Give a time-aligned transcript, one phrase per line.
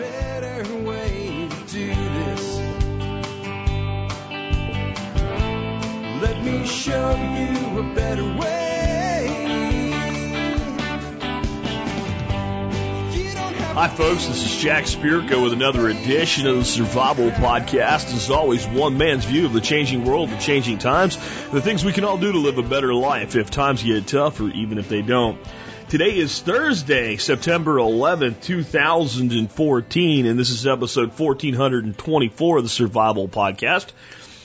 [0.00, 2.58] better way to do this.
[6.22, 8.70] Let me show you a better way.
[13.74, 14.26] Hi, folks.
[14.26, 18.14] This is Jack Spirko with another edition of the Survival Podcast.
[18.14, 21.16] As always, one man's view of the changing world, the changing times,
[21.50, 24.40] the things we can all do to live a better life if times get tough
[24.40, 25.38] or even if they don't.
[25.90, 33.88] Today is Thursday, September 11th, 2014, and this is episode 1424 of the Survival Podcast.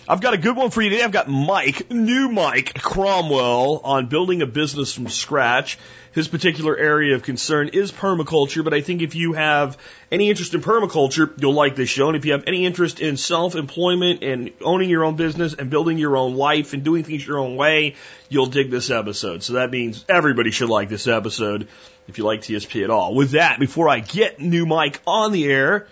[0.07, 1.03] I've got a good one for you today.
[1.03, 5.79] I've got Mike, new Mike Cromwell on building a business from scratch.
[6.11, 9.79] His particular area of concern is permaculture, but I think if you have
[10.11, 12.07] any interest in permaculture, you'll like this show.
[12.07, 15.97] And if you have any interest in self-employment and owning your own business and building
[15.97, 17.95] your own life and doing things your own way,
[18.29, 19.41] you'll dig this episode.
[19.41, 21.67] So that means everybody should like this episode
[22.07, 23.15] if you like TSP at all.
[23.15, 25.87] With that, before I get new Mike on the air,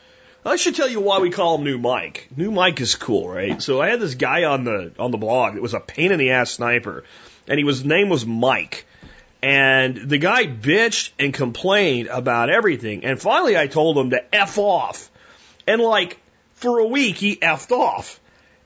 [0.45, 2.27] I should tell you why we call him New Mike.
[2.36, 3.61] New Mike is cool, right?
[3.61, 6.19] So I had this guy on the on the blog that was a pain in
[6.19, 7.05] the ass sniper,
[7.47, 8.86] and he was his name was Mike.
[9.41, 13.03] And the guy bitched and complained about everything.
[13.03, 15.09] And finally I told him to F off.
[15.67, 16.17] And like
[16.55, 18.19] for a week he effed off.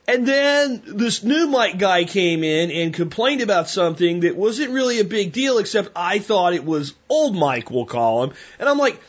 [0.07, 4.99] And then this new Mike guy came in and complained about something that wasn't really
[4.99, 8.33] a big deal, except I thought it was old Mike, we'll call him.
[8.57, 9.01] And I'm like,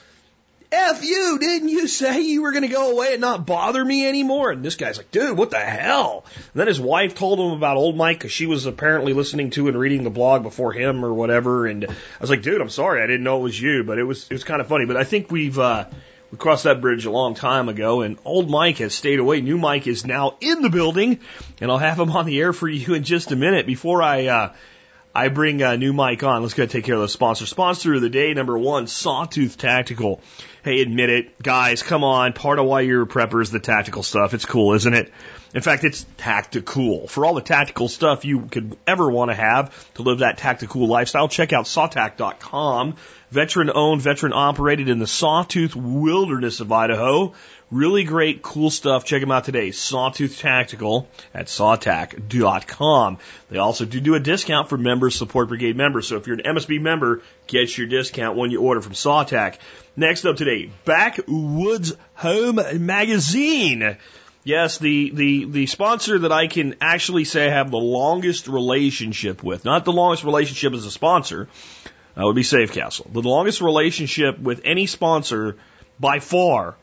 [0.71, 4.07] F you, didn't you say you were going to go away and not bother me
[4.07, 4.51] anymore?
[4.51, 6.27] And this guy's like, dude, what the hell?
[6.37, 9.69] And then his wife told him about old Mike because she was apparently listening to
[9.69, 11.67] and reading the blog before him or whatever.
[11.67, 13.03] And I was like, dude, I'm sorry.
[13.03, 14.85] I didn't know it was you, but it was, it was kind of funny.
[14.85, 15.87] But I think we've, uh,
[16.31, 19.41] we crossed that bridge a long time ago and old Mike has stayed away.
[19.41, 21.21] New Mike is now in the building
[21.63, 24.27] and I'll have him on the air for you in just a minute before I,
[24.27, 24.53] uh,
[25.15, 26.43] I bring a new Mike on.
[26.43, 27.47] Let's go take care of the sponsor.
[27.47, 30.21] Sponsor of the day, number one, Sawtooth Tactical.
[30.69, 31.43] Hey, admit it.
[31.43, 32.35] Guys, come on.
[32.35, 34.35] Part of why you're a prepper is the tactical stuff.
[34.35, 35.11] It's cool, isn't it?
[35.55, 37.09] In fact, it's tactical.
[37.09, 40.87] For all the tactical stuff you could ever want to have to live that tactical
[40.87, 42.97] lifestyle, check out sawtac.com.
[43.31, 47.33] Veteran owned, veteran operated in the Sawtooth wilderness of Idaho.
[47.71, 49.05] Really great, cool stuff.
[49.05, 49.73] Check them out today.
[49.73, 53.19] Sawtooth Tactical at sawtac.com.
[53.51, 56.09] They also do do a discount for members, support brigade members.
[56.09, 59.59] So if you're an MSB member, get your discount when you order from Sawtac.
[59.97, 63.99] Next up today, Backwoods Home Magazine.
[64.45, 69.43] Yes, the, the, the sponsor that I can actually say I have the longest relationship
[69.43, 71.49] with, not the longest relationship as a sponsor,
[72.15, 73.11] that would be Safe Castle.
[73.13, 75.57] The longest relationship with any sponsor
[76.01, 76.77] by far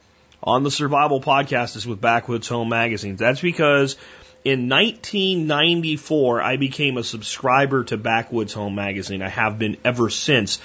[0.46, 3.16] on the Survival Podcast is with Backwoods Home Magazine.
[3.16, 3.96] That's because
[4.44, 9.24] in 1994, I became a subscriber to Backwoods Home Magazine.
[9.24, 10.60] I have been ever since.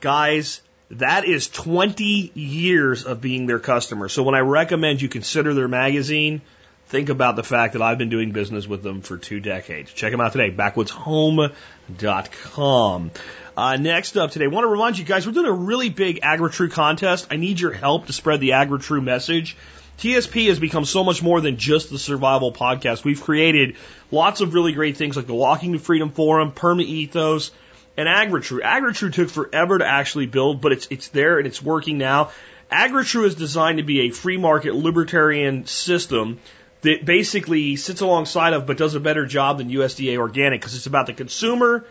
[0.00, 0.60] Guys,
[0.90, 4.10] that is 20 years of being their customer.
[4.10, 6.42] So when I recommend you consider their magazine,
[6.88, 9.94] think about the fact that I've been doing business with them for two decades.
[9.94, 13.10] Check them out today, backwoodshome.com.
[13.54, 16.22] Uh, next up today, I want to remind you guys, we're doing a really big
[16.22, 17.26] AgriTrue contest.
[17.30, 19.56] I need your help to spread the AgriTrue message.
[19.98, 23.04] TSP has become so much more than just the survival podcast.
[23.04, 23.76] We've created
[24.10, 27.50] lots of really great things like the Walking to Freedom Forum, Perma Ethos,
[27.94, 28.62] and AgriTrue.
[28.62, 32.30] AgriTrue took forever to actually build, but it's it's there and it's working now.
[32.70, 36.40] AgriTrue is designed to be a free market libertarian system
[36.80, 40.86] that basically sits alongside of but does a better job than USDA organic because it's
[40.86, 41.84] about the consumer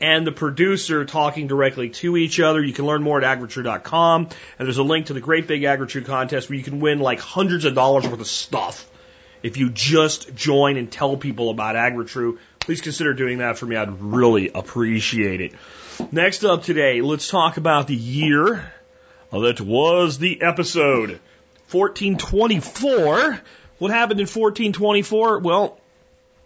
[0.00, 2.62] and the producer talking directly to each other.
[2.62, 4.28] You can learn more at agritrue.com.
[4.58, 7.20] And there's a link to the Great Big AgriTrue contest where you can win like
[7.20, 8.88] hundreds of dollars worth of stuff
[9.42, 12.38] if you just join and tell people about AgriTrue.
[12.60, 13.76] Please consider doing that for me.
[13.76, 15.52] I'd really appreciate it.
[16.12, 18.72] Next up today, let's talk about the year
[19.32, 21.20] that was the episode.
[21.70, 23.40] 1424.
[23.78, 25.40] What happened in 1424?
[25.40, 25.78] Well,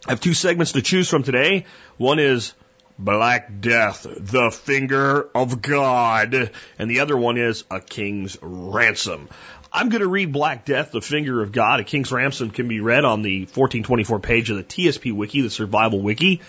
[0.06, 1.64] I have two segments to choose from today.
[1.96, 2.54] One is
[2.98, 6.50] Black Death, the finger of God.
[6.78, 9.28] And the other one is A King's Ransom.
[9.72, 11.80] I'm going to read Black Death, the finger of God.
[11.80, 15.50] A King's Ransom can be read on the 1424 page of the TSP Wiki, the
[15.50, 16.42] Survival Wiki.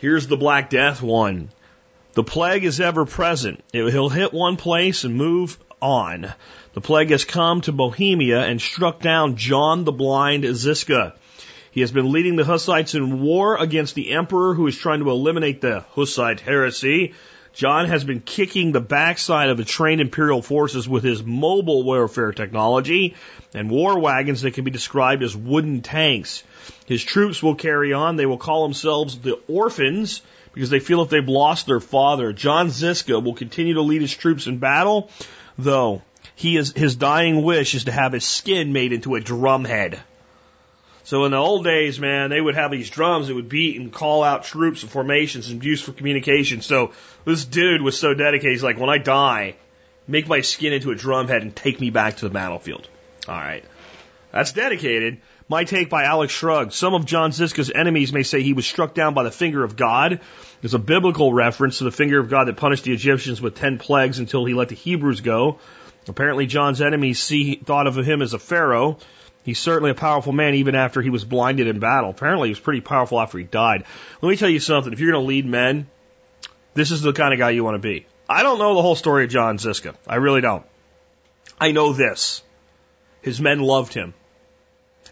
[0.00, 1.50] Here's the Black Death one.
[2.14, 3.64] The plague is ever present.
[3.72, 6.32] He'll hit one place and move on.
[6.74, 11.14] The plague has come to Bohemia and struck down John the Blind Ziska.
[11.72, 15.10] He has been leading the Hussites in war against the emperor who is trying to
[15.10, 17.14] eliminate the Hussite heresy.
[17.54, 22.32] John has been kicking the backside of the trained imperial forces with his mobile warfare
[22.32, 23.14] technology
[23.54, 26.42] and war wagons that can be described as wooden tanks.
[26.84, 28.16] His troops will carry on.
[28.16, 30.20] They will call themselves the orphans
[30.52, 32.34] because they feel if they've lost their father.
[32.34, 35.10] John Ziska will continue to lead his troops in battle,
[35.56, 36.02] though
[36.36, 40.02] he is his dying wish is to have his skin made into a drum head.
[41.04, 43.92] So in the old days, man, they would have these drums that would beat and
[43.92, 46.60] call out troops and formations and use for communication.
[46.60, 46.92] So
[47.24, 48.52] this dude was so dedicated.
[48.52, 49.56] He's like, when I die,
[50.06, 52.88] make my skin into a drum head and take me back to the battlefield.
[53.28, 53.64] All right.
[54.30, 55.20] That's dedicated.
[55.48, 56.72] My take by Alex Shrugged.
[56.72, 59.76] Some of John Ziska's enemies may say he was struck down by the finger of
[59.76, 60.20] God.
[60.60, 63.78] There's a biblical reference to the finger of God that punished the Egyptians with ten
[63.78, 65.58] plagues until he let the Hebrews go.
[66.08, 68.98] Apparently, John's enemies see thought of him as a pharaoh.
[69.44, 72.10] He's certainly a powerful man even after he was blinded in battle.
[72.10, 73.84] Apparently, he was pretty powerful after he died.
[74.20, 74.92] Let me tell you something.
[74.92, 75.88] If you're going to lead men,
[76.74, 78.06] this is the kind of guy you want to be.
[78.28, 79.94] I don't know the whole story of John Ziska.
[80.06, 80.64] I really don't.
[81.60, 82.42] I know this.
[83.20, 84.14] His men loved him.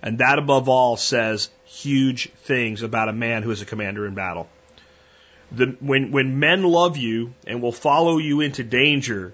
[0.03, 4.15] And that above all says huge things about a man who is a commander in
[4.15, 4.49] battle.
[5.53, 9.33] The, when, when men love you and will follow you into danger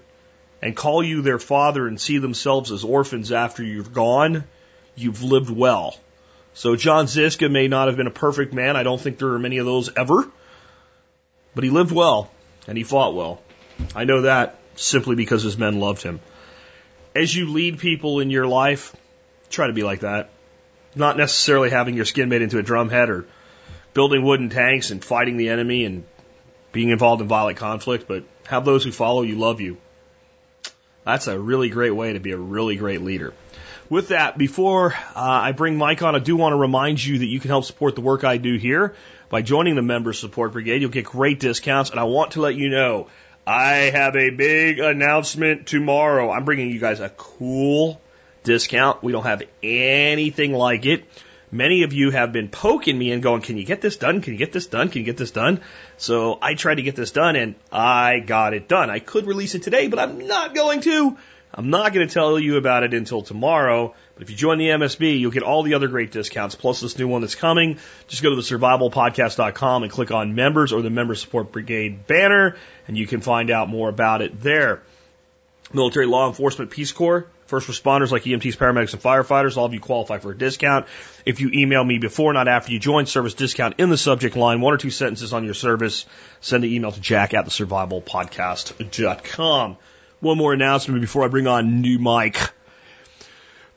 [0.61, 4.43] and call you their father and see themselves as orphans after you've gone,
[4.97, 5.95] you've lived well.
[6.53, 8.75] So John Ziska may not have been a perfect man.
[8.75, 10.29] I don't think there are many of those ever.
[11.53, 12.31] But he lived well
[12.67, 13.41] and he fought well.
[13.95, 16.19] I know that simply because his men loved him.
[17.15, 18.95] As you lead people in your life,
[19.49, 20.29] try to be like that.
[20.95, 23.27] Not necessarily having your skin made into a drumhead or
[23.93, 26.03] building wooden tanks and fighting the enemy and
[26.71, 29.77] being involved in violent conflict, but have those who follow you love you.
[31.05, 33.33] That's a really great way to be a really great leader.
[33.89, 37.25] With that, before uh, I bring Mike on, I do want to remind you that
[37.25, 38.95] you can help support the work I do here
[39.29, 40.81] by joining the Member Support Brigade.
[40.81, 43.07] You'll get great discounts, and I want to let you know
[43.45, 46.29] I have a big announcement tomorrow.
[46.29, 48.01] I'm bringing you guys a cool
[48.43, 49.01] discount.
[49.03, 51.05] We don't have anything like it.
[51.49, 54.19] Many of you have been poking me and going, Can you get this done?
[54.19, 54.89] Can you get this done?
[54.89, 55.61] Can you get this done?
[55.95, 58.89] So I tried to get this done and I got it done.
[58.89, 61.17] I could release it today, but I'm not going to.
[61.57, 63.95] I'm not going to tell you about it until tomorrow.
[64.13, 66.97] But if you join the MSB, you'll get all the other great discounts, plus this
[66.97, 67.79] new one that's coming.
[68.07, 72.55] Just go to the survivalpodcast.com and click on members or the member support brigade banner,
[72.87, 74.83] and you can find out more about it there.
[75.73, 79.79] Military Law Enforcement Peace Corps First responders like EMTs, paramedics, and firefighters, all of you
[79.79, 80.85] qualify for a discount.
[81.25, 84.59] If you email me before, not after you join, service discount in the subject line,
[84.59, 86.05] one or two sentences on your service,
[86.41, 89.77] send an email to jack at the survivalpodcast.com.
[90.19, 92.37] One more announcement before I bring on new Mike.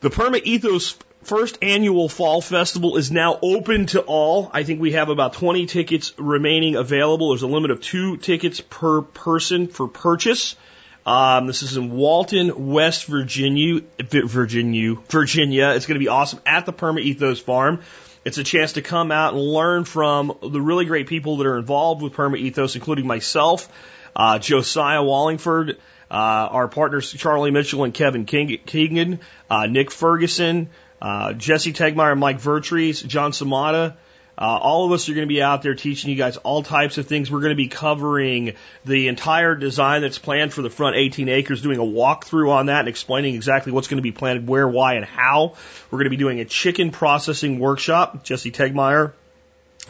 [0.00, 4.50] The Perma Ethos first annual fall festival is now open to all.
[4.52, 7.30] I think we have about 20 tickets remaining available.
[7.30, 10.56] There's a limit of two tickets per person for purchase.
[11.04, 15.72] Um, this is in Walton, West Virginia, Virginia, Virginia.
[15.74, 17.80] It's going to be awesome at the Perma Ethos Farm.
[18.24, 21.58] It's a chance to come out and learn from the really great people that are
[21.58, 23.68] involved with Perma Ethos, including myself,
[24.16, 25.78] uh, Josiah Wallingford,
[26.16, 30.70] our partners Charlie Mitchell and Kevin King- Keegan, uh, Nick Ferguson,
[31.00, 33.94] uh, Jesse Tegmeyer, Mike Vertrees, John Samata,
[34.40, 36.96] uh, all of us are going to be out there teaching you guys all types
[36.96, 37.30] of things.
[37.30, 38.54] We're going to be covering
[38.86, 42.80] the entire design that's planned for the front 18 acres, doing a walkthrough on that
[42.80, 45.56] and explaining exactly what's going to be planted, where, why, and how.
[45.90, 48.24] We're going to be doing a chicken processing workshop.
[48.24, 49.12] Jesse Tegmeyer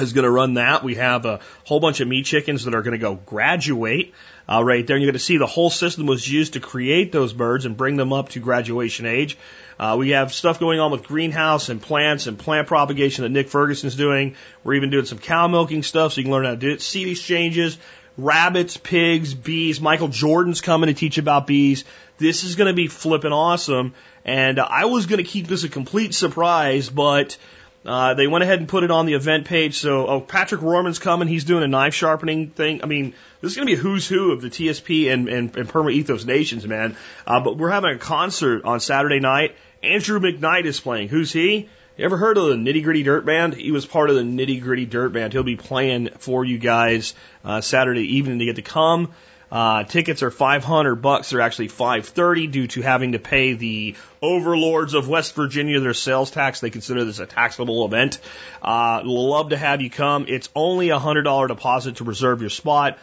[0.03, 0.83] is going to run that.
[0.83, 4.15] We have a whole bunch of meat chickens that are going to go graduate
[4.49, 4.97] uh, right there.
[4.97, 7.77] And you're going to see the whole system was used to create those birds and
[7.77, 9.39] bring them up to graduation age.
[9.79, 13.49] Uh, we have stuff going on with greenhouse and plants and plant propagation that Nick
[13.49, 14.37] Ferguson's doing.
[14.63, 16.83] We're even doing some cow milking stuff so you can learn how to do it.
[16.83, 17.79] Seed exchanges,
[18.19, 19.81] rabbits, pigs, bees.
[19.81, 21.85] Michael Jordan's coming to teach about bees.
[22.19, 23.95] This is going to be flipping awesome.
[24.25, 27.39] And uh, I was going to keep this a complete surprise, but
[27.85, 29.79] uh, they went ahead and put it on the event page.
[29.79, 31.29] So, oh, Patrick Rohrman's coming.
[31.29, 32.83] He's doing a knife sharpening thing.
[32.83, 35.57] I mean, this is going to be a who's who of the TSP and, and,
[35.57, 36.97] and Perma Ethos nations, man.
[37.27, 41.09] Uh, but we're having a concert on Saturday night Andrew McKnight is playing.
[41.09, 41.69] Who's he?
[41.97, 43.55] You ever heard of the Nitty Gritty Dirt Band?
[43.55, 45.33] He was part of the Nitty Gritty Dirt Band.
[45.33, 49.13] He'll be playing for you guys uh, Saturday evening to get to come.
[49.51, 51.31] Uh, tickets are 500 bucks.
[51.31, 56.31] They're actually 530 due to having to pay the overlords of West Virginia their sales
[56.31, 56.61] tax.
[56.61, 58.21] They consider this a taxable event.
[58.63, 60.27] Uh, love to have you come.
[60.29, 62.99] It's only a hundred dollar deposit to reserve your spot.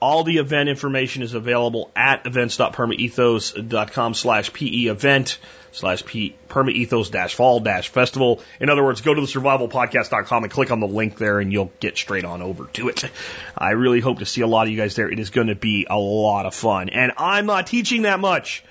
[0.00, 5.38] All the event information is available at events.permaethos.com slash PE event
[5.72, 8.40] slash permaethos dash fall dash festival.
[8.60, 11.72] In other words, go to the survivalpodcast.com and click on the link there and you'll
[11.80, 13.04] get straight on over to it.
[13.56, 15.10] I really hope to see a lot of you guys there.
[15.10, 16.88] It is going to be a lot of fun.
[16.88, 18.64] And I'm not teaching that much.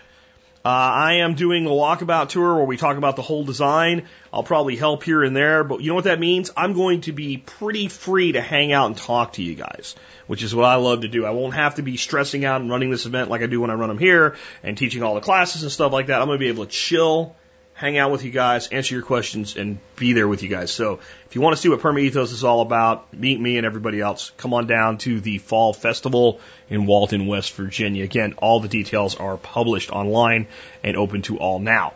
[0.67, 4.05] Uh, I am doing a walkabout tour where we talk about the whole design.
[4.33, 6.51] I'll probably help here and there, but you know what that means?
[6.57, 9.95] I'm going to be pretty free to hang out and talk to you guys,
[10.25, 11.25] which is what I love to do.
[11.25, 13.69] I won't have to be stressing out and running this event like I do when
[13.69, 16.19] I run them here and teaching all the classes and stuff like that.
[16.19, 17.37] I'm going to be able to chill
[17.77, 20.71] hang out with you guys, answer your questions, and be there with you guys.
[20.71, 23.67] So if you want to see what Perma Ethos is all about, meet me and
[23.67, 24.31] everybody else.
[24.37, 28.03] Come on down to the Fall Festival in Walton, West Virginia.
[28.03, 30.47] Again, all the details are published online
[30.83, 31.93] and open to all now.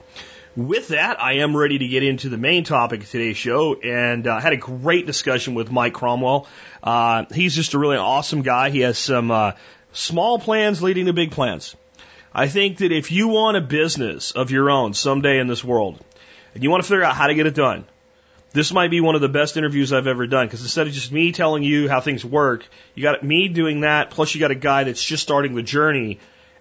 [0.56, 4.28] With that, I am ready to get into the main topic of today's show, and
[4.28, 6.48] I uh, had a great discussion with Mike Cromwell.
[6.84, 8.70] Uh, he's just a really awesome guy.
[8.70, 9.54] He has some uh,
[9.94, 11.76] small plans leading to big plans.
[12.34, 16.00] I think that if you want a business of your own someday in this world,
[16.54, 17.86] and you want to figure out how to get it done,
[18.54, 21.12] this might be one of the best interviews I've ever done because instead of just
[21.12, 24.56] me telling you how things work, you got me doing that, plus you got a
[24.56, 26.20] guy that's just starting the journey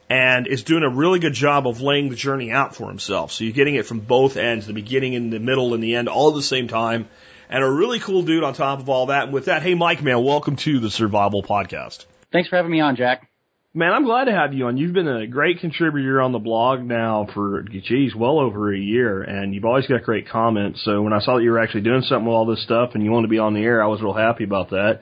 [0.08, 3.30] and is doing a really good job of laying the journey out for himself.
[3.30, 6.08] So you're getting it from both ends, the beginning and the middle and the end,
[6.08, 7.08] all at the same time.
[7.48, 9.24] And a really cool dude on top of all that.
[9.24, 12.06] And with that, hey, Mike, man, welcome to the Survival Podcast.
[12.32, 13.29] Thanks for having me on, Jack.
[13.72, 14.76] Man, I'm glad to have you on.
[14.76, 19.22] You've been a great contributor on the blog now for, geez, well over a year,
[19.22, 20.82] and you've always got great comments.
[20.84, 23.04] So when I saw that you were actually doing something with all this stuff and
[23.04, 25.00] you wanted to be on the air, I was real happy about that.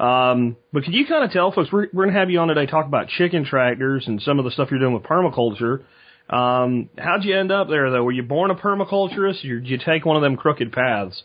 [0.00, 2.46] Um, but could you kind of tell folks, we're, we're going to have you on
[2.46, 5.82] today talk about chicken tractors and some of the stuff you're doing with permaculture.
[6.30, 8.04] Um, how'd you end up there though?
[8.04, 11.24] Were you born a permaculturist or did you take one of them crooked paths?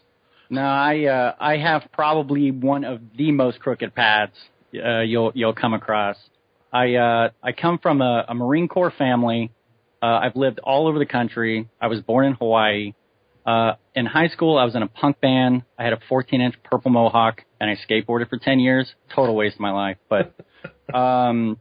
[0.50, 4.38] No, I, uh, I have probably one of the most crooked paths,
[4.84, 6.18] uh, you'll, you'll come across.
[6.72, 9.52] I uh, I come from a, a Marine Corps family.
[10.02, 11.70] Uh, I've lived all over the country.
[11.80, 12.94] I was born in Hawaii.
[13.46, 15.64] Uh, in high school, I was in a punk band.
[15.78, 18.92] I had a 14-inch purple mohawk, and I skateboarded for 10 years.
[19.14, 19.98] Total waste of my life.
[20.10, 20.34] But
[20.96, 21.60] um,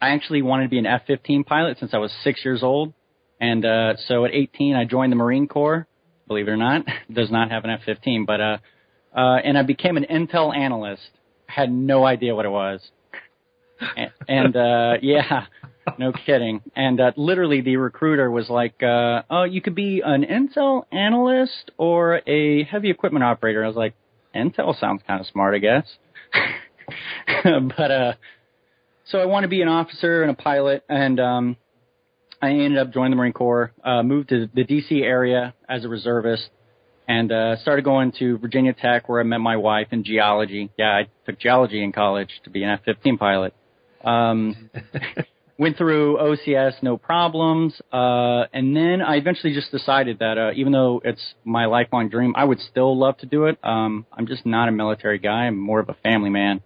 [0.00, 2.92] I actually wanted to be an F-15 pilot since I was six years old.
[3.40, 5.86] And uh, so at 18, I joined the Marine Corps.
[6.28, 8.26] Believe it or not, does not have an F-15.
[8.26, 8.58] But uh,
[9.14, 11.02] uh, and I became an intel analyst.
[11.46, 12.80] Had no idea what it was
[14.28, 15.46] and, uh, yeah,
[15.98, 16.62] no kidding.
[16.74, 21.70] And uh, literally, the recruiter was like, uh, "Oh, you could be an Intel analyst
[21.76, 23.94] or a heavy equipment operator." I was like,
[24.34, 25.84] "Intel sounds kind of smart, I guess."
[27.76, 28.12] but uh,
[29.04, 31.56] so I want to be an officer and a pilot, and um,
[32.40, 33.72] I ended up joining the Marine Corps.
[33.82, 35.02] Uh, moved to the D.C.
[35.02, 36.48] area as a reservist,
[37.08, 40.70] and uh, started going to Virginia Tech, where I met my wife in geology.
[40.78, 43.54] Yeah, I took geology in college to be an F-15 pilot.
[44.04, 44.70] Um,
[45.62, 47.80] went through OCS, no problems.
[47.92, 52.34] Uh, and then I eventually just decided that, uh, even though it's my lifelong dream,
[52.36, 53.58] I would still love to do it.
[53.62, 55.46] Um, I'm just not a military guy.
[55.46, 56.62] I'm more of a family man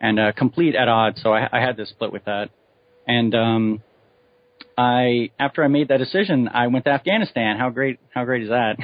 [0.00, 1.22] and, uh, complete at odds.
[1.22, 2.50] So I, I had to split with that.
[3.06, 3.82] And, um,
[4.76, 7.56] I, after I made that decision, I went to Afghanistan.
[7.56, 8.76] How great, how great is that?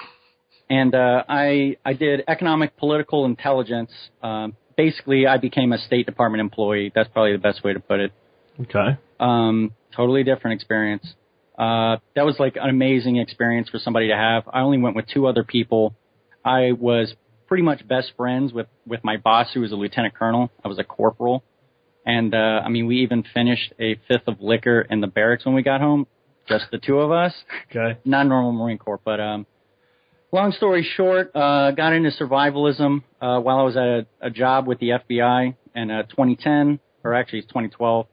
[0.70, 3.90] and, uh, I, I did economic political intelligence,
[4.22, 6.92] um, basically I became a State Department employee.
[6.94, 8.12] That's probably the best way to put it.
[8.60, 8.98] Okay.
[9.20, 11.14] Um, totally different experience.
[11.58, 14.44] Uh, that was like an amazing experience for somebody to have.
[14.52, 15.94] I only went with two other people.
[16.44, 17.14] I was
[17.46, 20.50] pretty much best friends with, with my boss who was a lieutenant colonel.
[20.64, 21.44] I was a corporal.
[22.06, 25.54] And, uh, I mean, we even finished a fifth of liquor in the barracks when
[25.54, 26.06] we got home.
[26.46, 27.32] Just the two of us.
[27.70, 27.98] Okay.
[28.04, 29.46] Not normal Marine Corps, but, um,
[30.34, 34.66] long story short, uh, got into survivalism uh, while I was at a, a job
[34.66, 38.06] with the FBI in uh, 2010, or actually it's 2012,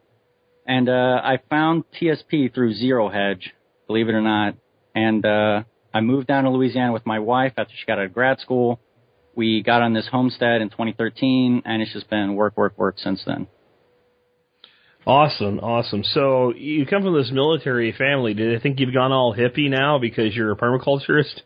[0.68, 3.52] and uh, I found TSP through Zero Hedge,
[3.88, 4.56] believe it or not,
[4.94, 5.64] and uh,
[5.94, 8.80] I moved down to Louisiana with my wife after she got out of grad school.
[9.36, 13.24] We got on this homestead in 2013, and it's just been work, work, work since
[13.26, 13.48] then.
[15.08, 16.04] Awesome, awesome.
[16.04, 18.36] So you come from this military family.
[18.36, 21.42] Do they think you've gone all hippie now because you're a permaculturist?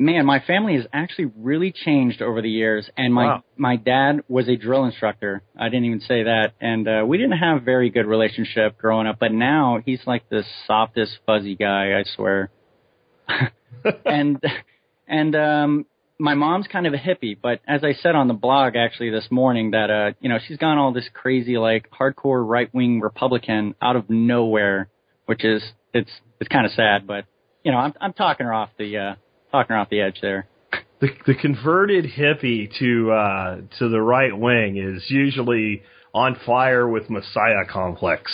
[0.00, 2.88] Man, my family has actually really changed over the years.
[2.96, 3.44] And my wow.
[3.56, 5.42] my dad was a drill instructor.
[5.56, 9.06] I didn't even say that, and uh, we didn't have a very good relationship growing
[9.06, 9.18] up.
[9.20, 11.98] But now he's like the softest, fuzzy guy.
[11.98, 12.50] I swear.
[14.04, 14.42] and
[15.06, 15.86] and um,
[16.18, 19.28] my mom's kind of a hippie, but as I said on the blog actually this
[19.30, 23.74] morning, that uh, you know, she's gone all this crazy like hardcore right wing Republican
[23.82, 24.88] out of nowhere,
[25.26, 27.26] which is it's it's kind of sad, but
[27.62, 29.14] you know, I'm I'm talking her off the uh
[29.50, 30.46] talking off the edge there.
[31.00, 37.08] The, the converted hippie to uh, to the right wing is usually on fire with
[37.08, 38.30] Messiah complex.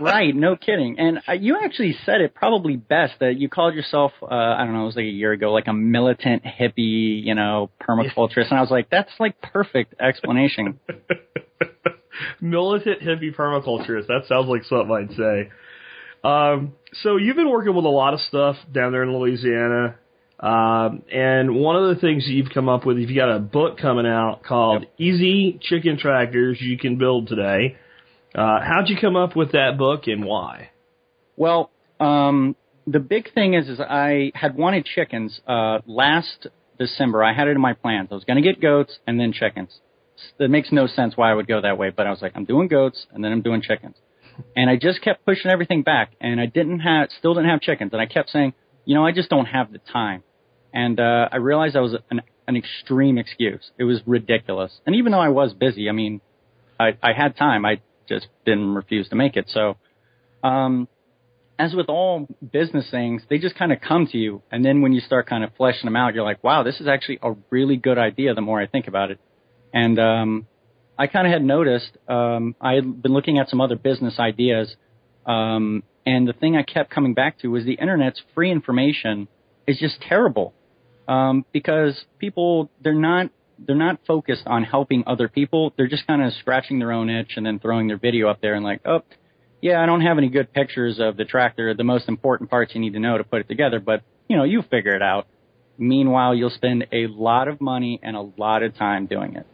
[0.00, 0.96] right, no kidding.
[0.98, 4.74] And uh, you actually said it probably best that you called yourself, uh, I don't
[4.74, 8.50] know, it was like a year ago, like a militant hippie, you know, permaculturist.
[8.50, 10.78] And I was like, that's like perfect explanation.
[12.40, 14.06] militant hippie permaculturist.
[14.08, 15.50] That sounds like something I'd say.
[16.24, 19.96] Um, so you've been working with a lot of stuff down there in Louisiana.
[20.40, 23.78] Um, and one of the things that you've come up with, you've got a book
[23.78, 24.92] coming out called Yep.
[24.98, 27.76] Easy Chicken Tractors You Can Build Today.
[28.34, 30.70] Uh, how'd you come up with that book and why?
[31.36, 37.22] Well, um, the big thing is, is I had wanted chickens uh, last December.
[37.22, 38.08] I had it in my plans.
[38.10, 39.78] I was going to get goats and then chickens.
[40.38, 42.44] It makes no sense why I would go that way, but I was like, I'm
[42.44, 43.96] doing goats and then I'm doing chickens.
[44.56, 47.92] And I just kept pushing everything back, and I didn't have, still didn't have chickens,
[47.92, 50.22] and I kept saying, you know, I just don't have the time.
[50.72, 53.70] And uh, I realized that was an, an extreme excuse.
[53.78, 54.72] It was ridiculous.
[54.86, 56.20] And even though I was busy, I mean,
[56.78, 57.64] I, I had time.
[57.64, 59.48] I just didn't refuse to make it.
[59.48, 59.76] So,
[60.42, 60.88] um,
[61.56, 64.42] as with all business things, they just kind of come to you.
[64.50, 66.88] And then when you start kind of fleshing them out, you're like, wow, this is
[66.88, 69.20] actually a really good idea the more I think about it.
[69.72, 70.46] And, um,
[70.98, 74.74] I kind of had noticed, um, I had been looking at some other business ideas.
[75.26, 79.28] Um, and the thing I kept coming back to was the internet's free information
[79.66, 80.54] is just terrible.
[81.08, 85.72] Um, because people, they're not, they're not focused on helping other people.
[85.76, 88.54] They're just kind of scratching their own itch and then throwing their video up there
[88.54, 89.02] and like, oh,
[89.60, 92.80] yeah, I don't have any good pictures of the tractor, the most important parts you
[92.80, 95.26] need to know to put it together, but you know, you figure it out.
[95.78, 99.46] Meanwhile, you'll spend a lot of money and a lot of time doing it.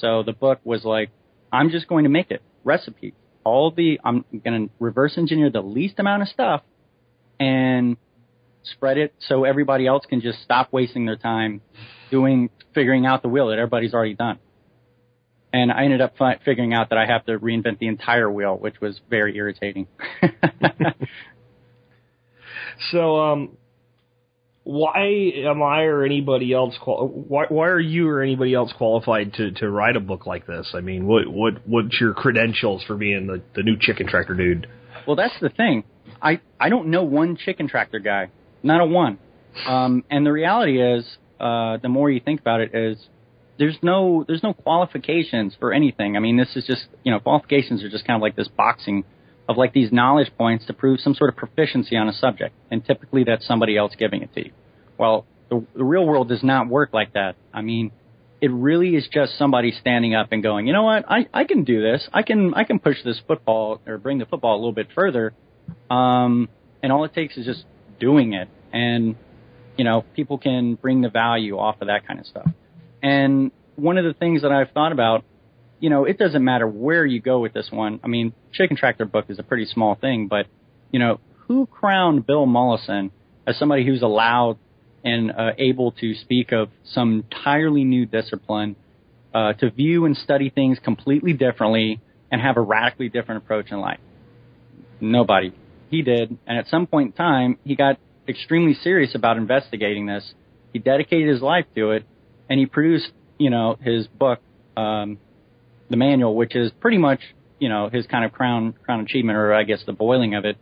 [0.00, 1.10] So the book was like,
[1.52, 3.14] I'm just going to make it recipe.
[3.44, 6.62] All the, I'm going to reverse engineer the least amount of stuff
[7.38, 7.96] and
[8.64, 11.60] spread it so everybody else can just stop wasting their time
[12.10, 14.38] doing, figuring out the wheel that everybody's already done.
[15.52, 18.56] And I ended up fi- figuring out that I have to reinvent the entire wheel,
[18.56, 19.86] which was very irritating.
[22.90, 23.56] So, um,
[24.66, 29.32] why am I or anybody else qual- why why are you or anybody else qualified
[29.34, 30.72] to to write a book like this?
[30.74, 34.66] I mean, what what what's your credentials for being the the new chicken tractor dude?
[35.06, 35.84] Well, that's the thing.
[36.20, 38.30] I I don't know one chicken tractor guy,
[38.64, 39.18] not a one.
[39.68, 41.06] Um, and the reality is,
[41.38, 42.98] uh, the more you think about it, is
[43.60, 46.16] there's no there's no qualifications for anything.
[46.16, 49.04] I mean, this is just you know qualifications are just kind of like this boxing
[49.48, 52.84] of like these knowledge points to prove some sort of proficiency on a subject, and
[52.84, 54.52] typically that's somebody else giving it to you.
[54.98, 57.36] Well, the, the real world does not work like that.
[57.52, 57.92] I mean,
[58.40, 61.64] it really is just somebody standing up and going, you know what, I, I can
[61.64, 62.06] do this.
[62.12, 65.32] I can I can push this football or bring the football a little bit further.
[65.90, 66.48] Um,
[66.82, 67.64] and all it takes is just
[67.98, 69.16] doing it, and
[69.76, 72.48] you know people can bring the value off of that kind of stuff.
[73.02, 75.24] And one of the things that I've thought about,
[75.80, 78.00] you know, it doesn't matter where you go with this one.
[78.02, 80.46] I mean, Chicken Tractor book is a pretty small thing, but
[80.90, 83.10] you know, who crowned Bill Mollison
[83.46, 84.58] as somebody who's allowed
[85.04, 88.74] and uh, able to speak of some entirely new discipline,
[89.32, 92.00] uh, to view and study things completely differently
[92.32, 94.00] and have a radically different approach in life?
[95.00, 95.52] Nobody.
[95.90, 100.34] He did, and at some point in time, he got extremely serious about investigating this.
[100.72, 102.04] He dedicated his life to it,
[102.48, 104.40] and he produced, you know, his book,
[104.76, 105.18] um,
[105.90, 107.20] the manual, which is pretty much,
[107.58, 110.56] you know, his kind of crown crown achievement, or I guess the boiling of it.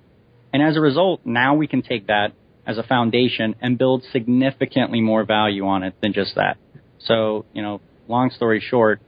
[0.52, 2.32] And as a result, now we can take that
[2.66, 6.56] as a foundation and build significantly more value on it than just that.
[7.00, 9.00] So, you know, long story short,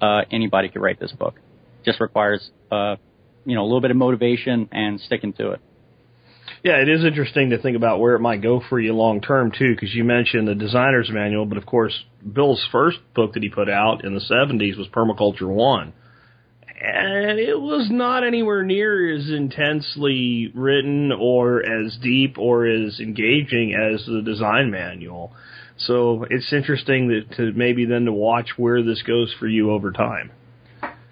[0.00, 1.34] uh, anybody could write this book.
[1.84, 2.96] Just requires, uh,
[3.44, 5.60] you know, a little bit of motivation and sticking to it.
[6.62, 9.50] Yeah, it is interesting to think about where it might go for you long term
[9.50, 13.48] too, because you mentioned the designer's manual, but of course, Bill's first book that he
[13.48, 15.92] put out in the '70s was Permaculture One,
[16.80, 23.74] and it was not anywhere near as intensely written or as deep or as engaging
[23.74, 25.32] as the design manual.
[25.76, 29.92] So it's interesting that to maybe then to watch where this goes for you over
[29.92, 30.30] time.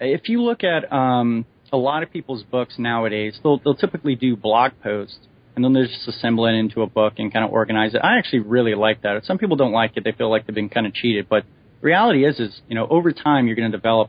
[0.00, 4.36] If you look at um, a lot of people's books nowadays, they'll, they'll typically do
[4.36, 5.18] blog posts
[5.58, 8.00] and then they just assemble it into a book and kind of organize it.
[8.00, 9.24] I actually really like that.
[9.24, 11.28] Some people don't like it; they feel like they've been kind of cheated.
[11.28, 11.44] But
[11.80, 14.08] reality is, is you know, over time you're going to develop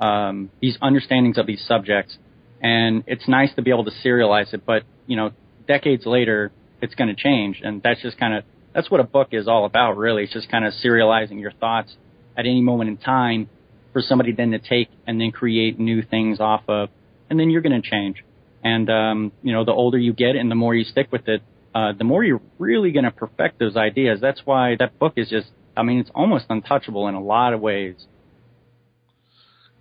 [0.00, 2.16] um, these understandings of these subjects,
[2.62, 4.64] and it's nice to be able to serialize it.
[4.64, 5.32] But you know,
[5.68, 9.28] decades later, it's going to change, and that's just kind of that's what a book
[9.32, 10.22] is all about, really.
[10.22, 11.94] It's just kind of serializing your thoughts
[12.38, 13.50] at any moment in time
[13.92, 16.88] for somebody then to take and then create new things off of,
[17.30, 18.24] and then you're going to change.
[18.62, 21.42] And um, you know, the older you get and the more you stick with it,
[21.74, 24.18] uh, the more you're really going to perfect those ideas.
[24.20, 27.60] That's why that book is just, I mean, it's almost untouchable in a lot of
[27.60, 27.96] ways.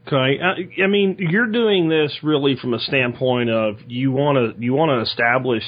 [0.06, 4.62] Okay, I, I mean, you're doing this really from a standpoint of you want to
[4.64, 5.64] you want to establish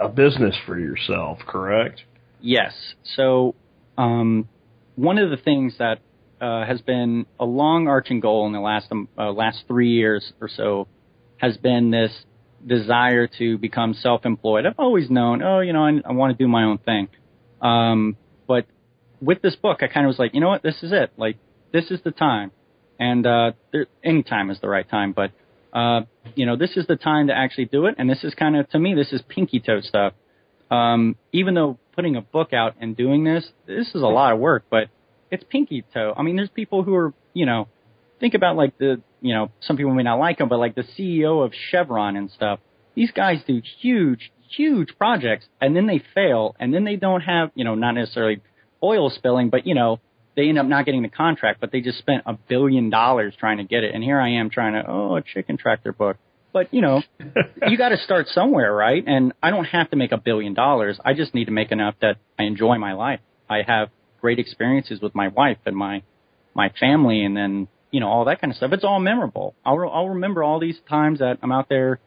[0.00, 2.02] a business for yourself, correct?
[2.40, 2.72] Yes.
[3.16, 3.56] So,
[3.96, 4.48] um,
[4.94, 5.98] one of the things that
[6.40, 10.32] uh, has been a long arching goal in the last um, uh, last three years
[10.40, 10.88] or so
[11.38, 12.12] has been this
[12.66, 14.66] desire to become self-employed.
[14.66, 17.08] I've always known, oh, you know, I, I want to do my own thing.
[17.60, 18.66] Um, but
[19.20, 21.12] with this book, I kind of was like, you know what, this is it.
[21.16, 21.38] Like,
[21.72, 22.50] this is the time.
[22.98, 25.30] And, uh, there, any time is the right time, but,
[25.72, 26.00] uh,
[26.34, 27.94] you know, this is the time to actually do it.
[27.96, 30.14] And this is kind of, to me, this is pinky toe stuff.
[30.70, 34.40] Um, even though putting a book out and doing this, this is a lot of
[34.40, 34.88] work, but
[35.30, 36.14] it's pinky toe.
[36.16, 37.68] I mean, there's people who are, you know,
[38.20, 40.84] think about like the, you know, some people may not like him, but like the
[40.98, 42.60] CEO of Chevron and stuff.
[42.94, 47.50] These guys do huge, huge projects and then they fail and then they don't have,
[47.54, 48.40] you know, not necessarily
[48.82, 50.00] oil spilling, but you know,
[50.36, 53.58] they end up not getting the contract, but they just spent a billion dollars trying
[53.58, 53.94] to get it.
[53.94, 56.16] And here I am trying to, oh, a chicken tractor book.
[56.52, 57.02] But you know,
[57.68, 59.02] you got to start somewhere, right?
[59.06, 60.98] And I don't have to make a billion dollars.
[61.04, 63.20] I just need to make enough that I enjoy my life.
[63.50, 66.02] I have great experiences with my wife and my
[66.54, 68.72] my family, and then you know all that kind of stuff.
[68.72, 69.54] It's all memorable.
[69.64, 72.00] I'll I'll remember all these times that I'm out there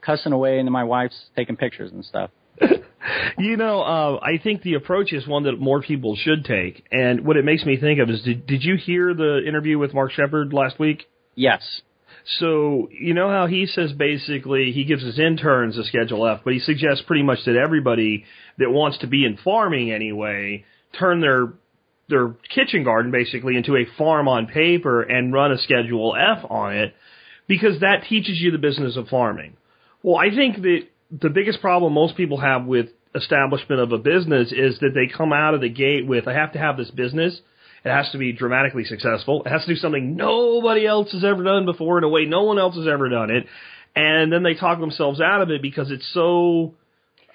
[0.00, 2.30] cussing away, and then my wife's taking pictures and stuff.
[3.38, 6.84] you know, uh, I think the approach is one that more people should take.
[6.90, 9.94] And what it makes me think of is, did, did you hear the interview with
[9.94, 11.04] Mark Shepard last week?
[11.34, 11.62] Yes.
[12.38, 16.54] So you know how he says basically he gives his interns a Schedule F, but
[16.54, 18.24] he suggests pretty much that everybody
[18.58, 20.64] that wants to be in farming anyway
[20.98, 21.52] turn their
[22.08, 26.76] their kitchen garden basically into a farm on paper and run a Schedule F on
[26.76, 26.94] it
[27.48, 29.56] because that teaches you the business of farming.
[30.02, 30.80] Well, I think that
[31.10, 35.32] the biggest problem most people have with establishment of a business is that they come
[35.32, 37.40] out of the gate with I have to have this business.
[37.84, 39.42] It has to be dramatically successful.
[39.44, 42.42] It has to do something nobody else has ever done before in a way no
[42.42, 43.46] one else has ever done it.
[43.94, 46.74] And then they talk themselves out of it because it's so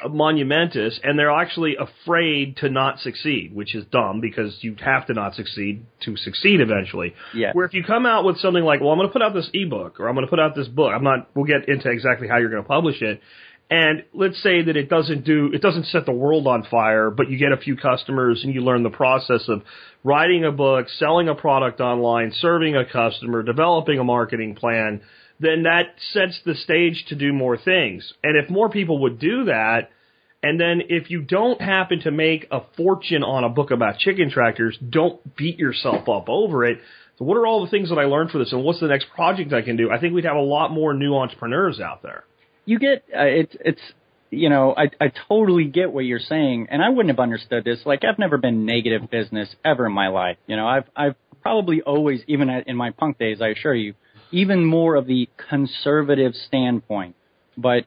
[0.07, 5.13] monumentous and they're actually afraid to not succeed, which is dumb because you have to
[5.13, 7.13] not succeed to succeed eventually.
[7.33, 7.51] Yeah.
[7.53, 9.49] Where if you come out with something like, well, I'm going to put out this
[9.53, 12.27] ebook or I'm going to put out this book, I'm not, we'll get into exactly
[12.27, 13.21] how you're going to publish it.
[13.71, 17.29] And let's say that it doesn't do, it doesn't set the world on fire, but
[17.29, 19.61] you get a few customers and you learn the process of
[20.03, 25.01] writing a book, selling a product online, serving a customer, developing a marketing plan,
[25.39, 28.13] then that sets the stage to do more things.
[28.23, 29.89] And if more people would do that,
[30.41, 34.29] and then if you don't happen to make a fortune on a book about chicken
[34.29, 36.79] tractors, don't beat yourself up over it.
[37.17, 39.07] So what are all the things that I learned for this and what's the next
[39.13, 39.91] project I can do?
[39.91, 42.23] I think we'd have a lot more new entrepreneurs out there.
[42.65, 43.81] You get, uh, it's, it's,
[44.29, 47.79] you know, I, I totally get what you're saying, and I wouldn't have understood this.
[47.83, 50.37] Like, I've never been negative business ever in my life.
[50.45, 53.95] You know, I've, I've probably always, even in my punk days, I assure you,
[54.31, 57.15] even more of the conservative standpoint.
[57.57, 57.85] But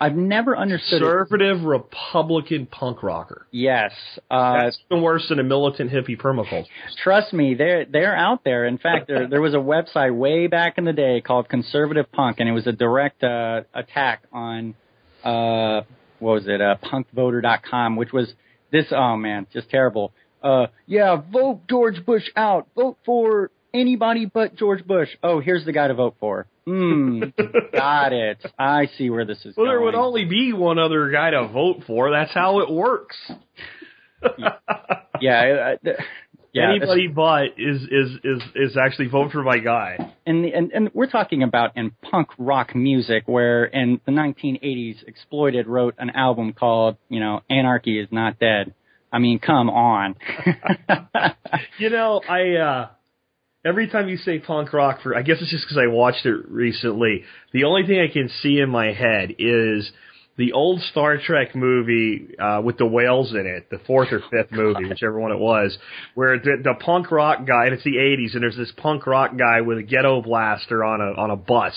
[0.00, 1.02] I've never understood.
[1.02, 3.46] Conservative Republican punk rocker.
[3.50, 3.92] Yes,
[4.30, 6.66] uh, That's even worse than a militant hippie permaculture.
[7.02, 8.64] trust me, they're they're out there.
[8.64, 12.40] In fact, there there was a website way back in the day called Conservative Punk,
[12.40, 14.74] and it was a direct uh, attack on
[15.22, 15.82] uh,
[16.18, 18.32] what was it, uh, punkvoter.com, which was
[18.72, 18.86] this.
[18.92, 20.12] Oh man, just terrible.
[20.42, 22.66] Uh, yeah, vote George Bush out.
[22.74, 25.08] Vote for anybody but George Bush.
[25.22, 26.46] Oh, here's the guy to vote for.
[26.66, 27.22] Hmm,
[27.72, 28.38] got it.
[28.58, 29.68] I see where this is Well, going.
[29.68, 32.10] there would only be one other guy to vote for.
[32.10, 33.16] That's how it works.
[35.20, 35.96] yeah, th-
[36.52, 36.68] yeah.
[36.70, 40.12] Anybody but is is is is actually vote for my guy.
[40.26, 45.66] and, and and we're talking about in punk rock music where in the 1980s exploited
[45.66, 48.74] wrote an album called you know anarchy is not dead
[49.12, 50.16] i mean come on
[51.78, 52.88] You know, I uh
[53.64, 56.48] every time you say punk rock for I guess it's just because I watched it
[56.48, 57.24] recently.
[57.52, 59.90] The only thing I can see in my head is
[60.36, 64.52] the old Star Trek movie uh, with the whales in it, the fourth or fifth
[64.52, 65.76] movie, whichever one it was,
[66.14, 69.32] where the, the punk rock guy, and it's the '80s, and there's this punk rock
[69.36, 71.74] guy with a ghetto blaster on a on a bus,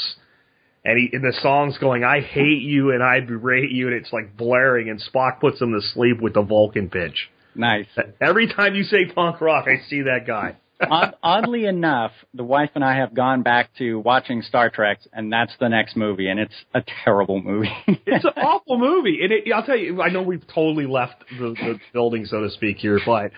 [0.85, 4.13] and he and the song's going, "I hate you and I berate you," and it's
[4.13, 7.29] like blaring, and Spock puts him to sleep with the Vulcan pinch.
[7.55, 7.87] nice
[8.21, 10.55] Every time you say punk rock, I see that guy.
[10.89, 15.31] Odd, oddly enough the wife and i have gone back to watching star trek and
[15.31, 19.51] that's the next movie and it's a terrible movie It's an awful movie, and it,
[19.53, 20.01] I'll tell you.
[20.01, 23.31] I know we've totally left the, the building, so to speak, here, but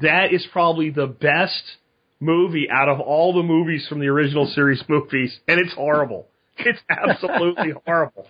[0.00, 1.62] that is probably the best
[2.20, 6.26] movie out of all the movies from the original series movies, and it's horrible.
[6.58, 8.26] It's absolutely horrible,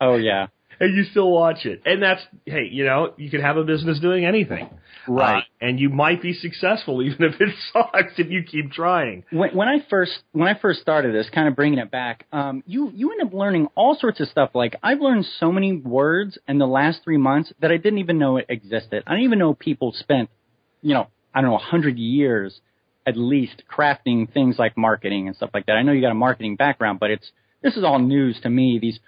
[0.00, 1.82] oh yeah and you still watch it.
[1.84, 4.68] And that's hey, you know, you can have a business doing anything,
[5.08, 5.38] Right.
[5.38, 9.24] Uh, and you might be successful even if it sucks if you keep trying.
[9.30, 12.62] when, when I first when I first started this, kind of bringing it back, um,
[12.66, 14.50] you you end up learning all sorts of stuff.
[14.54, 18.18] Like I've learned so many words in the last three months that I didn't even
[18.18, 19.02] know it existed.
[19.06, 20.30] I didn't even know people spent,
[20.82, 22.60] you know, I don't know, a hundred years
[23.06, 25.74] at least crafting things like marketing and stuff like that.
[25.76, 27.30] I know you got a marketing background, but it's
[27.62, 28.78] this is all news to me.
[28.80, 28.98] These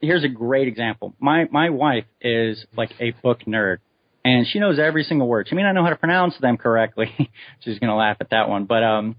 [0.00, 1.14] here's a great example.
[1.18, 3.78] My my wife is like a book nerd,
[4.24, 5.48] and she knows every single word.
[5.48, 7.30] She may not know how to pronounce them correctly.
[7.60, 9.16] She's gonna laugh at that one, but um,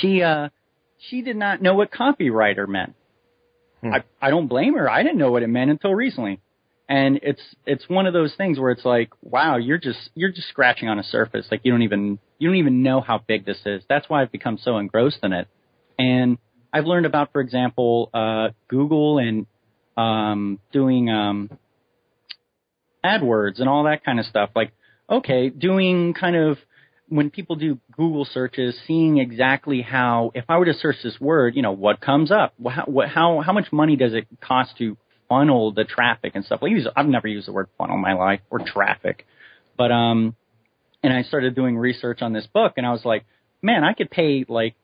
[0.00, 0.48] she uh,
[1.10, 2.94] she did not know what copywriter meant.
[3.82, 3.94] Hmm.
[3.94, 4.88] I I don't blame her.
[4.88, 6.40] I didn't know what it meant until recently.
[6.88, 10.48] And it's it's one of those things where it's like, wow, you're just you're just
[10.48, 11.46] scratching on a surface.
[11.50, 13.82] Like you don't even you don't even know how big this is.
[13.88, 15.48] That's why I've become so engrossed in it.
[15.98, 16.38] And
[16.72, 19.46] I've learned about, for example, uh, Google and
[19.96, 21.50] um, doing um,
[23.04, 24.50] AdWords and all that kind of stuff.
[24.54, 24.72] Like,
[25.10, 26.58] okay, doing kind of
[27.12, 31.54] when people do Google searches, seeing exactly how, if I were to search this word,
[31.54, 32.54] you know, what comes up?
[32.66, 34.96] How, how, how much money does it cost to
[35.28, 36.62] funnel the traffic and stuff?
[36.62, 39.26] Well, use, I've never used the word funnel in my life or traffic,
[39.76, 40.34] but, um,
[41.02, 43.24] and I started doing research on this book and I was like,
[43.60, 44.74] man, I could pay like,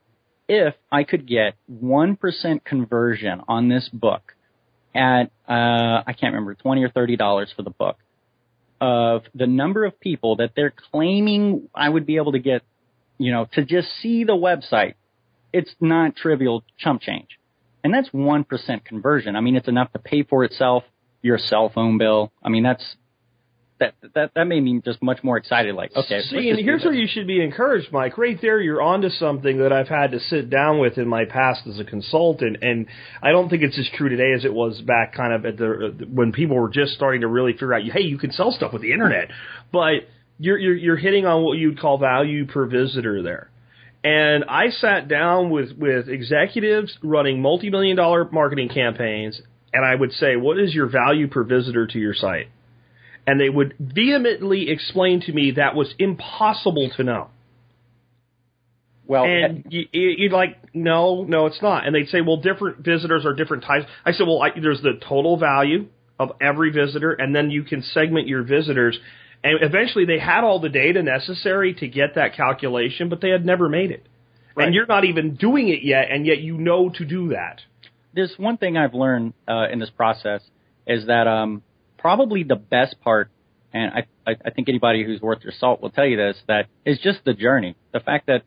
[0.48, 4.34] if I could get 1% conversion on this book
[4.94, 7.96] at, uh, I can't remember, 20 or $30 for the book
[8.80, 12.62] of the number of people that they're claiming I would be able to get,
[13.18, 14.94] you know, to just see the website,
[15.52, 17.38] it's not trivial chump change.
[17.82, 19.36] And that's 1% conversion.
[19.36, 20.84] I mean, it's enough to pay for itself,
[21.22, 22.32] your cell phone bill.
[22.42, 22.96] I mean, that's,
[23.80, 25.74] that, that, that made me just much more excited.
[25.74, 26.20] Like, okay.
[26.22, 28.18] See, and here's where you should be encouraged, Mike.
[28.18, 31.66] Right there, you're onto something that I've had to sit down with in my past
[31.66, 32.86] as a consultant, and
[33.22, 36.06] I don't think it's as true today as it was back kind of at the
[36.12, 38.82] when people were just starting to really figure out, hey, you can sell stuff with
[38.82, 39.28] the internet,
[39.72, 43.50] but you're you're, you're hitting on what you'd call value per visitor there.
[44.04, 49.40] And I sat down with with executives running multi-million dollar marketing campaigns,
[49.72, 52.48] and I would say, what is your value per visitor to your site?
[53.28, 57.28] And they would vehemently explain to me that was impossible to know.
[59.06, 61.86] well, And you, you'd like, no, no, it's not.
[61.86, 63.84] And they'd say, well, different visitors are different types.
[64.06, 65.88] I said, well, I, there's the total value
[66.18, 68.98] of every visitor, and then you can segment your visitors.
[69.44, 73.44] And eventually, they had all the data necessary to get that calculation, but they had
[73.44, 74.08] never made it.
[74.56, 74.68] Right.
[74.68, 77.60] And you're not even doing it yet, and yet you know to do that.
[78.14, 80.40] there's one thing I've learned uh, in this process
[80.86, 81.62] is that um,
[81.98, 83.30] probably the best part,
[83.72, 86.66] and I, I, I think anybody who's worth their salt will tell you this, that
[86.84, 87.76] is just the journey.
[87.92, 88.42] The fact that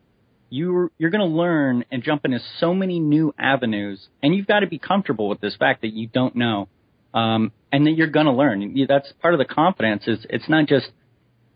[0.50, 4.60] you're, you're going to learn and jump into so many new avenues, and you've got
[4.60, 6.68] to be comfortable with this fact that you don't know,
[7.14, 8.74] um, and that you're going to learn.
[8.88, 10.04] That's part of the confidence.
[10.06, 10.90] Is it's not just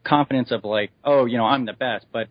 [0.04, 2.28] confidence of like, oh, you know, I'm the best, but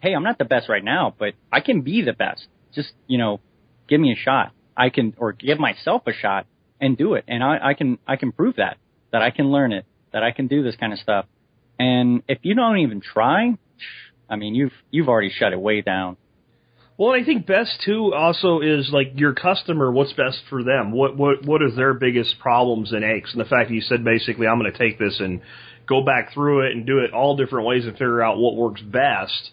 [0.00, 2.46] hey, I'm not the best right now, but I can be the best.
[2.74, 3.40] Just you know,
[3.88, 4.52] give me a shot.
[4.78, 6.46] I can, or give myself a shot
[6.80, 7.24] and do it.
[7.26, 8.78] And I, I can, I can prove that,
[9.12, 11.26] that I can learn it, that I can do this kind of stuff.
[11.78, 13.56] And if you don't even try,
[14.28, 16.16] I mean, you've, you've already shut it way down.
[16.98, 19.92] Well, I think best too also is like your customer.
[19.92, 20.90] What's best for them?
[20.90, 23.30] What what what is their biggest problems and aches?
[23.32, 25.40] And the fact that you said basically, I'm going to take this and
[25.86, 28.80] go back through it and do it all different ways and figure out what works
[28.80, 29.50] best.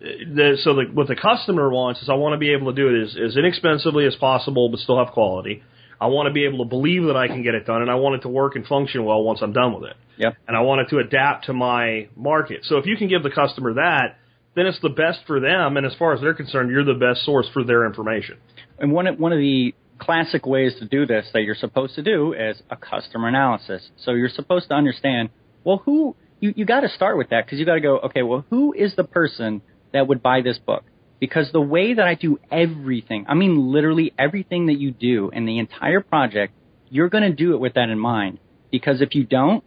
[0.00, 2.94] The, so the, what the customer wants is I want to be able to do
[2.94, 5.64] it as, as inexpensively as possible, but still have quality.
[6.00, 7.94] I want to be able to believe that I can get it done, and I
[7.96, 9.96] want it to work and function well once I'm done with it.
[10.18, 10.36] Yep.
[10.46, 12.64] And I want it to adapt to my market.
[12.64, 14.18] So if you can give the customer that,
[14.54, 17.24] then it's the best for them, and as far as they're concerned, you're the best
[17.24, 18.36] source for their information.
[18.78, 22.02] And one of, one of the classic ways to do this that you're supposed to
[22.02, 23.88] do is a customer analysis.
[23.96, 25.30] So you're supposed to understand,
[25.64, 28.22] well, who, you, you got to start with that because you got to go, okay,
[28.22, 30.84] well, who is the person that would buy this book?
[31.24, 35.46] Because the way that I do everything, I mean, literally everything that you do in
[35.46, 36.52] the entire project,
[36.90, 38.38] you're going to do it with that in mind.
[38.70, 39.62] Because if you don't,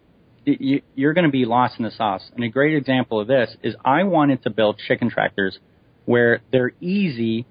[0.45, 2.29] you, you're going to be lost in the sauce.
[2.35, 5.57] And a great example of this is I wanted to build chicken tractors
[6.05, 7.45] where they're easy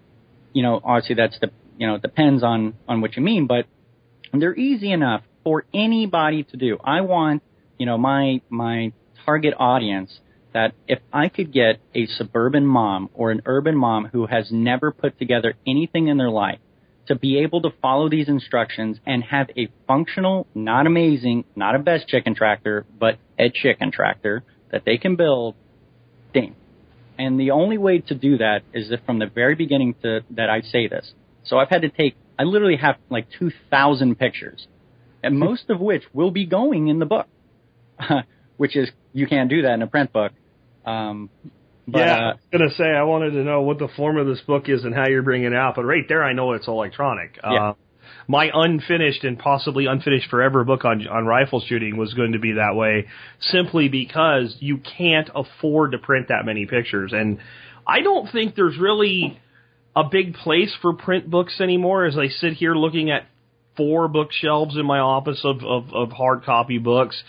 [0.57, 3.66] you know, obviously that's the, you know, depends on, on what you mean, but
[4.33, 6.79] they're easy enough for anybody to do.
[6.83, 7.42] I want,
[7.79, 8.95] you know, my, my
[9.27, 10.19] target audience
[10.57, 14.90] that if I could get a suburban mom or an urban mom who has never
[14.90, 16.61] put together anything in their life
[17.09, 21.79] to be able to follow these instructions and have a functional, not amazing, not a
[21.79, 25.57] best chicken tractor, but a chicken tractor that they can build,
[26.33, 26.57] ding.
[27.19, 30.49] And the only way to do that is if from the very beginning to, that
[30.49, 31.12] I say this.
[31.45, 34.66] So I've had to take, I literally have like 2,000 pictures,
[35.23, 37.27] and most of which will be going in the book,
[38.57, 40.33] which is, you can't do that in a print book.
[40.87, 41.31] Um,
[41.88, 44.27] but, yeah, uh, I was gonna say I wanted to know what the form of
[44.27, 46.68] this book is and how you're bringing it out, but right there I know it's
[46.68, 47.38] electronic.
[47.42, 47.70] Yeah.
[47.70, 47.75] Uh,
[48.29, 52.53] my unfinished and possibly unfinished forever book on on rifle shooting was going to be
[52.53, 53.07] that way,
[53.40, 57.38] simply because you can't afford to print that many pictures, and
[57.87, 59.40] I don't think there's really
[59.94, 62.05] a big place for print books anymore.
[62.05, 63.27] As I sit here looking at
[63.77, 67.22] four bookshelves in my office of, of, of hard copy books.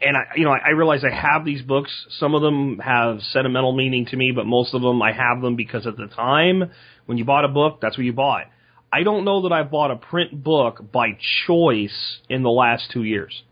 [0.00, 1.90] And I, you know, I realize I have these books.
[2.18, 5.56] Some of them have sentimental meaning to me, but most of them I have them
[5.56, 6.70] because at the time
[7.06, 8.44] when you bought a book, that's what you bought.
[8.92, 13.02] I don't know that I've bought a print book by choice in the last two
[13.02, 13.42] years.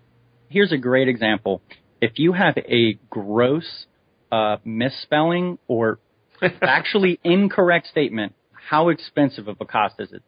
[0.48, 1.62] Here's a great example.
[2.00, 3.86] If you have a gross
[4.30, 5.98] uh, misspelling or
[6.62, 10.22] actually incorrect statement, how expensive of a cost is it?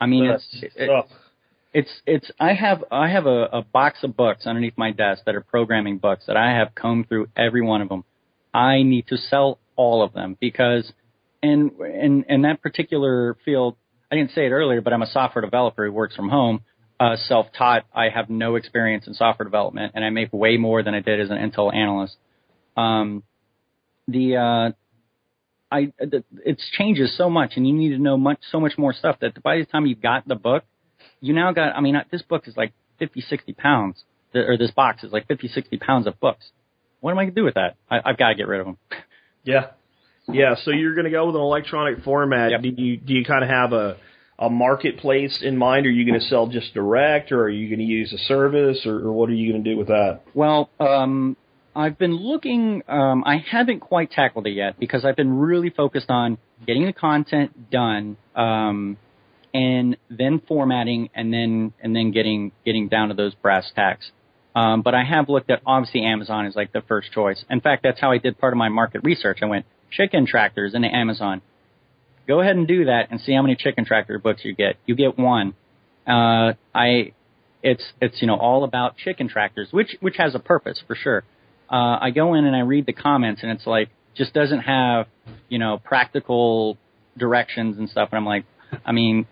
[0.00, 0.90] I mean, it's it.
[1.76, 2.30] It's it's.
[2.40, 5.98] I have I have a, a box of books underneath my desk that are programming
[5.98, 8.02] books that I have combed through every one of them.
[8.54, 10.90] I need to sell all of them because,
[11.42, 13.76] in in in that particular field,
[14.10, 16.62] I didn't say it earlier, but I'm a software developer who works from home,
[16.98, 17.84] uh, self-taught.
[17.94, 21.20] I have no experience in software development, and I make way more than I did
[21.20, 22.16] as an Intel analyst.
[22.74, 23.22] Um,
[24.08, 24.72] the uh,
[25.70, 29.16] I it changes so much, and you need to know much so much more stuff
[29.20, 30.64] that by the time you've got the book,
[31.20, 31.76] you now got.
[31.76, 35.48] I mean, this book is like 50, 60 pounds, or this box is like 50,
[35.48, 36.50] 60 pounds of books.
[37.00, 37.76] What am I gonna do with that?
[37.90, 38.78] I, I've got to get rid of them.
[39.46, 39.70] Yeah,
[40.26, 40.56] yeah.
[40.64, 42.50] So you're going to go with an electronic format.
[42.50, 42.62] Yep.
[42.62, 43.96] Do you do you kind of have a
[44.38, 45.86] a marketplace in mind?
[45.86, 48.84] Are you going to sell just direct, or are you going to use a service,
[48.86, 50.22] or, or what are you going to do with that?
[50.34, 51.36] Well, um,
[51.74, 52.82] I've been looking.
[52.88, 56.92] Um, I haven't quite tackled it yet because I've been really focused on getting the
[56.92, 58.96] content done, um,
[59.56, 64.10] and then formatting, and then and then getting getting down to those brass tacks.
[64.54, 67.42] Um, but I have looked at obviously Amazon is like the first choice.
[67.48, 69.38] In fact, that's how I did part of my market research.
[69.42, 71.40] I went chicken tractors into Amazon.
[72.28, 74.76] Go ahead and do that and see how many chicken tractor books you get.
[74.84, 75.54] You get one.
[76.06, 77.12] Uh, I,
[77.62, 81.24] it's it's you know all about chicken tractors, which which has a purpose for sure.
[81.70, 85.06] Uh, I go in and I read the comments and it's like just doesn't have
[85.48, 86.76] you know practical
[87.16, 88.10] directions and stuff.
[88.12, 88.44] And I'm like,
[88.84, 89.26] I mean,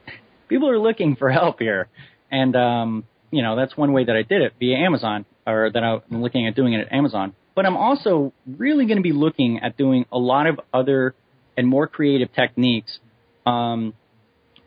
[0.48, 1.88] people are looking for help here,
[2.30, 5.82] and um, you know that's one way that I did it via Amazon, or that
[5.82, 7.34] I'm looking at doing it at Amazon.
[7.54, 11.14] But I'm also really going to be looking at doing a lot of other
[11.56, 12.98] and more creative techniques,
[13.46, 13.94] um,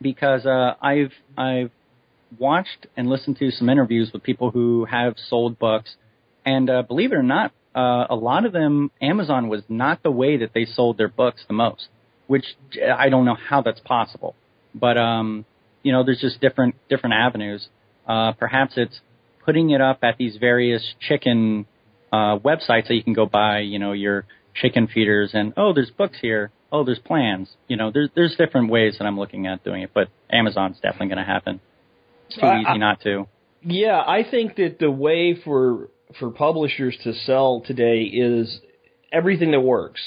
[0.00, 1.70] because uh, I've I've
[2.38, 5.96] watched and listened to some interviews with people who have sold books,
[6.44, 10.10] and uh, believe it or not, uh, a lot of them Amazon was not the
[10.10, 11.88] way that they sold their books the most,
[12.26, 12.44] which
[12.96, 14.34] I don't know how that's possible.
[14.78, 15.44] But um,
[15.82, 17.68] you know, there's just different different avenues.
[18.06, 19.00] Uh, perhaps it's
[19.44, 21.66] putting it up at these various chicken
[22.12, 25.90] uh, websites that you can go buy, you know, your chicken feeders, and oh, there's
[25.90, 26.50] books here.
[26.70, 27.48] Oh, there's plans.
[27.66, 31.08] You know, there's there's different ways that I'm looking at doing it, but Amazon's definitely
[31.08, 31.60] going to happen.
[32.28, 33.26] It's too I- easy not to.
[33.62, 35.88] Yeah, I think that the way for
[36.18, 38.60] for publishers to sell today is
[39.12, 40.00] everything that works.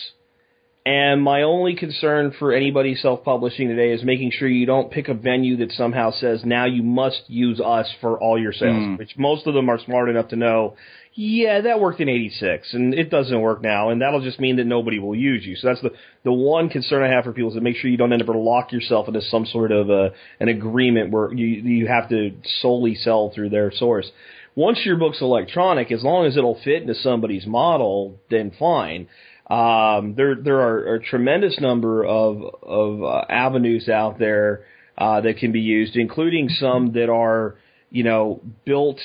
[0.84, 5.13] And my only concern for anybody self-publishing today is making sure you don't pick a
[5.13, 8.98] venue that somehow says now you must use us for all your sales, Mm.
[8.98, 10.74] which most of them are smart enough to know,
[11.13, 14.65] yeah, that worked in 86 and it doesn't work now and that'll just mean that
[14.65, 15.56] nobody will use you.
[15.56, 15.91] So that's the
[16.24, 18.30] the one concern I have for people is to make sure you don't end up
[18.34, 22.96] lock yourself into some sort of a, an agreement where you you have to solely
[22.96, 24.10] sell through their source.
[24.56, 29.08] Once your book's electronic, as long as it'll fit into somebody's model, then fine.
[29.51, 34.63] Um, there there are a tremendous number of of uh, avenues out there
[34.97, 37.55] uh, that can be used, including some that are
[37.89, 38.99] you know built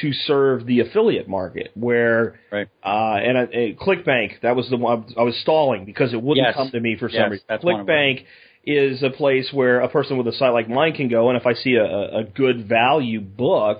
[0.00, 1.70] to serve the affiliate market.
[1.74, 2.68] Where Right.
[2.84, 6.46] uh, and uh, uh, ClickBank that was the one I was stalling because it wouldn't
[6.46, 6.54] Yes.
[6.54, 7.44] come to me for some Yes, reason.
[7.48, 7.86] of them.
[7.86, 8.24] ClickBank
[8.64, 11.46] is a place where a person with a site like mine can go, and if
[11.46, 13.78] I see a, a good value book,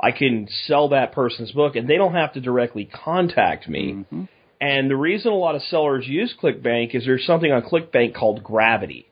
[0.00, 4.04] I can sell that person's book, and they don't have to directly contact me.
[4.12, 4.28] Mhm.
[4.60, 8.42] And the reason a lot of sellers use ClickBank is there's something on ClickBank called
[8.44, 9.06] gravity.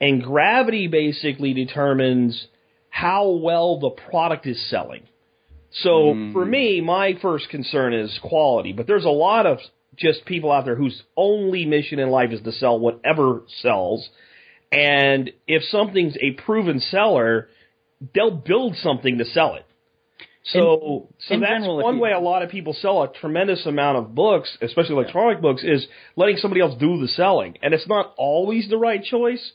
[0.00, 2.48] And gravity basically determines
[2.90, 5.02] how well the product is selling.
[5.70, 6.32] So Mm.
[6.32, 9.60] for me, my first concern is quality, but there's a lot of
[9.96, 14.08] just people out there whose only mission in life is to sell whatever sells.
[14.70, 17.48] And if something's a proven seller,
[18.14, 19.64] they'll build something to sell it.
[20.52, 23.66] So, so in that's general, one you- way a lot of people sell a tremendous
[23.66, 27.58] amount of books, especially electronic books, is letting somebody else do the selling.
[27.62, 29.52] And it's not always the right choice,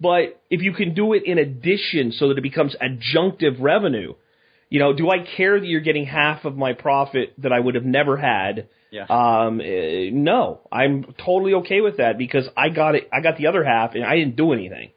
[0.00, 4.14] but if you can do it in addition so that it becomes adjunctive revenue,
[4.68, 7.74] you know, do I care that you're getting half of my profit that I would
[7.74, 8.68] have never had?
[8.90, 9.06] Yeah.
[9.08, 13.08] Um, eh, no, I'm totally okay with that because I got it.
[13.12, 14.90] I got the other half, and I didn't do anything.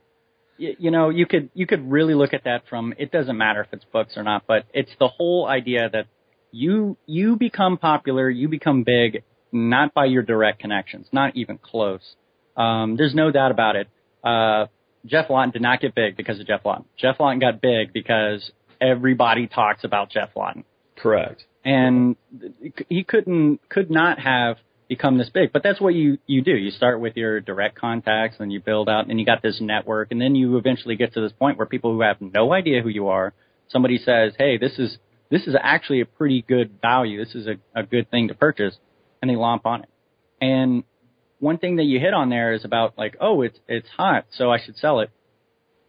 [0.59, 3.61] Y- you know, you could you could really look at that from it doesn't matter
[3.61, 6.07] if it's books or not, but it's the whole idea that
[6.51, 12.15] you you become popular, you become big not by your direct connections, not even close.
[12.55, 13.87] Um, there's no doubt about it.
[14.23, 14.67] Uh,
[15.05, 16.85] Geoff Lawton did not get big because of Geoff Lawton.
[16.97, 18.51] Geoff Lawton got big because
[18.81, 20.65] everybody talks about Geoff Lawton.
[20.97, 21.43] Correct.
[21.63, 22.15] And
[22.89, 24.57] he couldn't, could not have
[24.89, 25.53] become this big.
[25.53, 26.51] But that's what you, you do.
[26.51, 30.11] You start with your direct contacts and you build out and you got this network
[30.11, 32.89] and then you eventually get to this point where people who have no idea who
[32.89, 33.33] you are,
[33.69, 34.97] somebody says, Hey, this is,
[35.29, 37.23] this is actually a pretty good value.
[37.23, 38.75] This is a, a good thing to purchase
[39.21, 39.89] and they lomp on it.
[40.41, 40.83] And
[41.37, 44.51] one thing that you hit on there is about like, oh, it's, it's hot, so
[44.51, 45.11] I should sell it.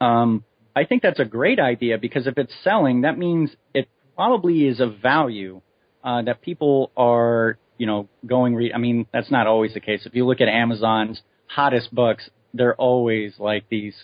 [0.00, 0.44] Um,
[0.76, 4.78] I think that's a great idea because if it's selling, that means it probably is
[4.80, 5.62] of value,
[6.04, 8.72] uh, that people are you know, going read.
[8.74, 10.04] I mean, that's not always the case.
[10.04, 13.94] If you look at Amazon's hottest books, they're always like these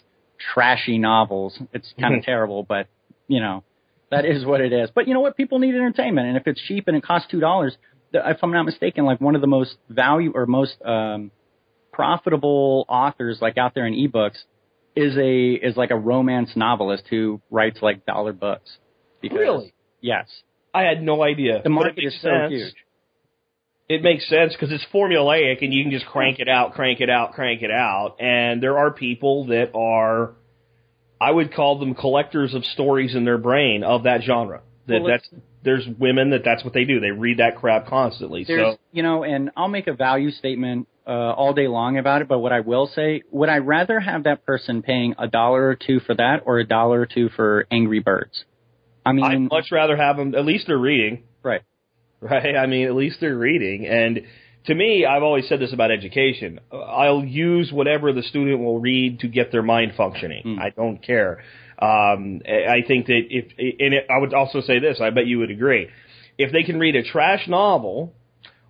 [0.54, 1.58] trashy novels.
[1.74, 2.86] It's kind of terrible, but
[3.28, 3.64] you know,
[4.10, 4.88] that is what it is.
[4.94, 5.36] But you know what?
[5.36, 7.76] People need entertainment, and if it's cheap and it costs two dollars,
[8.14, 11.30] if I'm not mistaken, like one of the most value or most um,
[11.92, 14.38] profitable authors like out there in ebooks
[14.96, 18.78] is a is like a romance novelist who writes like dollar books.
[19.20, 19.74] Because, really?
[20.00, 20.28] Yes.
[20.72, 21.60] I had no idea.
[21.62, 22.74] The market is so huge
[23.88, 27.08] it makes sense because it's formulaic and you can just crank it out, crank it
[27.08, 28.16] out, crank it out.
[28.18, 30.32] And there are people that are,
[31.20, 34.62] I would call them collectors of stories in their brain of that genre.
[34.88, 35.28] That well, that's
[35.62, 37.00] there's women that that's what they do.
[37.00, 38.44] They read that crap constantly.
[38.44, 42.28] So you know, and I'll make a value statement uh, all day long about it.
[42.28, 45.74] But what I will say, would I rather have that person paying a dollar or
[45.74, 48.44] two for that, or a dollar or two for Angry Birds?
[49.04, 50.36] I mean, I'd much rather have them.
[50.36, 51.24] At least they're reading.
[51.42, 51.62] Right
[52.20, 52.56] right?
[52.56, 53.86] I mean, at least they're reading.
[53.86, 54.22] And
[54.66, 56.60] to me, I've always said this about education.
[56.72, 60.42] I'll use whatever the student will read to get their mind functioning.
[60.44, 60.58] Mm.
[60.60, 61.42] I don't care.
[61.78, 65.38] Um, I think that if, and it, I would also say this, I bet you
[65.38, 65.88] would agree.
[66.38, 68.14] If they can read a trash novel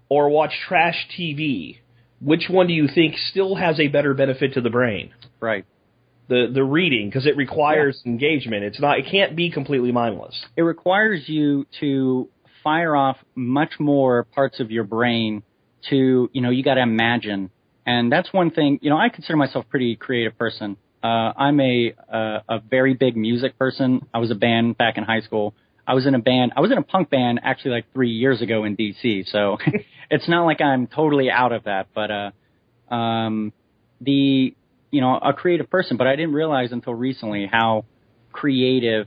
[0.08, 1.78] or watch trash TV,
[2.20, 5.12] which one do you think still has a better benefit to the brain?
[5.40, 5.64] Right.
[6.28, 8.10] The the reading because it requires yeah.
[8.10, 8.64] engagement.
[8.64, 8.98] It's not.
[8.98, 10.44] It can't be completely mindless.
[10.56, 12.28] It requires you to
[12.66, 15.44] fire off much more parts of your brain
[15.88, 17.48] to, you know, you got to imagine.
[17.86, 20.76] And that's one thing, you know, I consider myself a pretty creative person.
[21.00, 24.04] Uh, I'm a, uh, a very big music person.
[24.12, 25.54] I was a band back in high school.
[25.86, 28.42] I was in a band, I was in a punk band actually like three years
[28.42, 29.30] ago in DC.
[29.30, 29.58] So
[30.10, 33.52] it's not like I'm totally out of that, but, uh, um,
[34.00, 34.56] the,
[34.90, 37.84] you know, a creative person, but I didn't realize until recently how
[38.32, 39.06] creative,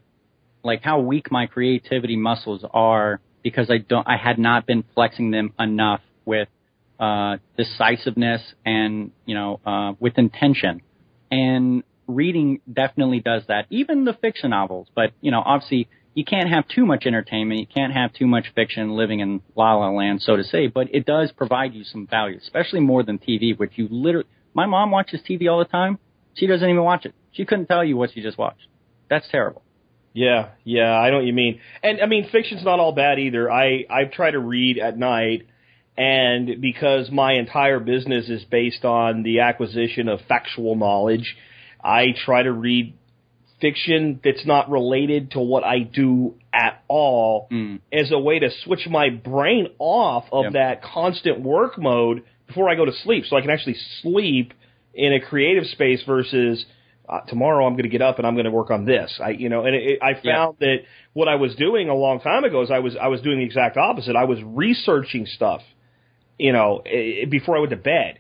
[0.63, 5.31] like how weak my creativity muscles are because I don't, I had not been flexing
[5.31, 6.47] them enough with
[6.99, 10.81] uh, decisiveness and you know uh, with intention.
[11.31, 13.67] And reading definitely does that.
[13.69, 17.59] Even the fiction novels, but you know, obviously you can't have too much entertainment.
[17.59, 20.67] You can't have too much fiction living in la la land, so to say.
[20.67, 24.27] But it does provide you some value, especially more than TV, which you literally.
[24.53, 25.99] My mom watches TV all the time.
[26.33, 27.13] She doesn't even watch it.
[27.31, 28.67] She couldn't tell you what she just watched.
[29.09, 29.61] That's terrible.
[30.13, 31.59] Yeah, yeah, I know what you mean.
[31.83, 33.51] And I mean, fiction's not all bad either.
[33.51, 35.47] I I try to read at night,
[35.97, 41.35] and because my entire business is based on the acquisition of factual knowledge,
[41.83, 42.95] I try to read
[43.61, 47.79] fiction that's not related to what I do at all mm.
[47.91, 52.75] as a way to switch my brain off of that constant work mode before I
[52.75, 54.53] go to sleep, so I can actually sleep
[54.93, 56.65] in a creative space versus
[57.09, 59.19] uh, tomorrow I'm going to get up and I'm going to work on this.
[59.23, 60.67] I, you know, and it, it, I found yeah.
[60.67, 60.77] that
[61.13, 63.45] what I was doing a long time ago is I was I was doing the
[63.45, 64.15] exact opposite.
[64.15, 65.61] I was researching stuff,
[66.37, 66.83] you know,
[67.29, 68.19] before I went to bed.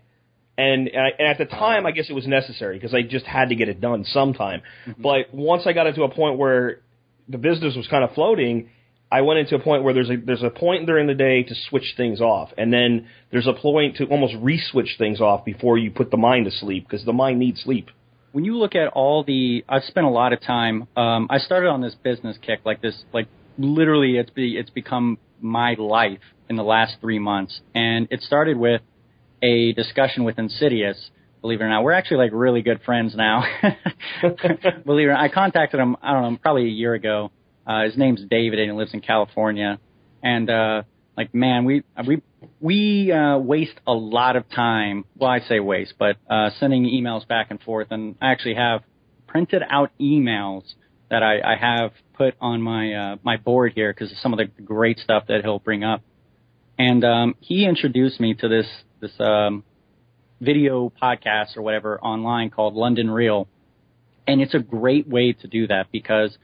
[0.57, 3.25] And, and, I, and at the time, I guess it was necessary because I just
[3.25, 4.61] had to get it done sometime.
[4.85, 5.01] Mm-hmm.
[5.01, 6.81] But once I got into a point where
[7.29, 8.69] the business was kind of floating,
[9.09, 11.55] I went into a point where there's a there's a point during the day to
[11.69, 15.91] switch things off, and then there's a point to almost re-switch things off before you
[15.91, 17.89] put the mind to sleep because the mind needs sleep
[18.31, 20.87] when you look at all the, I've spent a lot of time.
[20.95, 23.27] Um, I started on this business kick, like this, like
[23.57, 26.19] literally, it's be, it's become my life
[26.49, 28.81] in the last three months, and it started with
[29.41, 31.09] a discussion with Insidious.
[31.41, 33.43] Believe it or not, we're actually like really good friends now.
[34.21, 35.95] believe it or not, I contacted him.
[36.01, 37.31] I don't know, probably a year ago.
[37.65, 39.79] Uh, his name's David, and he lives in California.
[40.21, 40.83] And uh,
[41.19, 42.21] like, man, we we
[42.61, 45.03] we uh, waste a lot of time.
[45.17, 47.87] Well, I say waste, but uh, sending emails back and forth.
[47.91, 48.83] And I actually have
[49.27, 50.63] printed out emails
[51.09, 54.39] that I, I have put on my uh, my board here because of some of
[54.39, 56.03] the great stuff that he'll bring up.
[56.77, 58.67] And um, he introduced me to this
[59.01, 59.65] this um,
[60.39, 63.49] video podcast or whatever online called London Real,
[64.25, 66.37] and it's a great way to do that because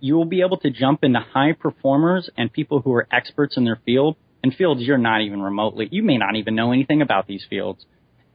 [0.00, 3.64] you will be able to jump into high performers and people who are experts in
[3.64, 7.26] their field and fields you're not even remotely, you may not even know anything about
[7.26, 7.84] these fields.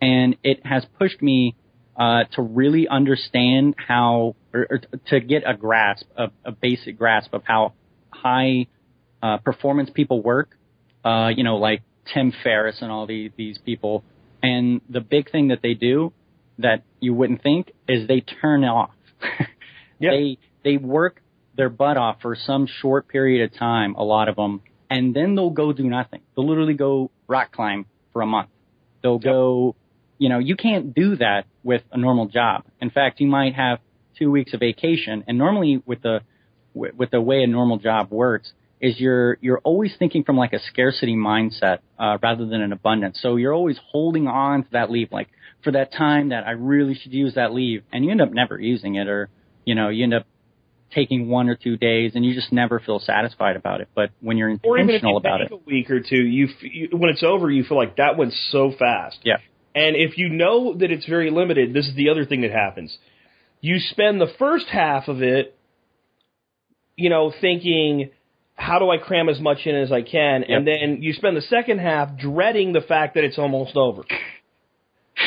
[0.01, 1.55] And it has pushed me
[1.97, 7.33] uh, to really understand how, or, or to get a grasp, a, a basic grasp
[7.33, 7.73] of how
[8.09, 8.67] high
[9.21, 10.57] uh, performance people work.
[11.05, 11.83] Uh, you know, like
[12.13, 14.03] Tim Ferriss and all these these people.
[14.41, 16.13] And the big thing that they do
[16.59, 18.91] that you wouldn't think is they turn off.
[19.99, 20.11] Yeah.
[20.11, 21.21] They they work
[21.55, 25.35] their butt off for some short period of time, a lot of them, and then
[25.35, 26.21] they'll go do nothing.
[26.35, 28.49] They'll literally go rock climb for a month.
[29.01, 29.75] They'll go,
[30.17, 32.63] you know, you can't do that with a normal job.
[32.79, 33.79] In fact, you might have
[34.17, 36.21] two weeks of vacation, and normally with the
[36.73, 40.53] with with the way a normal job works is you're you're always thinking from like
[40.53, 43.19] a scarcity mindset uh, rather than an abundance.
[43.21, 45.29] So you're always holding on to that leave, like
[45.63, 48.59] for that time that I really should use that leave, and you end up never
[48.59, 49.29] using it, or
[49.65, 50.25] you know you end up
[50.93, 53.89] taking one or two days, and you just never feel satisfied about it.
[53.95, 56.89] But when you're Or even if intentional about it, a week or two, you, you
[56.91, 59.19] when it's over, you feel like that went so fast.
[59.23, 59.37] yeah,
[59.75, 62.97] And if you know that it's very limited, this is the other thing that happens.
[63.61, 65.57] You spend the first half of it,
[66.95, 68.11] you know, thinking,
[68.55, 70.43] how do I cram as much in as I can?
[70.43, 74.03] And then you spend the second half dreading the fact that it's almost over.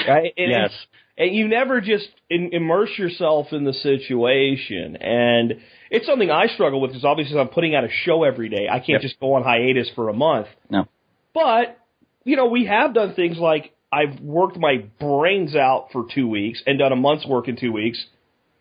[0.07, 0.33] Right?
[0.37, 0.71] And, yes,
[1.19, 4.97] and you never just in, immerse yourself in the situation.
[4.97, 5.55] And
[5.91, 8.67] it's something I struggle with because obviously I'm putting out a show every day.
[8.71, 9.01] I can't Yep.
[9.03, 10.49] just go on hiatus for a month.
[10.71, 10.87] no,
[11.35, 11.79] But,
[12.25, 16.63] you know, we have done things like I've worked my brains out for two weeks
[16.67, 18.05] and done a month's work in two weeks.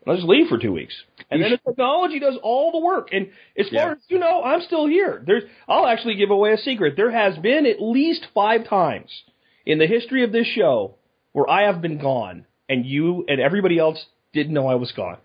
[0.05, 0.93] Let's leave for two weeks.
[1.31, 3.09] And You then the technology does all the work.
[3.11, 3.91] And as far Yeah.
[3.93, 5.23] as you know, I'm still here.
[5.25, 6.95] There's, I'll actually give away a secret.
[6.95, 9.09] There has been at least five times
[9.65, 10.93] in the history of this show
[11.35, 13.99] where I have been gone and you and everybody else
[14.33, 15.17] didn't know I was gone.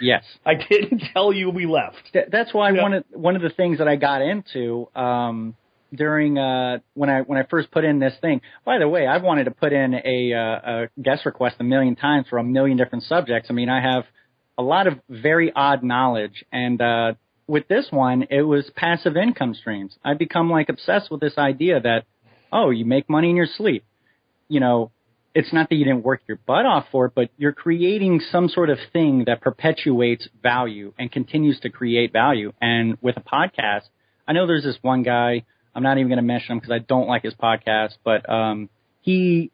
[0.00, 0.22] yes.
[0.44, 1.96] I didn't tell you we left.
[2.12, 2.82] Th- that's why Yeah.
[2.82, 5.56] one of one of the things that I got into um,
[5.92, 8.40] during uh, when I when I first put in this thing.
[8.64, 11.96] By the way, I've wanted to put in a, uh, a guest request a million
[11.96, 13.48] times for a million different subjects.
[13.50, 14.04] I mean, I have
[14.58, 17.14] a lot of very odd knowledge, and uh,
[17.46, 19.92] with this one, it was passive income streams.
[20.04, 22.04] I've become like obsessed with this idea that
[22.52, 23.84] oh, you make money in your sleep.
[24.48, 24.90] You know,
[25.36, 28.48] it's not that you didn't work your butt off for it, but you're creating some
[28.48, 32.54] sort of thing that perpetuates value and continues to create value.
[32.58, 33.82] And with a podcast,
[34.26, 35.44] I know there's this one guy.
[35.74, 38.70] I'm not even going to mention him because I don't like his podcast, but um,
[39.02, 39.50] he,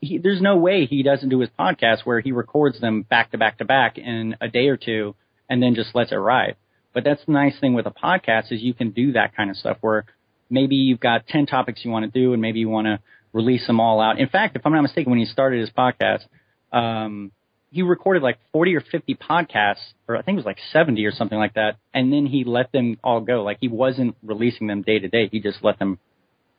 [0.00, 3.38] he, there's no way he doesn't do his podcast where he records them back to
[3.38, 5.16] back to back in a day or two
[5.50, 6.54] and then just lets it ride.
[6.94, 9.56] But that's the nice thing with a podcast is you can do that kind of
[9.56, 10.04] stuff where
[10.48, 13.00] maybe you've got 10 topics you want to do and maybe you want to
[13.38, 14.18] release them all out.
[14.18, 16.24] In fact, if I'm not mistaken, when he started his podcast,
[16.72, 17.30] um,
[17.70, 21.12] he recorded like 40 or 50 podcasts, or I think it was like 70 or
[21.12, 23.44] something like that, and then he let them all go.
[23.44, 25.28] Like he wasn't releasing them day to day.
[25.30, 25.98] He just let them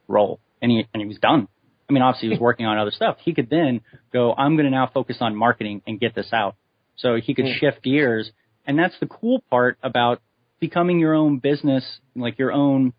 [0.07, 1.47] roll, and he and he was done.
[1.89, 3.17] I mean, obviously he was working on other stuff.
[3.19, 3.81] He could then
[4.13, 6.55] go, I'm going to now focus on marketing and get this out.
[6.97, 8.31] So he could shift gears,
[8.65, 10.21] and that's the cool part about
[10.59, 11.83] becoming your own business,
[12.15, 12.93] like your own,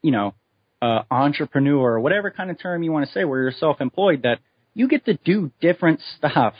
[0.00, 0.34] you know,
[0.86, 4.38] uh, entrepreneur or whatever kind of term you want to say, where you're self-employed, that
[4.74, 6.54] you get to do different stuff.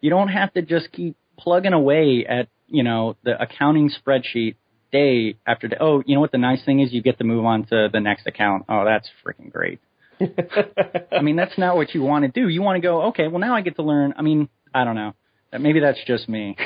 [0.00, 4.56] You don't have to just keep plugging away at, you know, the accounting spreadsheet
[4.92, 5.76] day after day.
[5.80, 6.92] Oh, you know what the nice thing is?
[6.92, 8.64] You get to move on to the next account.
[8.68, 9.80] Oh, that's freaking great.
[11.12, 12.48] I mean, that's not what you want to do.
[12.48, 14.14] You want to go, okay, well now I get to learn.
[14.16, 15.14] I mean, I don't know.
[15.58, 16.56] Maybe that's just me.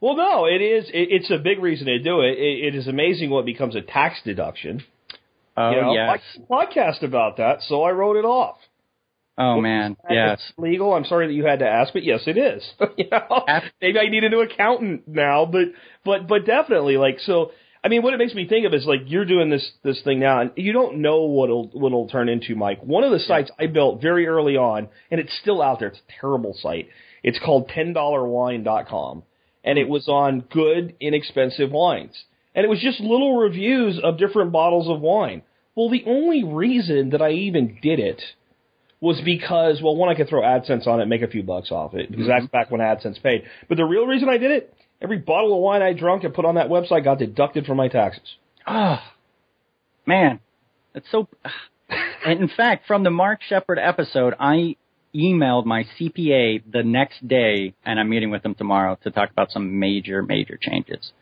[0.00, 0.88] Well, no, it is.
[0.88, 2.32] It, it's a big reason to do it.
[2.38, 2.66] it.
[2.66, 4.82] It is amazing what becomes a tax deduction.
[5.56, 6.20] Oh, you know, yes.
[6.36, 8.56] I podcast about that, so I wrote it off.
[9.38, 9.96] Oh, man.
[10.10, 10.40] Yes.
[10.40, 10.94] It's legal.
[10.94, 12.62] I'm sorry that you had to ask, but yes, it is.
[12.96, 13.44] you know,
[13.80, 15.68] maybe I need a new accountant now, but
[16.04, 17.52] but but definitely like so.
[17.84, 20.20] I mean, what it makes me think of is like you're doing this this thing
[20.20, 22.82] now, and you don't know what it'll what it'll turn into, Mike.
[22.82, 25.88] One of the sites I built very early on, and it's still out there.
[25.88, 26.88] It's a terrible site.
[27.22, 29.22] It's called $10wine.com,
[29.64, 29.92] and it hmm.
[29.92, 32.24] was on good, inexpensive wines,
[32.54, 35.42] and it was just little reviews of different bottles of wine.
[35.74, 38.20] Well, the only reason that I even did it
[39.00, 41.72] was because, well, one, I could throw AdSense on it and make a few bucks
[41.72, 43.44] off it, because that's back when AdSense paid.
[43.68, 46.44] But the real reason I did it, every bottle of wine I drunk and put
[46.44, 48.36] on that website got deducted from my taxes.
[48.66, 49.00] Oh,
[50.06, 50.38] man,
[50.94, 51.26] that's so.
[52.24, 54.76] And in fact, from the Mark Shepard episode, I
[55.14, 59.50] emailed my CPA the next day, and I'm meeting with him tomorrow to talk about
[59.50, 61.12] some major, major changes.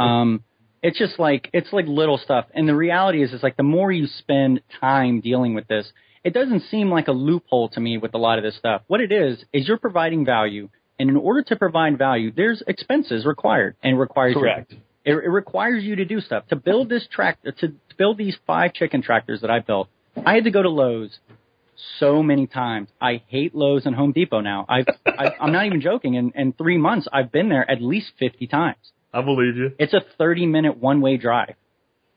[0.00, 0.42] Um,
[0.82, 3.90] it's just like it's like little stuff, and the reality is, it's like the more
[3.90, 5.90] you spend time dealing with this,
[6.24, 8.82] it doesn't seem like a loophole to me with a lot of this stuff.
[8.86, 10.68] What it is is you're providing value,
[10.98, 14.72] and in order to provide value, there's expenses required, and requires Correct.
[15.04, 18.72] it, it requires you to do stuff to build this tractor to build these five
[18.72, 19.88] chicken tractors that I built.
[20.24, 21.18] I had to go to Lowe's,
[21.98, 22.88] so many times.
[23.00, 24.66] I hate Lowe's and Home Depot now.
[24.68, 26.14] I've, I, I'm not even joking.
[26.14, 28.92] In, in three months, I've been there at least 50 times.
[29.12, 29.72] I believe you.
[29.78, 31.54] It's a 30 minute one way drive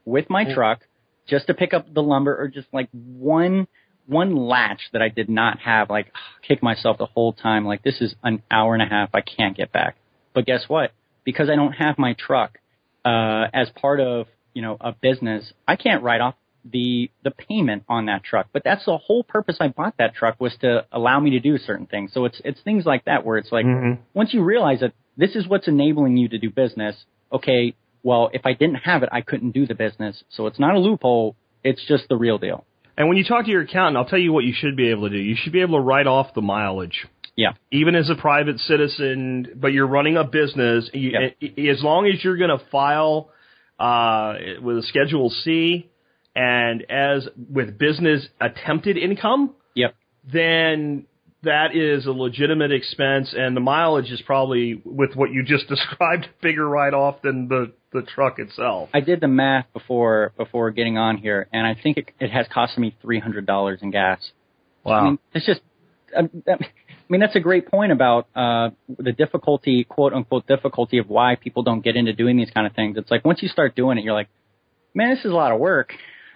[0.05, 0.81] with my truck
[1.27, 3.67] just to pick up the lumber or just like one,
[4.07, 5.89] one latch that I did not have.
[5.89, 6.11] Like
[6.47, 7.65] kick myself the whole time.
[7.65, 9.09] Like this is an hour and a half.
[9.13, 9.95] I can't get back.
[10.33, 10.91] But guess what?
[11.23, 12.57] Because I don't have my truck,
[13.05, 16.35] uh, as part of, you know, a business, I can't write off
[16.69, 18.47] the, the payment on that truck.
[18.53, 21.57] But that's the whole purpose I bought that truck was to allow me to do
[21.57, 22.11] certain things.
[22.13, 24.01] So it's, it's things like that where it's like, Mm-hmm.
[24.13, 26.95] once you realize that this is what's enabling you to do business,
[27.31, 30.23] okay, well, if I didn't have it, I couldn't do the business.
[30.29, 31.35] So it's not a loophole.
[31.63, 32.65] It's just the real deal.
[32.97, 35.03] And when you talk to your accountant, I'll tell you what you should be able
[35.09, 35.17] to do.
[35.21, 37.05] You should be able to write off the mileage.
[37.35, 37.53] Yeah.
[37.71, 41.35] Even as a private citizen, but you're running a business, you, Yep.
[41.57, 43.29] i- as long as you're going to file
[43.79, 45.89] uh, with a Schedule C
[46.35, 49.95] and as with business attempted income, Yep.
[50.31, 51.05] then
[51.43, 56.27] that is a legitimate expense, and the mileage is probably with what you just described
[56.41, 58.89] bigger write off than the the truck itself.
[58.93, 62.47] I did the math before before getting on here, and I think it, it has
[62.53, 64.19] cost me three hundred dollars in gas.
[64.83, 64.93] Wow.
[64.93, 65.61] I mean, it's just.
[66.15, 66.29] I
[67.11, 71.35] I mean, that's a great point about uh, the difficulty, quote unquote, difficulty of why
[71.35, 72.95] people don't get into doing these kind of things.
[72.97, 74.29] It's like once you start doing it, you're like,
[74.93, 75.93] man, this is a lot of work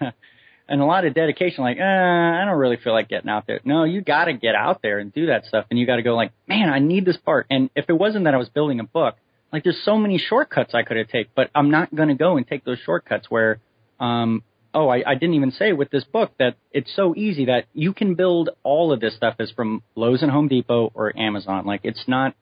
[0.68, 1.62] and a lot of dedication.
[1.62, 3.60] Like, uh, I don't really feel like getting out there.
[3.64, 6.02] No, you got to get out there and do that stuff, and you got to
[6.02, 7.46] go like, man, I need this part.
[7.50, 9.16] And if it wasn't that I was building a book,
[9.52, 12.36] like there's so many shortcuts I could have taken, but I'm not going to go
[12.36, 13.60] and take those shortcuts where,
[14.00, 14.42] um,
[14.74, 17.92] oh, I, I didn't even say with this book that it's so easy that you
[17.94, 21.64] can build all of this stuff is from Lowe's and Home Depot or Amazon.
[21.64, 22.34] Like it's not,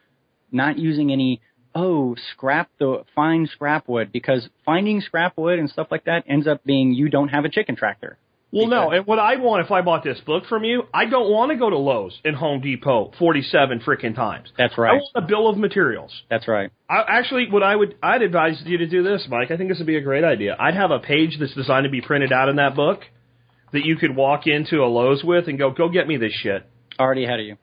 [0.51, 1.41] not using any,
[1.75, 6.47] oh, scrap the, find scrap wood because finding scrap wood and stuff like that ends
[6.47, 8.19] up being you don't have a chicken tractor.
[8.55, 11.29] Well, no, and what I'd want if I bought this book from you, I don't
[11.29, 14.53] want to go to Lowe's and Home Depot 47 freaking times.
[14.57, 14.93] That's right.
[14.93, 16.13] I want a bill of materials.
[16.31, 16.71] That's right.
[16.89, 19.51] I, actually, what I would, I'd advise you to do this, Mike.
[19.51, 20.55] I think this would be a great idea.
[20.57, 23.01] I'd have a page that's designed to be printed out in that book
[23.73, 26.65] that you could walk into a Lowe's with and go, go get me this shit.
[26.97, 27.57] Already ahead of you.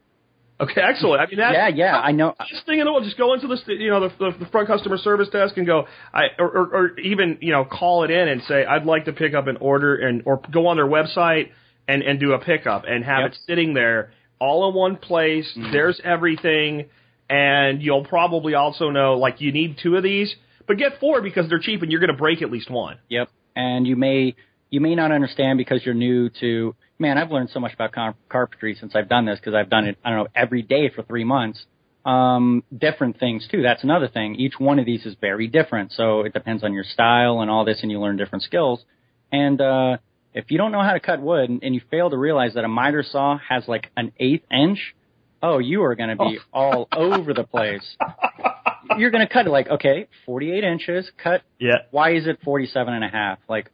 [0.61, 1.21] Okay, excellent.
[1.21, 2.35] I mean, that's Yeah, yeah, I know.
[2.37, 3.03] Best thing in the world.
[3.03, 5.65] Just go into the st- you know the, the, the front customer service desk and
[5.65, 9.05] go, I or, or, or even you know call it in and say I'd like
[9.05, 11.49] to pick up an order and or go on their website
[11.87, 13.31] and and do a pickup and have Yep.
[13.31, 15.51] it sitting there all in one place.
[15.57, 15.71] Mm-hmm.
[15.71, 16.89] There's everything,
[17.29, 20.35] and you'll probably also know like you need two of these,
[20.67, 22.97] but get four because they're cheap and you're going to break at least one.
[23.09, 23.29] Yep.
[23.55, 24.35] And you may
[24.71, 26.73] you may not understand because you're new to.
[26.97, 29.85] Man, I've learned so much about car- carpentry since I've done this because I've done
[29.85, 29.97] it.
[30.03, 31.63] I don't know every day for three months.
[32.05, 33.61] Um, different things too.
[33.61, 34.35] That's another thing.
[34.35, 37.65] Each one of these is very different, so it depends on your style and all
[37.65, 38.83] this, and you learn different skills.
[39.31, 39.97] And uh,
[40.33, 42.63] if you don't know how to cut wood and, and you fail to realize that
[42.63, 44.95] a miter saw has like an eighth inch,
[45.43, 47.97] oh, you are going to be all over the place.
[48.97, 51.11] You're going to cut it like okay, 48 inches.
[51.21, 51.43] Cut.
[51.59, 53.39] Yeah, Why is it 47 and a half?
[53.47, 53.69] Like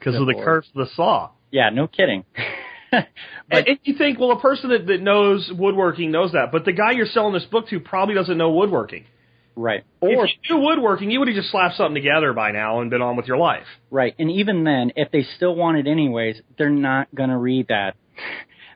[0.00, 0.44] because of the lord.
[0.44, 1.30] curse of the saw.
[1.52, 2.24] Yeah, no kidding.
[2.90, 3.06] but
[3.50, 6.72] and, and you think, well, a person that, that knows woodworking knows that, but the
[6.72, 9.04] guy you're selling this book to probably doesn't know woodworking.
[9.56, 12.80] right, or if you knew woodworking, you would have just slapped something together by now
[12.80, 13.66] and been on with your life.
[13.90, 17.94] right, and even then, if they still want it anyways, they're not gonna read that.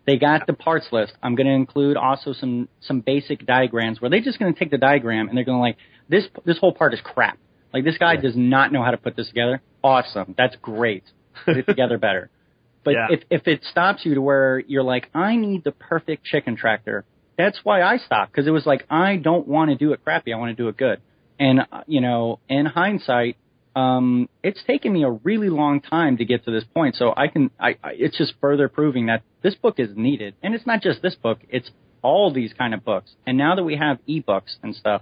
[0.07, 1.15] They got the parts list.
[1.23, 5.29] I'm gonna include also some some basic diagrams where they're just gonna take the diagram
[5.29, 7.39] and they're gonna like this this whole part is crap.
[7.73, 9.63] Like this guy does not know how to put this together.
[9.85, 11.05] Awesome, that's great.
[11.45, 12.31] Put it together better.
[12.85, 13.07] But Yeah.
[13.13, 17.07] if if it stops you to where you're like, I need the perfect chicken tractor,
[17.39, 20.35] that's why I stopped because it was like I don't want to do it crappy.
[20.35, 21.01] I want to do it good.
[21.39, 23.37] And uh, you know, in hindsight,
[23.75, 26.95] um, it's taken me a really long time to get to this point.
[26.97, 30.35] So I can, I, I, it's just further proving that this book is needed.
[30.43, 31.71] And it's not just this book; it's
[32.03, 33.13] all these kind of books.
[33.27, 35.01] And now that we have ebooks and stuff,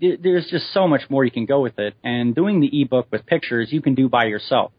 [0.00, 1.94] there's just so much more you can go with it.
[2.02, 4.72] And doing the ebook with pictures, you can do by yourself.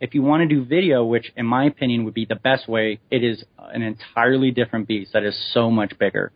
[0.00, 3.00] If you want to do video, which in my opinion would be the best way,
[3.10, 6.30] it is an entirely different beast that is so much bigger.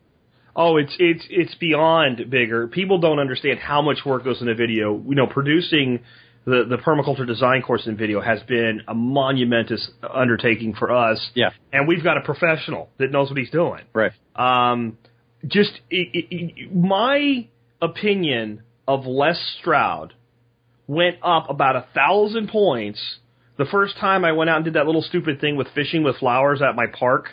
[0.54, 2.66] Oh, it's it's it's beyond bigger.
[2.66, 5.00] People don't understand how much work goes into video.
[5.08, 6.00] You know, producing
[6.44, 11.30] the the permaculture design course in video has been a monumentous undertaking for us.
[11.34, 11.50] Yeah.
[11.72, 13.84] and we've got a professional that knows what he's doing.
[13.94, 14.12] Right.
[14.34, 14.98] Um,
[15.46, 17.48] just i i i my
[17.82, 20.14] opinion of Les Stroud
[20.86, 23.18] went up about a thousand points
[23.58, 26.16] the first time I went out and did that little stupid thing with fishing with
[26.16, 27.28] flowers at my park.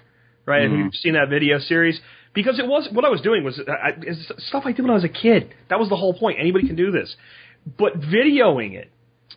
[0.45, 0.63] Right?
[0.63, 0.95] Have you've mm-hmm.
[0.95, 1.99] seen that video series?
[2.33, 3.91] Because it was what I was doing was I,
[4.39, 5.53] stuff I did when I was a kid.
[5.69, 6.37] That was the whole point.
[6.39, 7.15] Anybody can do this,
[7.77, 8.89] but videoing it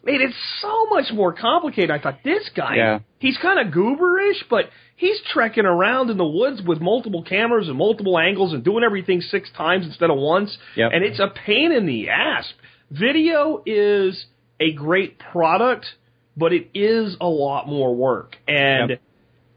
[0.04, 1.90] made it so much more complicated.
[1.90, 2.98] I thought this guy, Yeah.
[3.18, 4.66] he's kind of gooberish, but
[5.02, 9.20] he's trekking around in the woods with multiple cameras and multiple angles and doing everything
[9.20, 10.56] six times instead of once.
[10.76, 10.92] Yep.
[10.94, 12.50] And it's a pain in the ass.
[12.88, 14.26] Video is
[14.60, 15.86] a great product,
[16.36, 18.36] but it is a lot more work.
[18.46, 19.00] And Yep.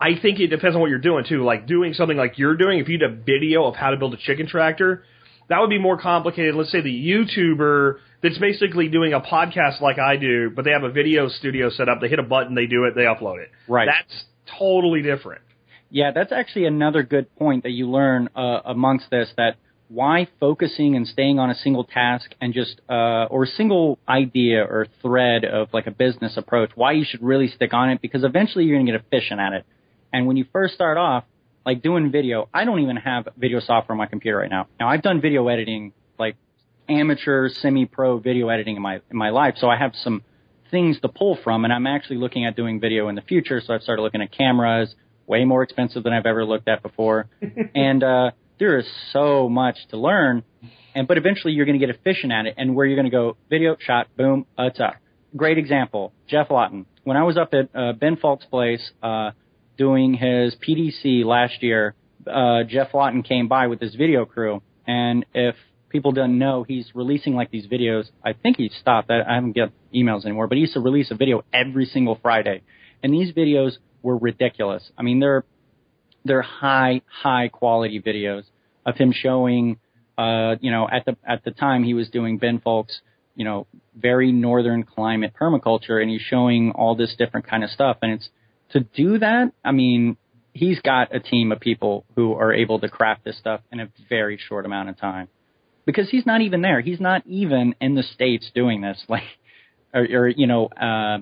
[0.02, 1.44] I think it depends on what you're doing too.
[1.44, 4.16] Like doing something like you're doing, if you did a video of how to build
[4.16, 5.04] a chicken tractor,
[5.48, 6.56] that would be more complicated.
[6.56, 10.84] Let's say the YouTuber that's basically doing a podcast like I do, but they have
[10.84, 12.02] a video studio set up.
[12.02, 13.52] They hit a button, they do it, they upload it.
[13.68, 13.88] Right.
[13.88, 14.24] That's
[14.58, 15.42] totally different.
[15.90, 19.30] Yeah, that's actually another good point that you learn uh, amongst this.
[19.38, 24.00] That why focusing and staying on a single task and just uh, or a single
[24.08, 26.72] idea or thread of like a business approach.
[26.76, 29.54] Why you should really stick on it because eventually you're going to get efficient at
[29.54, 29.66] it.
[30.12, 31.24] And when you first start off,
[31.66, 34.68] like doing video, I don't even have video software on my computer right now.
[34.80, 36.36] Now I've done video editing, like
[36.88, 40.24] amateur, semi-pro video editing in my in my life, so I have some
[40.72, 43.62] things to pull from, and I'm actually looking at doing video in the future.
[43.66, 44.94] So I've started looking at cameras,
[45.28, 47.30] way more expensive than I've ever looked at before,
[47.76, 50.44] and uh, there is so much to learn.
[50.94, 53.12] And but eventually you're going to get efficient at it, and where you're going to
[53.12, 54.96] go, video shot, boom, it's up.
[55.36, 56.86] Great example, Geoff Lawton.
[57.04, 59.32] When I was up at uh, Ben Falk's place uh,
[59.78, 61.94] doing his PDC last year,
[62.26, 65.56] uh, Geoff Lawton came by with his video crew, and if
[65.96, 68.10] people don't know, he's releasing like these videos.
[68.22, 69.10] I think he stopped.
[69.10, 72.20] I, I haven't got emails anymore, but he used to release a video every single
[72.22, 72.64] Friday,
[73.02, 74.92] and these videos were ridiculous.
[74.98, 75.46] I mean, they're
[76.26, 78.44] they're high high quality videos
[78.86, 79.80] of him showing.
[80.18, 83.00] Uh, you know, at the at the time he was doing Ben Falk's,
[83.36, 87.98] you know, very northern climate permaculture, and he's showing all this different kind of stuff.
[88.02, 88.30] And it's
[88.72, 89.54] to do that.
[89.64, 90.18] I mean,
[90.52, 93.88] he's got a team of people who are able to craft this stuff in a
[94.10, 95.30] very short amount of time
[95.86, 96.82] because he's not even there.
[96.82, 99.24] He's not even in the states doing this, like,
[99.94, 101.20] or, or you know, uh,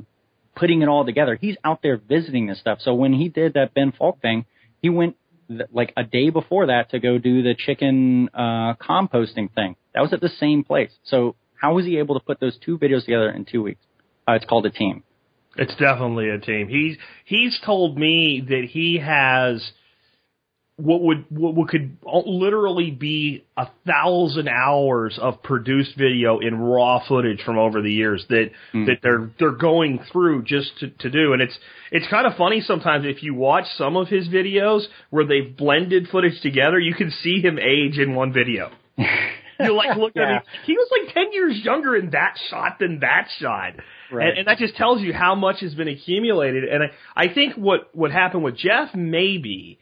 [0.55, 1.37] putting it all together.
[1.39, 2.79] He's out there visiting this stuff.
[2.81, 4.45] So when he did that Ben Falk thing,
[4.81, 5.15] he went
[5.47, 9.75] th- like a day before that to go do the chicken uh, composting thing.
[9.93, 10.91] That was at the same place.
[11.03, 13.81] So how was he able to put those two videos together in two weeks?
[14.27, 15.03] Uh, it's called a team.
[15.55, 16.67] It's definitely a team.
[16.67, 19.71] He's he's told me that he has
[20.77, 27.41] what would what could literally be a thousand hours of produced video in raw footage
[27.43, 28.85] from over the years that hmm.
[28.85, 31.33] that they're they're going through just to, to do.
[31.33, 31.57] And it's
[31.91, 36.07] it's kind of funny sometimes if you watch some of his videos where they've blended
[36.11, 38.71] footage together, you can see him age in one video.
[39.59, 40.23] You like look Yeah.
[40.23, 40.41] at him.
[40.65, 43.73] He was like ten years younger in that shot than that shot,
[44.11, 44.29] Right.
[44.29, 46.63] and, and that just tells you how much has been accumulated.
[46.63, 49.77] And I, I think what what happened with Geoff maybe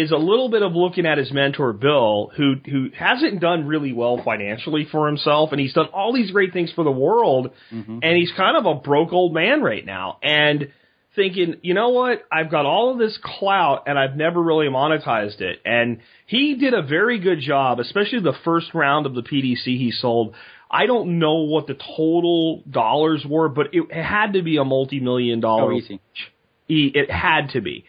[0.00, 3.92] is a little bit of looking at his mentor Bill, who who hasn't done really
[3.92, 7.98] well financially for himself, and he's done all these great things for the world, mm-hmm.
[8.02, 10.68] and he's kind of a broke old man right now, and
[11.16, 15.40] thinking, you know what, I've got all of this clout and I've never really monetized
[15.40, 15.60] it.
[15.64, 19.90] And he did a very good job, especially the first round of the PDC he
[19.90, 20.34] sold.
[20.70, 25.40] I don't know what the total dollars were, but it had to be a multi-million
[25.40, 25.72] dollar.
[25.72, 26.00] Oh, easy.
[26.68, 27.84] It had to be.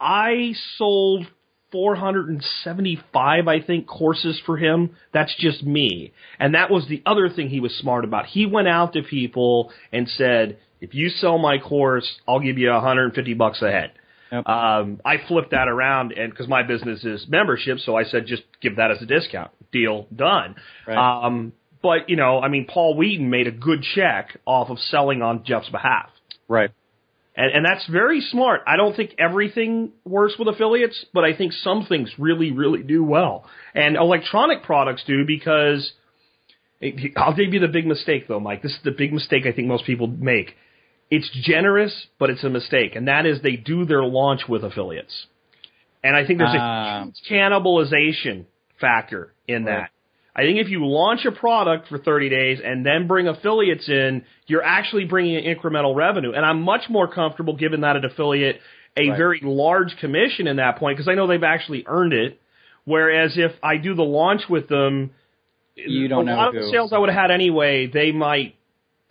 [0.00, 1.26] I sold
[1.72, 4.96] 475, I think, courses for him.
[5.12, 6.12] That's just me.
[6.38, 8.26] And that was the other thing he was smart about.
[8.26, 12.70] He went out to people and said, if you sell my course, I'll give you
[12.70, 13.92] 150 bucks a head.
[14.32, 14.46] Yep.
[14.46, 18.42] Um, I flipped that around and because my business is membership, so I said just
[18.60, 19.50] give that as a discount.
[19.72, 20.54] Deal done.
[20.86, 21.26] Right.
[21.26, 21.52] Um,
[21.82, 25.44] but you know, I mean, Paul Wheaton made a good check off of selling on
[25.44, 26.10] Geoff's behalf.
[26.46, 26.70] Right.
[27.36, 28.62] And, and that's very smart.
[28.66, 33.04] I don't think everything works with affiliates, but I think some things really, really do
[33.04, 33.44] well.
[33.74, 35.92] And electronic products do because
[37.16, 38.62] I'll give you the big mistake though, Mike.
[38.62, 40.54] This is the big mistake I think most people make.
[41.10, 45.26] It's generous, but it's a mistake, and that is they do their launch with affiliates.
[46.04, 47.04] And I think there's a ah.
[47.04, 48.44] huge cannibalization
[48.80, 49.90] factor in that.
[50.40, 54.24] I think if you launch a product for 30 days and then bring affiliates in,
[54.46, 56.32] you're actually bringing in incremental revenue.
[56.32, 58.60] And I'm much more comfortable giving that an affiliate
[58.96, 59.16] a Right.
[59.16, 62.40] very large commission in that point because I know they've actually earned it.
[62.84, 65.10] Whereas if I do the launch with them,
[65.76, 68.56] You don't a know lot of the sales I would have had anyway, they might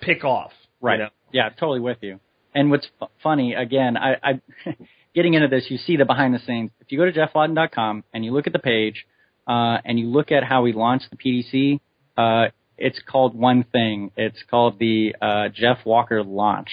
[0.02, 0.52] pick off.
[0.82, 1.00] you Right.
[1.00, 1.10] know?
[1.32, 2.20] Yeah, totally with you.
[2.56, 4.42] And what's f- funny, again, I, I
[5.16, 6.72] getting into this, you see the behind the scenes.
[6.82, 9.06] If you go to geofflawton.com and you look at the page,
[9.50, 11.80] uh, and you look at how we launched the PDC,
[12.16, 14.12] uh, it's called one thing.
[14.16, 16.70] It's called the uh, Jeff Walker launch.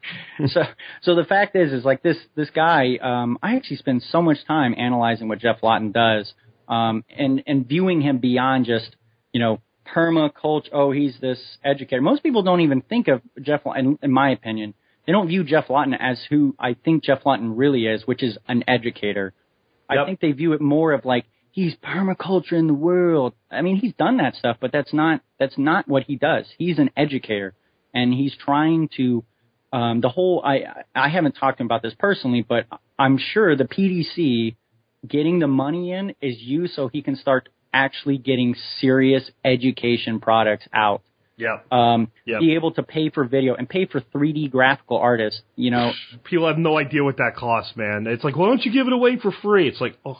[0.46, 0.60] so,
[1.02, 2.98] so the fact is, is like this this guy.
[3.02, 6.32] Um, I actually spend so much time analyzing what Geoff Lawton does,
[6.68, 8.94] um, and and viewing him beyond just
[9.32, 9.60] you know
[9.92, 10.68] permaculture.
[10.72, 12.02] Oh, he's this educator.
[12.02, 13.62] Most people don't even think of Geoff.
[13.74, 14.74] In, in my opinion,
[15.06, 18.36] they don't view Geoff Lawton as who I think Geoff Lawton really is, which is
[18.46, 19.32] an educator.
[19.90, 19.98] Yep.
[19.98, 21.24] I think they view it more of like
[21.58, 23.34] he's permaculture in the world.
[23.50, 26.46] I mean, he's done that stuff, but that's not that's not what he does.
[26.56, 27.52] He's an educator,
[27.92, 29.24] and he's trying to
[29.72, 30.40] um, the whole.
[30.44, 34.54] I I haven't talked to him about this personally, but I'm sure the PDC
[35.06, 40.66] getting the money in is you so he can start actually getting serious education products
[40.72, 41.02] out.
[41.36, 41.58] Yeah.
[41.70, 42.40] Um, Yep.
[42.40, 45.40] be able to pay for video and pay for 3D graphical artists.
[45.54, 45.92] You know,
[46.24, 48.06] People have no idea what that costs, man.
[48.08, 49.68] It's like, why don't you give it away for free?
[49.68, 50.18] It's like, oh,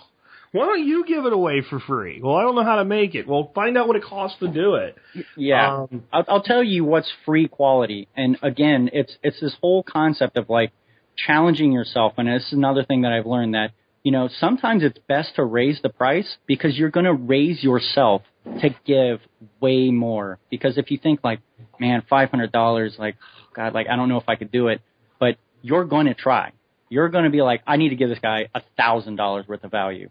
[0.53, 2.21] why don't you give it away for free?
[2.23, 3.27] Well, I don't know how to make it.
[3.27, 4.97] Well, find out what it costs to do it.
[5.37, 9.83] Yeah, Um, I'll, I'll tell you what's free quality, and again, it's it's this whole
[9.83, 10.73] concept of like
[11.17, 13.73] challenging yourself, and this is another thing that I've learned that
[14.03, 18.23] you know sometimes it's best to raise the price because you're going to raise yourself
[18.63, 19.21] to give
[19.61, 20.39] way more.
[20.51, 21.41] Because if you think like,
[21.79, 23.17] man, five hundred dollars, like,
[23.55, 24.81] God, like I don't know if I could do it,
[25.19, 26.53] but you're going to try.
[26.91, 29.63] You're going to be like, I need to give this guy a thousand dollars worth
[29.63, 30.09] of value,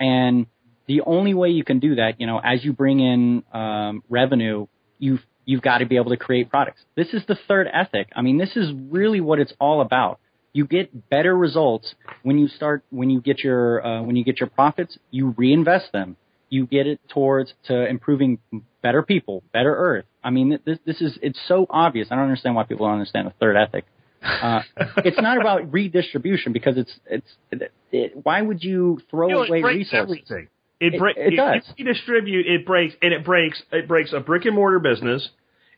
[0.00, 0.46] and
[0.88, 4.66] the only way you can do that, you know, as you bring in um, revenue,
[4.98, 6.80] you've you've got to be able to create products.
[6.96, 8.08] This is the third ethic.
[8.16, 10.18] I mean, this is really what it's all about.
[10.52, 14.40] You get better results when you start when you get your uh, when you get
[14.40, 16.16] your profits, you reinvest them.
[16.48, 18.40] You get it towards to improving
[18.82, 20.06] better people, better Earth.
[20.24, 22.08] I mean, this this is it's so obvious.
[22.10, 23.84] I don't understand why people don't understand the third ethic.
[24.22, 24.60] Uh,
[24.98, 29.42] it's not about redistribution because it's it's it, it, why would you throw You know,
[29.44, 30.02] away it breaks resources?
[30.02, 30.48] everything.
[30.80, 31.18] It, It- breaks.
[31.20, 31.72] it does.
[31.76, 32.46] You distribute.
[32.46, 33.62] It breaks, and it breaks.
[33.72, 35.28] It breaks a brick and mortar business.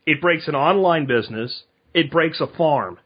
[0.07, 1.62] It breaks an online business.
[1.95, 2.99] It breaks a farm.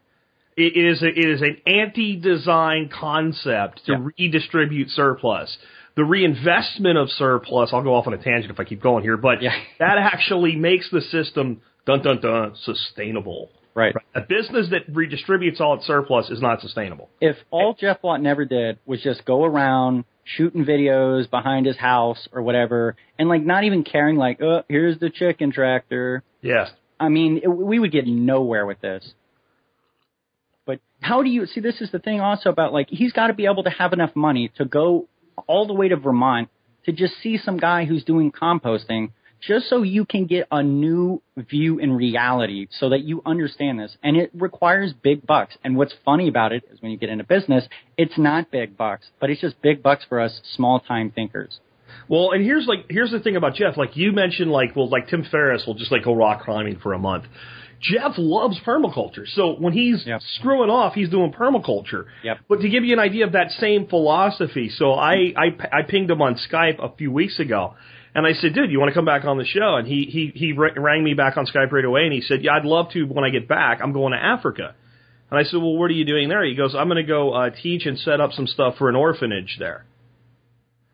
[0.56, 4.08] It it is a, it is an anti-design concept to Yeah.
[4.18, 5.56] redistribute surplus.
[5.96, 7.70] The reinvestment of surplus.
[7.72, 9.54] I'll go off on a tangent if I keep going here, but Yeah.
[9.78, 13.50] that actually makes the system dun dun dun sustainable.
[13.76, 13.94] Right.
[14.14, 17.10] A business that redistributes all its surplus is not sustainable.
[17.20, 22.26] If all Geoff Lawton ever did was just go around shooting videos behind his house
[22.32, 26.24] or whatever, and like not even caring, like, oh, here's the chicken tractor.
[26.40, 26.70] Yes.
[26.98, 29.12] I mean, it, we would get nowhere with this.
[30.64, 31.60] But how do you see?
[31.60, 34.16] This is the thing also about like he's got to be able to have enough
[34.16, 35.06] money to go
[35.46, 36.48] all the way to Vermont
[36.86, 39.10] to just see some guy who's doing composting,
[39.40, 43.96] just so you can get a new view in reality, so that you understand this.
[44.02, 45.56] And it requires big bucks.
[45.64, 49.06] And what's funny about it is when you get into business, it's not big bucks,
[49.20, 51.60] but it's just big bucks for us small time thinkers.
[52.08, 53.76] Well, and here's like here's the thing about Geoff.
[53.76, 56.92] Like you mentioned, like well, like Tim Ferriss will just like go rock climbing for
[56.92, 57.24] a month.
[57.80, 60.20] Jeff loves permaculture, so when he's Yep.
[60.38, 62.06] screwing off, he's doing permaculture.
[62.24, 62.38] Yep.
[62.48, 66.10] But to give you an idea of that same philosophy, so I I, I pinged
[66.10, 67.74] him on Skype a few weeks ago,
[68.16, 69.76] and I said, dude, you want to come back on the show?
[69.76, 72.52] And he he he rang me back on Skype right away, and he said, yeah,
[72.52, 73.04] I'd love to.
[73.04, 74.74] When I get back, I'm going to Africa.
[75.30, 76.44] And I said, well, what are you doing there?
[76.44, 78.96] He goes, I'm going to go uh, teach and set up some stuff for an
[78.96, 79.84] orphanage there.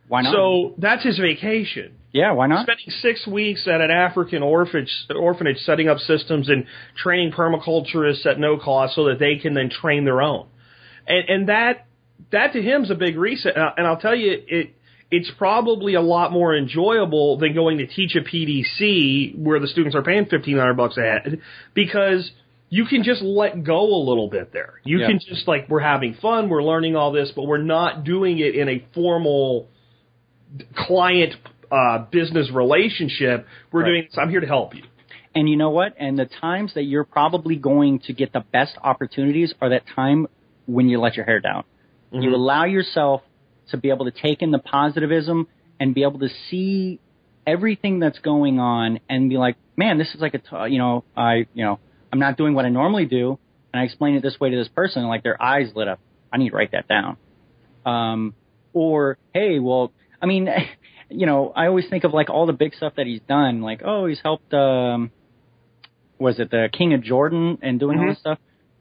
[0.09, 0.33] Why not?
[0.33, 2.67] So that's his vacation yeah, why not?
[2.67, 6.67] spending six weeks at an African orphanage, orphanage setting up systems and
[6.97, 10.47] training permaculturists at no cost so that they can then train their own.
[11.07, 11.87] And, and that,
[12.31, 13.57] that to him is a big reset.
[13.57, 14.75] And I'll tell you, it,
[15.13, 19.95] it's probably a lot more enjoyable than going to teach a PDC where the students
[19.95, 21.41] are paying 1500 bucks a head
[21.75, 22.33] because
[22.71, 24.81] you can just let go a little bit there.
[24.85, 25.09] You Yeah.
[25.09, 28.55] can just like, we're having fun, we're learning all this, but we're not doing it
[28.55, 29.69] in a formal,
[30.75, 31.35] client
[31.71, 33.47] uh, business relationship.
[33.71, 33.87] We're Right.
[33.89, 34.09] doing.
[34.17, 34.83] I'm here to help you.
[35.35, 35.95] And you know what?
[35.99, 40.27] And the times that you're probably going to get the best opportunities are that time
[40.67, 41.65] when you let your hair down.
[42.13, 43.23] You allow yourself
[43.71, 45.49] to be able to take in the positivism
[45.81, 47.01] and be able to see
[47.47, 51.05] everything that's going on and be like, man, this is like a, t- you know,
[51.17, 51.79] I, you know,
[52.13, 53.39] I'm not doing what I normally do.
[53.73, 55.99] And I explain it this way to this person, and like their eyes lit up.
[56.33, 57.17] I need to write that down.
[57.87, 58.35] Um,
[58.75, 60.49] or, hey, well, I mean,
[61.09, 63.63] you know, I always think of like all the big stuff that he's done.
[63.63, 65.11] Like, oh, he's helped, um,
[66.19, 68.39] was it the King of Jordan and doing all this stuff?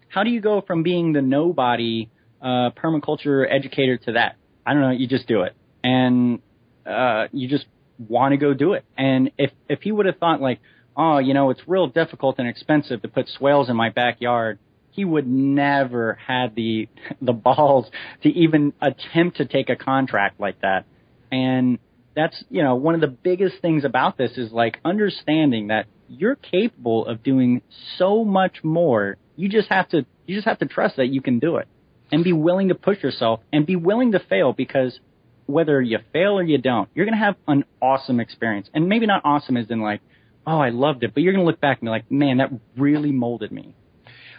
[0.09, 2.09] How do you go from being the nobody
[2.41, 4.35] uh, permaculture educator to that?
[4.65, 4.91] I don't know.
[4.91, 6.39] You just do it, and
[6.85, 7.65] uh, you just
[7.97, 8.85] want to go do it.
[8.97, 10.59] And if if he would have thought like,
[10.95, 14.59] oh, you know, it's real difficult and expensive to put swales in my backyard,
[14.91, 16.87] he would never had the
[17.21, 17.89] the balls
[18.23, 20.85] to even attempt to take a contract like that.
[21.31, 21.79] And
[22.15, 26.35] that's you know one of the biggest things about this is like understanding that you're
[26.35, 27.61] capable of doing
[27.97, 29.17] so much more.
[29.37, 31.67] You just have to you just have to trust that you can do it
[32.11, 34.99] and be willing to push yourself and be willing to fail because
[35.45, 38.69] whether you fail or you don't, you're going to have an awesome experience.
[38.73, 40.01] And maybe not awesome as in like,
[40.45, 42.51] oh, I loved it, but you're going to look back and be like, man, that
[42.77, 43.75] really molded me.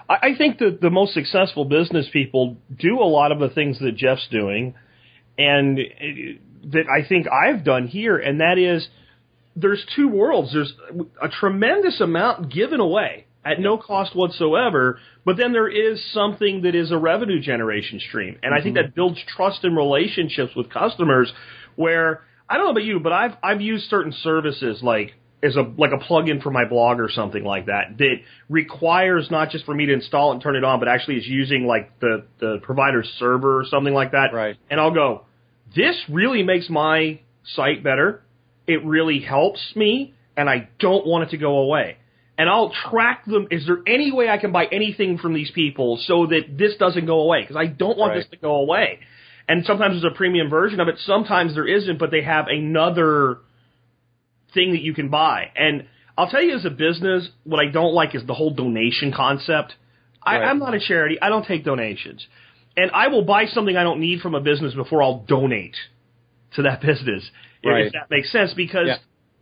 [0.08, 3.96] I, think that the most successful business people do a lot of the things that
[3.96, 4.74] Geoff's doing,
[5.38, 8.86] and uh, that I think I've done here, and that is
[9.56, 10.52] there's two worlds.
[10.52, 10.74] There's
[11.22, 16.74] a tremendous amount given away at no cost whatsoever, but then there is something that
[16.74, 18.38] is a revenue generation stream.
[18.42, 18.86] And I think mm-hmm.
[18.86, 21.32] that builds trust and relationships with customers
[21.76, 25.62] where I don't know about you, but I've I've used certain services like as a
[25.76, 28.16] like a plugin for my blog or something like that that
[28.48, 31.26] requires not just for me to install it and turn it on, but actually is
[31.26, 34.32] using like the the provider's server or something like that.
[34.32, 34.56] Right.
[34.70, 35.24] And I'll go,
[35.74, 38.22] this really makes my site better.
[38.66, 41.96] It really helps me, and I don't want it to go away.
[42.38, 43.48] And I'll track them.
[43.50, 47.06] Is there any way I can buy anything from these people so that this doesn't
[47.06, 47.42] go away?
[47.42, 48.18] Because I don't want Right.
[48.20, 49.00] this to go away.
[49.48, 50.98] And sometimes there's a premium version of it.
[51.00, 53.38] Sometimes there isn't, but they have another
[54.54, 55.50] thing that you can buy.
[55.56, 59.12] And I'll tell you as a business, what I don't like is the whole donation
[59.12, 59.74] concept.
[60.22, 60.48] I, Right.
[60.48, 61.18] I'm not a charity.
[61.20, 62.26] I don't take donations.
[62.76, 65.76] And I will buy something I don't need from a business before I'll donate
[66.54, 67.30] to that business.
[67.62, 67.86] if- Right.
[67.86, 68.96] If that makes sense, because Yeah.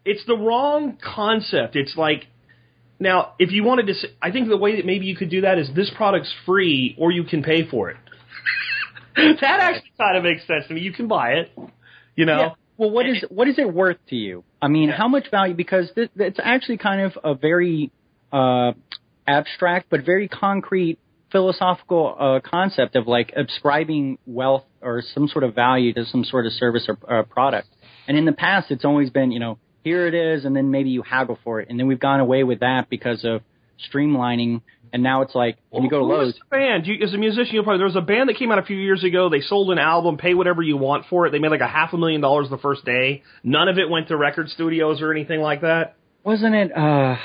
[0.04, 1.76] it's the wrong concept.
[1.76, 2.26] It's like,
[3.00, 5.58] now, if you wanted to, I think the way that maybe you could do that
[5.58, 7.96] is this product's free or you can pay for it.
[9.16, 10.82] that actually kind of makes sense to me.
[10.82, 11.50] You can buy it,
[12.14, 12.38] you know?
[12.38, 12.50] Yeah.
[12.76, 14.44] Well, what is what is it worth to you?
[14.62, 14.96] I mean, Yeah.
[14.96, 15.54] how much value?
[15.54, 17.90] Because this, it's actually kind of a very
[18.32, 18.72] uh,
[19.26, 20.98] abstract but very concrete
[21.32, 26.46] philosophical uh, concept of like ascribing wealth or some sort of value to some sort
[26.46, 27.68] of service or, or product.
[28.08, 30.90] And in the past, it's always been, you know, here it is, and then maybe
[30.90, 33.42] you haggle for it, and then we've gone away with that because of
[33.92, 34.62] streamlining.
[34.92, 36.84] And now it's like when you go to Lowe's, the band?
[36.86, 38.76] You, as a musician, you'll probably there was a band that came out a few
[38.76, 39.28] years ago.
[39.28, 41.30] They sold an album, pay whatever you want for it.
[41.30, 43.22] They made like a half a million dollars the first day.
[43.44, 45.94] None of it went to record studios or anything like that.
[46.24, 46.76] wasn't it?
[46.76, 47.16] Uh,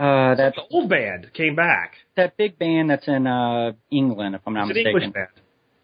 [0.00, 1.92] uh, that The old band came back.
[2.16, 4.88] that big band that's in uh England, if I'm not It's mistaken.
[5.02, 5.28] English band.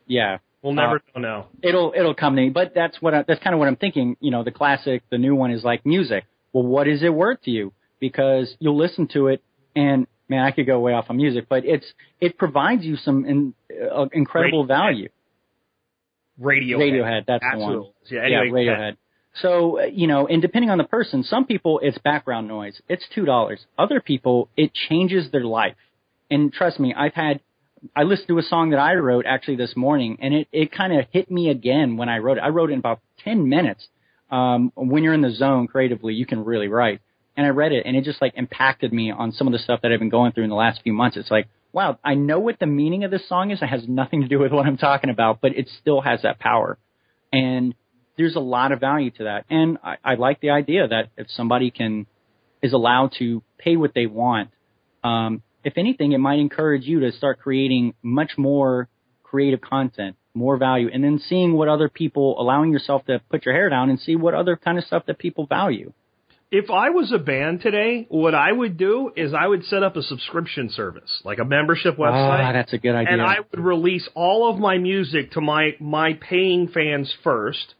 [0.09, 1.47] Yeah, We'll never Uh, know.
[1.63, 2.49] It'll it'll come to me.
[2.49, 4.17] But that's what I, that's kind of what I'm thinking.
[4.21, 6.25] You know, the classic, the new one is like music.
[6.55, 7.73] Well, what is it worth to you?
[8.01, 9.43] Because you'll listen to it,
[9.77, 11.85] and man, I could go way off on music, but it's
[12.19, 13.55] it provides you some in,
[13.95, 14.69] uh, incredible Radiohead.
[14.69, 15.09] value.
[16.41, 16.79] Radiohead.
[16.79, 17.85] Radiohead, that's the one.
[18.11, 18.23] Yeah.
[18.25, 18.97] Anyway, yeah, Radiohead.
[19.43, 22.81] So uh, you know, and depending on the person, some people it's background noise.
[22.89, 23.61] It's two dollars.
[23.79, 25.75] Other people, it changes their life.
[26.31, 27.41] And trust me, I've had.
[27.95, 30.93] I listened to a song that I wrote actually this morning, and it it kind
[30.93, 32.43] of hit me again when I wrote it.
[32.43, 33.87] I wrote it in about ten minutes.
[34.31, 37.01] Um, when you're in the zone creatively, you can really write.
[37.37, 39.81] And I read it, and it just like impacted me on some of the stuff
[39.83, 41.17] that I've been going through in the last few months.
[41.17, 43.61] It's like, wow, I know what the meaning of this song is.
[43.61, 46.39] It has nothing to do with what I'm talking about, but it still has that
[46.39, 46.79] power.
[47.33, 47.75] And
[48.17, 49.45] there's a lot of value to that.
[49.51, 52.07] And I, I like the idea that if somebody can
[52.63, 54.51] is allowed to pay what they want,
[55.03, 58.89] um, if anything, it might encourage you to start creating much more
[59.23, 63.55] creative content, more value, and then seeing what other people, allowing yourself to put your
[63.55, 65.93] hair down and see what other kind of stuff that people value.
[66.51, 69.97] if I was a band today, what I would do is I would set up
[69.97, 72.45] a subscription service, like a membership website.
[72.45, 73.13] Ah, that's a good idea.
[73.13, 77.75] and I would release all of my music to my my paying fans first.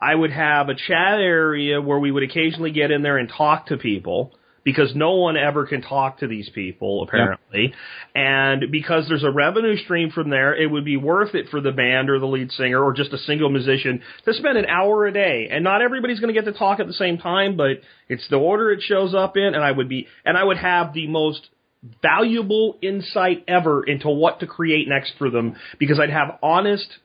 [0.00, 3.66] I would have a chat area where we would occasionally get in there and talk
[3.66, 4.32] to people
[4.68, 7.72] because no one ever can talk to these people apparently.
[8.14, 11.72] And because there's a revenue stream from there, it would be worth it for the
[11.72, 15.12] band or the lead singer or just a single musician to spend an hour a
[15.12, 15.48] day.
[15.50, 18.36] And not everybody's going to get to talk at the same time, but it's the
[18.36, 21.48] order it shows up in and I would be and I would have the most
[22.02, 26.98] valuable insight ever into what to create next for them because I'd have honest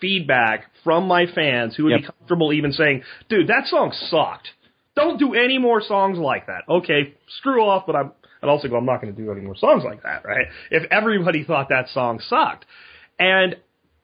[0.00, 4.48] feedback from my fans who would be comfortable even saying, dude, that song sucked.
[4.94, 6.62] Don't do any more songs like that.
[6.68, 8.12] Okay, screw off, but I'm,
[8.42, 10.46] I'd also go, I'm not going to do any more songs like that, right?
[10.70, 12.66] If everybody thought that song sucked.
[13.18, 13.56] And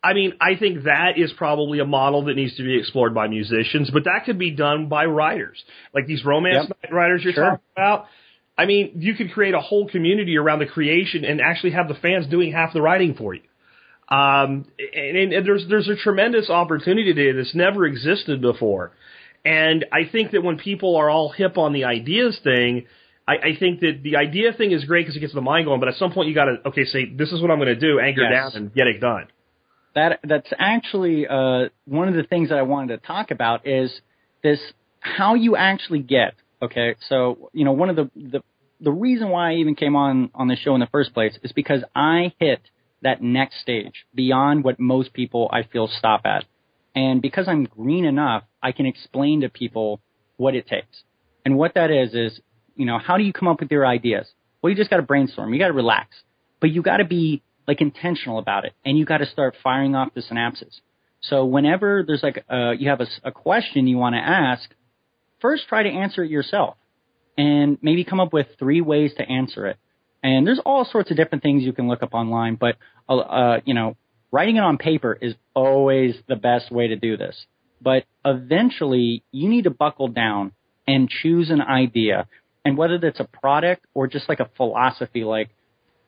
[0.03, 3.27] I mean, I think that is probably a model that needs to be explored by
[3.29, 5.63] musicians, but that could be done by writers.
[5.93, 6.93] Like these romance Yep.
[6.93, 7.45] writers you're Sure.
[7.45, 8.07] talking about.
[8.57, 11.95] I mean, you could create a whole community around the creation and actually have the
[11.95, 13.43] fans doing half the writing for you.
[14.09, 14.65] Um,
[14.95, 18.93] and, and there's there's a tremendous opportunity today that's never existed before.
[19.49, 22.87] And I think that when people are all hip on the ideas thing,
[23.27, 25.81] I, I think that the idea thing is great because it gets the mind going.
[25.81, 27.81] But at some point, you got to okay, say this is what I'm going to
[27.89, 28.53] do, anchor Yes.
[28.53, 29.27] down, and get it done.
[29.95, 33.91] that that's actually uh, one of the things that I wanted to talk about is
[34.43, 34.61] this
[35.01, 36.97] how you actually get okay.
[37.09, 38.41] So you know one of the the
[38.81, 41.53] the reason why I even came on on the show in the first place is
[41.53, 42.61] because I hit
[43.03, 46.45] that next stage beyond what most people I feel stop at,
[46.95, 50.01] and because I'm green enough, I can explain to people
[50.37, 51.03] what it takes.
[51.45, 52.41] And what that is is
[52.79, 54.27] you know, how do you come up with your ideas?
[54.63, 55.53] Well, you just got to brainstorm.
[55.53, 56.17] You got to relax,
[56.61, 59.95] but you got to be like intentional about it, and you got to start firing
[59.95, 60.81] off the synapses.
[61.21, 64.71] So whenever there's like uh, you have a, a question you want to ask,
[65.41, 66.77] first try to answer it yourself,
[67.37, 69.77] and maybe come up with three ways to answer it.
[70.23, 72.77] And there's all sorts of different things you can look up online, but
[73.09, 73.97] uh, uh, you know,
[74.31, 77.47] writing it on paper is always the best way to do this.
[77.81, 80.53] But eventually, you need to buckle down
[80.87, 82.27] and choose an idea,
[82.65, 85.51] and whether that's a product or just like a philosophy, like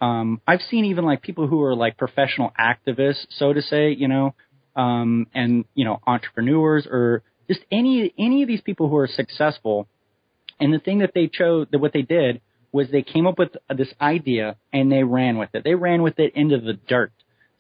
[0.01, 4.09] um, I've seen even like people who are like professional activists, so to say, you
[4.09, 4.35] know,
[4.75, 9.87] um, and you know, entrepreneurs or just any any of these people who are successful.
[10.59, 12.41] And the thing that they chose, that what they did
[12.73, 15.65] was they came up with this idea and they ran with it.
[15.65, 17.13] They ran with it into the dirt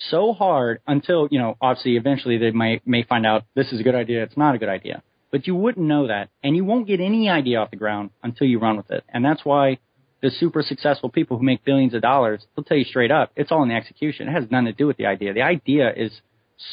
[0.08, 3.82] so hard until you know, obviously, eventually they may may find out this is a
[3.82, 5.02] good idea, it's not a good idea.
[5.30, 8.48] But you wouldn't know that, and you won't get any idea off the ground until
[8.48, 9.04] you run with it.
[9.08, 9.78] And that's why
[10.22, 13.52] the super successful people who make billions of dollars, they'll tell you straight up, it's
[13.52, 14.28] all in the execution.
[14.28, 15.32] It has nothing to do with the idea.
[15.32, 16.20] The idea is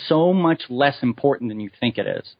[0.08, 2.36] so much less important than you think it is.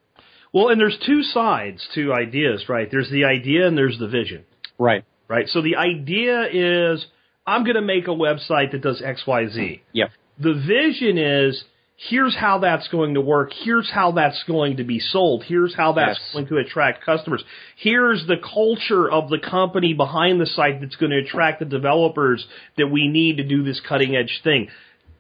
[0.54, 2.90] Well, and there's two sides to ideas, right?
[2.90, 4.44] There's the idea and there's the vision.
[4.78, 5.04] Right.
[5.28, 5.48] Right.
[5.48, 7.06] So the idea is
[7.46, 9.82] I'm going to make a website that does X, Y, Z.
[9.94, 10.10] Yep.
[10.40, 11.64] The vision is
[12.10, 13.52] here's how that's going to work.
[13.64, 15.44] Here's how that's going to be sold.
[15.44, 16.34] Here's how that's Yes.
[16.34, 17.44] going to attract customers.
[17.76, 22.46] Here's the culture of the company behind the site that's going to attract the developers
[22.78, 24.70] that we need to do this cutting edge thing.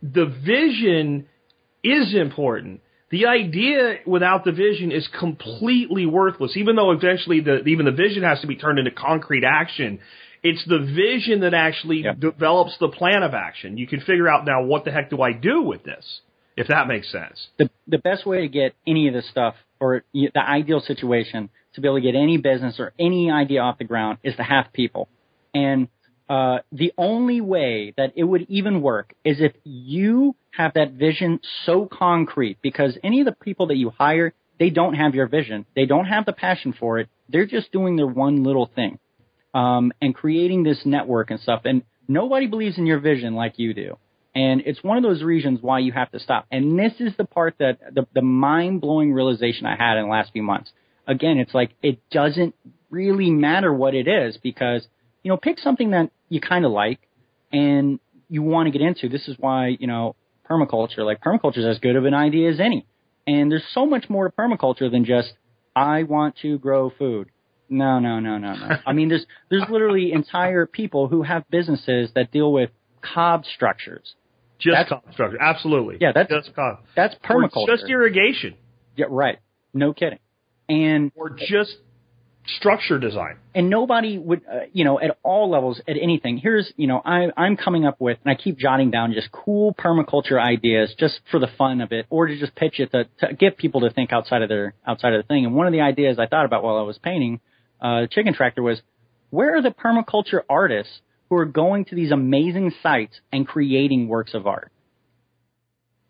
[0.04, 1.26] The vision
[1.84, 2.82] is important.
[3.10, 8.22] The idea without the vision is completely worthless, even though eventually the, even the vision
[8.24, 10.00] has to be turned into concrete action.
[10.44, 12.20] It's the vision that actually Yep.
[12.20, 13.78] develops the plan of action.
[13.78, 16.22] You can figure out now what the heck do I do with this,
[16.56, 17.50] if that makes sense.
[17.58, 21.82] the the best way to get any of this stuff or the ideal situation to
[21.82, 24.72] be able to get any business or any idea off the ground is to have
[24.74, 25.08] people.
[25.54, 25.88] And
[26.30, 31.40] uh, the only way that it would even work is if you have that vision
[31.66, 35.66] so concrete because any of the people that you hire, they don't have your vision.
[35.76, 37.08] They don't have the passion for it.
[37.30, 39.00] They're just doing their one little thing
[39.58, 41.62] um, and creating this network and stuff.
[41.66, 43.98] And nobody believes in your vision like you do.
[44.36, 46.46] And it's one of those reasons why you have to stop.
[46.52, 50.12] And this is the part that the, the mind blowing realization I had in the
[50.12, 50.72] last few months.
[51.08, 52.54] Again, it's like it doesn't
[52.92, 54.86] really matter what it is because,
[55.24, 57.00] you know, pick something that you kind of like
[57.52, 58.00] and
[58.30, 59.10] you want to get into.
[59.10, 60.16] This is why, you know,
[60.48, 62.86] permaculture, like permaculture is as good of an idea as any.
[63.26, 65.34] And there's so much more to permaculture than just,
[65.76, 67.30] I want to grow food.
[67.70, 68.78] No, no, no, no, no.
[68.86, 72.70] I mean, there's, there's literally entire people who have businesses that deal with
[73.02, 74.16] cob structures.
[74.60, 75.98] Just That's- construction, absolutely.
[76.02, 77.68] Yeah, that's- just con- That's or permaculture.
[77.68, 78.56] just irrigation,
[78.96, 79.38] yeah, right.
[79.74, 80.20] No kidding.
[80.70, 81.76] And or just
[82.58, 83.36] structure design.
[83.54, 86.38] and nobody would, uh, you know, at all levels, at anything.
[86.38, 89.74] Here's, you know, I, I'm coming up with, and I keep jotting down just cool
[89.74, 93.34] permaculture ideas, just for the fun of it, or to just pitch it to, to
[93.34, 95.46] get people to think outside of their outside of the thing.
[95.46, 97.42] And one of the ideas I thought about while I was painting
[97.82, 98.82] uh, the Chicken Tractor was,
[99.30, 104.34] where are the permaculture artists who are going to these amazing sites and creating works
[104.34, 104.72] of art?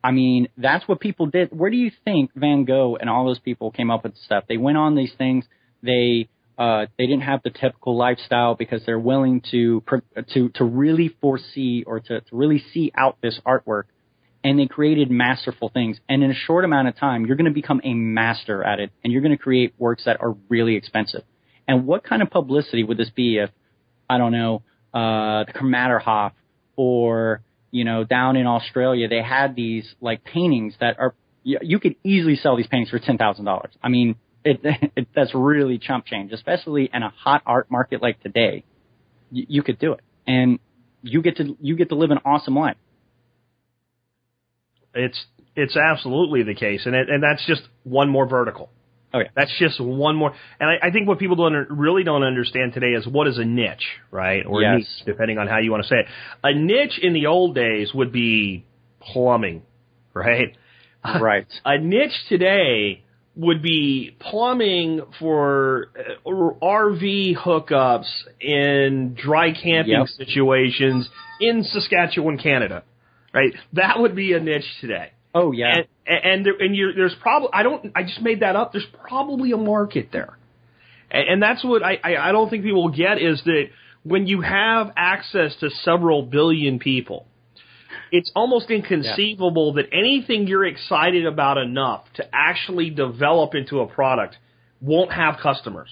[0.03, 1.49] I mean, that's what people did.
[1.51, 4.45] Where do you think Van Gogh and all those people came up with stuff?
[4.47, 5.45] They went on these things.
[5.81, 9.83] They uh, they didn't have the typical lifestyle because they're willing to
[10.33, 13.83] to to really foresee or to, to really see out this artwork,
[14.43, 15.99] and they created masterful things.
[16.07, 18.91] And in a short amount of time, you're going to become a master at it,
[19.03, 21.23] and you're going to create works that are really expensive.
[21.67, 23.49] And what kind of publicity would this be if
[24.09, 24.63] I don't know
[24.93, 26.31] uh, the Krameterhof
[26.75, 27.41] or
[27.71, 31.13] you know down in Australia they had these like paintings that are
[31.43, 33.71] you, you could easily sell these paintings for ten thousand dollars.
[33.81, 34.59] I mean, it,
[34.95, 38.63] it that's really chump change, especially in a hot art market like today.
[39.31, 40.59] You, you could do it, and
[41.01, 42.77] you get to you get to live an awesome life.
[44.93, 45.25] It's
[45.55, 48.69] it's absolutely the case, and it, and that's just one more vertical.
[49.13, 50.33] Oh yeah, That's just one more.
[50.59, 53.45] And I, I think what people don't really don't understand today is what is a
[53.45, 54.45] niche, right?
[54.45, 54.79] Or Yes.
[54.79, 56.05] niche, depending on how you want to say it.
[56.43, 58.65] A niche in the old days would be
[58.99, 59.63] plumbing,
[60.13, 60.57] right?
[61.05, 61.47] right.
[61.65, 63.03] A niche today
[63.37, 68.07] would be plumbing for uh, RV hookups
[68.41, 70.07] in dry camping Yep.
[70.17, 71.07] situations
[71.39, 72.83] in Saskatchewan, Canada.
[73.33, 73.53] Right?
[73.73, 75.11] That would be a niche today.
[75.33, 75.75] Oh yeah.
[75.75, 75.85] And
[76.23, 78.71] and, there, and you're, there's probably I don't I just made that up.
[78.71, 80.37] There's probably a market there,
[81.11, 83.65] and, and that's what I, I I don't think people get is that
[84.03, 87.27] when you have access to several billion people,
[88.11, 94.37] it's almost inconceivable that anything you're excited about enough to actually develop into a product
[94.79, 95.89] won't have customers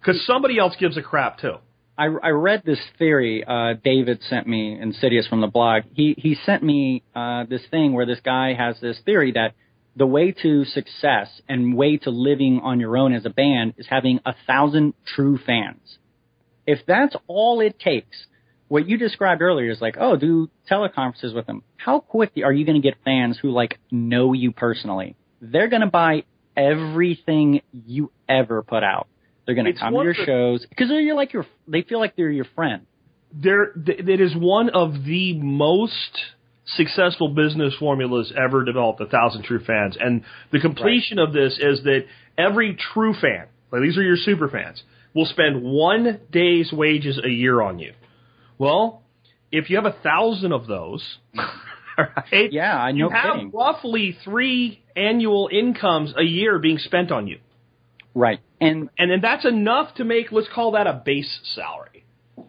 [0.00, 1.56] because somebody else gives a crap too.
[2.00, 3.44] I, I read this theory.
[3.46, 5.82] Uh, David sent me, Insidious from the blog.
[5.92, 9.52] He he sent me uh, this thing where this guy has this theory that
[9.96, 13.86] the way to success and way to living on your own as a band is
[13.86, 15.98] having a thousand true fans.
[16.66, 18.16] If that's all it takes,
[18.68, 21.62] what you described earlier is like, oh, do teleconferences with them.
[21.76, 25.16] How quickly are you going to get fans who like know you personally?
[25.42, 26.24] They're going to buy
[26.56, 29.06] everything you ever put out.
[29.54, 31.46] They're going to come to your shows because they're like your.
[31.68, 32.86] They feel like they're your friend.
[33.32, 36.18] there th- it is one of the most
[36.76, 40.22] successful business formulas ever developed a thousand true fans and
[40.52, 42.04] the completion of this is that
[42.38, 44.82] every true fan like these are your super fans
[45.14, 47.92] will spend one day's wages a year on you
[48.58, 49.02] well
[49.50, 51.18] if you have a thousand of those
[51.98, 52.98] right Yeah, I know.
[52.98, 53.50] you have kidding.
[53.52, 57.38] roughly three annual incomes a year being spent on you
[58.14, 58.40] Right.
[58.60, 62.04] And and then that's enough to make let's call that a base salary.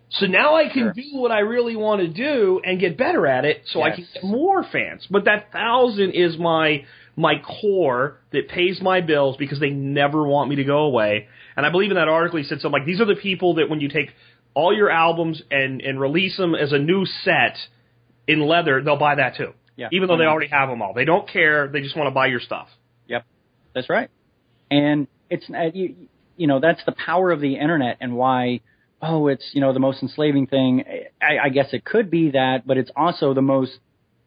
[0.09, 0.93] So now I can Sure.
[0.93, 4.05] do what I really want to do and get better at it, so I can
[4.13, 5.07] get more fans.
[5.09, 6.85] But that thousand is my
[7.15, 11.27] my core that pays my bills because they never want me to go away.
[11.55, 13.69] And I believe in that article he said something like these are the people that
[13.69, 14.11] when you take
[14.53, 17.57] all your albums and and release them as a new set
[18.27, 19.53] in leather, they'll buy that too.
[19.77, 20.31] Yeah, Even though they mm-hmm.
[20.31, 21.67] already have them all, they don't care.
[21.67, 22.67] They just want to buy your stuff.
[23.07, 23.25] Yep,
[23.73, 24.09] that's right.
[24.69, 25.95] And it's uh, you,
[26.37, 28.61] you know that's the power of the internet and why
[29.01, 30.83] oh it's you know the most enslaving thing.
[31.21, 33.71] I, I guess it could be that, but it's also the most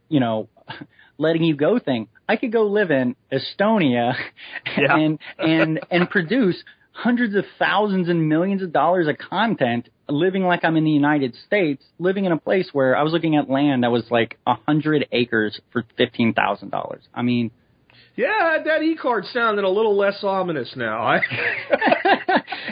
[0.08, 0.48] you know
[1.18, 2.08] letting you go thing.
[2.28, 4.14] I could go live in Estonia
[4.76, 4.96] Yeah.
[4.96, 6.56] and and and produce
[6.92, 11.34] hundreds of thousands and millions of dollars of content living like I'm in the United
[11.46, 14.54] States, living in a place where I was looking at land that was like a
[14.66, 17.02] hundred acres for fifteen thousand dollars.
[17.14, 17.50] I mean,
[18.16, 21.20] Yeah, that e card sounded a little less ominous now.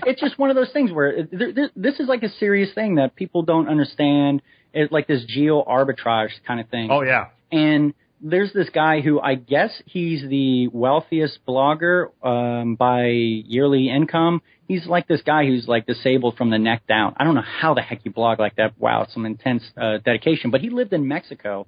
[0.06, 2.72] It's just one of those things where it, th- th- this is like a serious
[2.74, 4.42] thing that people don't understand.
[4.72, 6.88] It's like this geo arbitrage kind of thing.
[6.90, 7.28] Oh yeah.
[7.50, 14.42] And there's this guy who I guess he's the wealthiest blogger um, by yearly income.
[14.68, 17.14] He's like this guy who's like disabled from the neck down.
[17.18, 18.78] I don't know how the heck you blog like that.
[18.78, 20.50] Wow, some intense uh, dedication.
[20.50, 21.66] But he lived in Mexico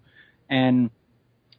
[0.49, 0.91] and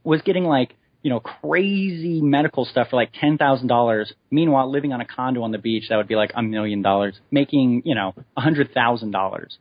[0.04, 0.76] was getting like
[1.06, 4.12] you know crazy medical stuff for like ten thousand dollars.
[4.32, 7.14] Meanwhile, living on a condo on the beach that would be like a million dollars,
[7.30, 9.60] making you know a hundred thousand dollars.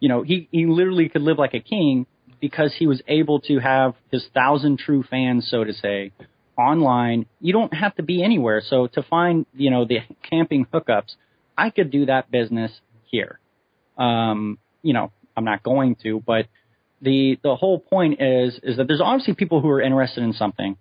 [0.00, 2.06] You know, he he literally could live like a king
[2.40, 6.12] because he was able to have his thousand true fans, so to say,
[6.56, 7.26] online.
[7.42, 8.62] You don't have to be anywhere.
[8.64, 9.98] So to find you know the
[10.30, 11.14] camping hookups,
[11.58, 12.72] I could do that business
[13.04, 13.38] here.
[13.98, 16.46] Um, you know, I'm not going to, but
[17.00, 20.76] the the whole point is is that there's obviously people who are interested in something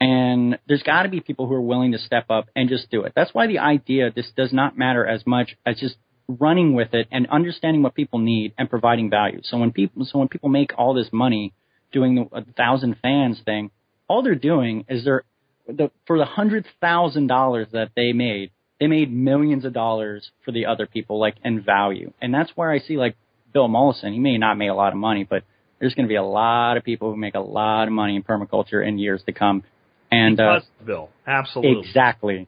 [0.00, 3.02] and there's got to be people who are willing to step up and just do
[3.02, 3.12] it.
[3.14, 5.94] That's why the idea this does not matter as much as just
[6.26, 9.40] running with it and understanding what people need and providing value.
[9.44, 11.52] So when people so when people make all this money
[11.92, 13.70] doing the thousand fans thing,
[14.08, 15.22] all they're doing is they're
[15.68, 18.50] the, for the hundred thousand dollars that they made,
[18.80, 22.12] they made millions of dollars for the other people, like in value.
[22.20, 23.16] And that's where I see like
[23.52, 24.12] Bill Mollison.
[24.12, 25.44] He may not make a lot of money, but
[25.82, 28.22] there's going to be a lot of people who make a lot of money in
[28.22, 29.64] permaculture in years to come.
[30.12, 31.88] And uh, Bill, absolutely.
[31.88, 32.46] exactly,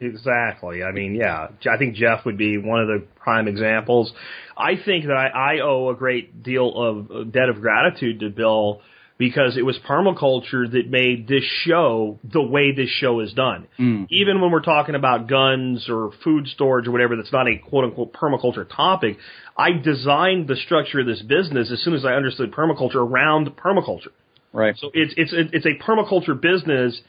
[0.00, 0.82] Exactly.
[0.82, 1.48] I mean, yeah.
[1.70, 4.12] I think Geoff would be one of the prime examples.
[4.56, 6.72] I think that I, I owe a great deal
[7.10, 8.82] of debt of gratitude to Bill
[9.16, 13.68] because it was permaculture that made this show the way this show is done.
[13.78, 14.06] Mm.
[14.10, 17.84] Even when we're talking about guns or food storage or whatever that's not a quote
[17.84, 19.18] unquote permaculture topic,
[19.56, 24.12] I designed the structure of this business as soon as I understood permaculture around permaculture.
[24.52, 24.74] right.
[24.76, 27.00] So it's it's it's a permaculture business.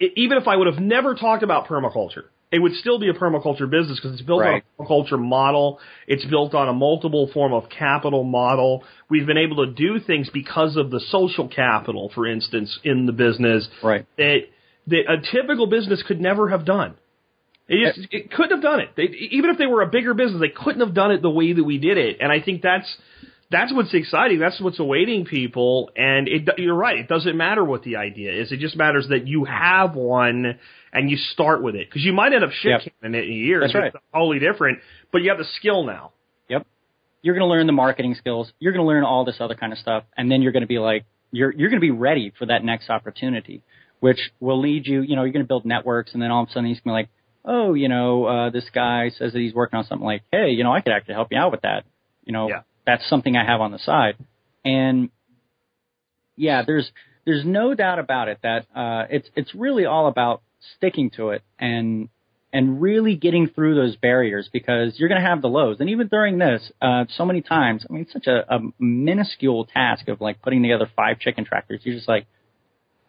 [0.00, 3.12] I even if I would have never talked about permaculture, it would still be a
[3.12, 4.62] permaculture business because it's built Right.
[4.78, 5.80] on a permaculture model.
[6.06, 8.84] It's built on a multiple form of capital model.
[9.10, 13.12] We've been able to do things because of the social capital, for instance, in the
[13.12, 14.06] business Right.
[14.16, 14.40] that
[14.86, 16.94] that a typical business could never have done.
[17.68, 18.88] It, just, it couldn't have done it.
[18.96, 19.02] They,
[19.32, 21.62] even if they were a bigger business, they couldn't have done it the way that
[21.62, 22.16] we did it.
[22.20, 22.88] And I think that's
[23.50, 24.38] that's what's exciting.
[24.38, 25.90] That's what's awaiting people.
[25.96, 26.98] And it, you're right.
[26.98, 28.52] It doesn't matter what the idea is.
[28.52, 30.58] It just matters that you have one
[30.92, 32.92] and you start with it because you might end up shit Yep.
[33.02, 33.62] canning it in years.
[33.62, 33.94] That's right.
[33.94, 34.80] It's totally different,
[35.12, 36.12] but you have the skill now.
[36.48, 36.66] Yep.
[37.22, 38.52] You're going to learn the marketing skills.
[38.58, 40.68] You're going to learn all this other kind of stuff, and then you're going to
[40.68, 43.62] be like, you're you're going to be ready for that next opportunity,
[44.00, 45.02] which will lead you.
[45.02, 46.94] You know, you're going to build networks, and then all of a sudden he's going
[46.94, 47.08] to be like,
[47.44, 50.64] oh, you know, uh, this guy says that he's working on something like, hey, you
[50.64, 51.84] know, I could actually help you out with that.
[52.24, 52.60] You know, Yeah.
[52.88, 54.16] That's something I have on the side,
[54.64, 55.10] and
[56.36, 56.90] yeah, there's
[57.26, 60.40] there's no doubt about it that uh, it's it's really all about
[60.76, 62.08] sticking to it and
[62.50, 65.76] and really getting through those barriers because you're going to have the lows.
[65.80, 69.66] And even during this, uh, so many times, I mean, it's such a, a minuscule
[69.66, 71.80] task of like putting together five chicken tractors.
[71.82, 72.26] You're just like,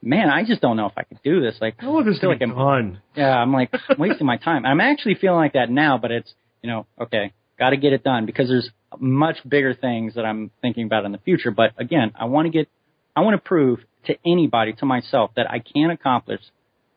[0.01, 1.55] man, I just don't know if I could do this.
[1.61, 3.01] Like, want this feel to like I'm, done.
[3.15, 4.65] yeah, I'm like wasting my time.
[4.65, 8.03] I'm actually feeling like that now, but it's, you know, okay, got to get it
[8.03, 11.51] done because there's much bigger things that I'm thinking about in the future.
[11.51, 12.67] But again, I want to get,
[13.15, 16.41] I want to prove to anybody, to myself, that I can accomplish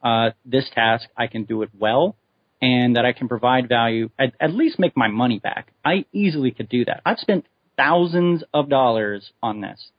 [0.02, 1.08] uh, this task.
[1.16, 2.16] I can do it well,
[2.60, 4.10] and that I can provide value.
[4.18, 5.72] At, at least make my money back.
[5.84, 7.02] I easily could do that.
[7.04, 7.46] I've spent
[7.76, 9.90] thousands of dollars on this.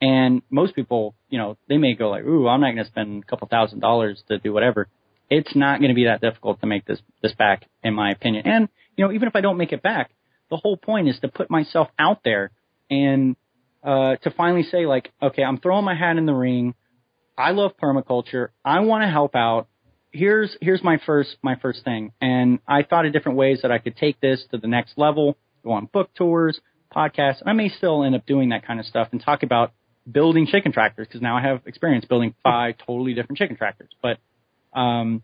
[0.00, 3.22] And most people, you know, they may go like, "Ooh, I'm not going to spend
[3.22, 4.88] a couple thousand dollars to do whatever."
[5.30, 8.46] It's not going to be that difficult to make this this back, in my opinion.
[8.46, 10.10] And you know, even if I don't make it back,
[10.52, 12.50] the whole point is to put myself out there
[12.90, 13.36] and
[13.82, 16.74] uh, to finally say like, okay, I'm throwing my hat in the ring.
[17.38, 18.48] I love permaculture.
[18.62, 19.68] I want to help out.
[20.10, 23.78] Here's here's my first my first thing, and I thought of different ways that I
[23.78, 25.38] could take this to the next level.
[25.64, 26.60] Go on book tours,
[26.94, 27.42] podcasts.
[27.46, 29.72] I may still end up doing that kind of stuff and talk about
[30.10, 33.88] building chicken tractors because now I have experience building five totally different chicken tractors.
[34.02, 34.18] But
[34.78, 35.22] um,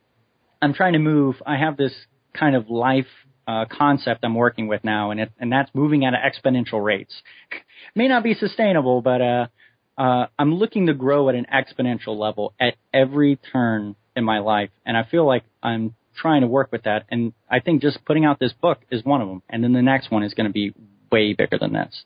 [0.62, 1.34] I'm trying to move.
[1.44, 1.92] I have this
[2.32, 3.04] kind of life
[3.48, 7.22] uh, concept I'm working with now, and it, and that's moving at exponential rates.
[7.94, 9.46] May not be sustainable, but uh,
[9.96, 14.70] uh, I'm looking to grow at an exponential level at every turn in my life,
[14.84, 17.06] and I feel like I'm trying to work with that.
[17.10, 19.82] And I think just putting out this book is one of them, and then the
[19.82, 20.74] next one is going to be
[21.10, 22.04] way bigger than this.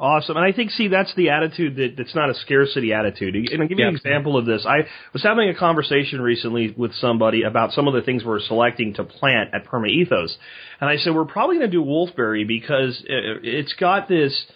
[0.00, 0.38] Awesome.
[0.38, 3.36] And I think, see, that's the attitude that, that's not a scarcity attitude.
[3.36, 4.64] And I'll give you an example of this.
[4.66, 8.94] I was having a conversation recently with somebody about some of the things we're selecting
[8.94, 10.34] to plant at Perma Ethos.
[10.80, 14.46] And I said, we're probably going to do wolfberry because uh, it's got this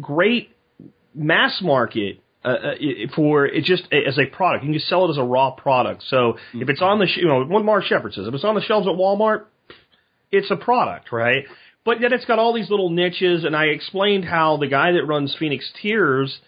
[0.00, 0.50] great
[1.12, 2.74] mass market uh, uh,
[3.16, 4.62] for it just as a product.
[4.62, 6.04] You can just sell it as a raw product.
[6.06, 8.54] So if it's on the, sh- you know, what Mark Shepard says, if it's on
[8.54, 9.46] the shelves at Walmart,
[10.30, 11.46] it's a product, right?
[11.84, 15.04] But yet it's got all these little niches, and I explained how the guy that
[15.04, 16.38] runs Phoenix Tears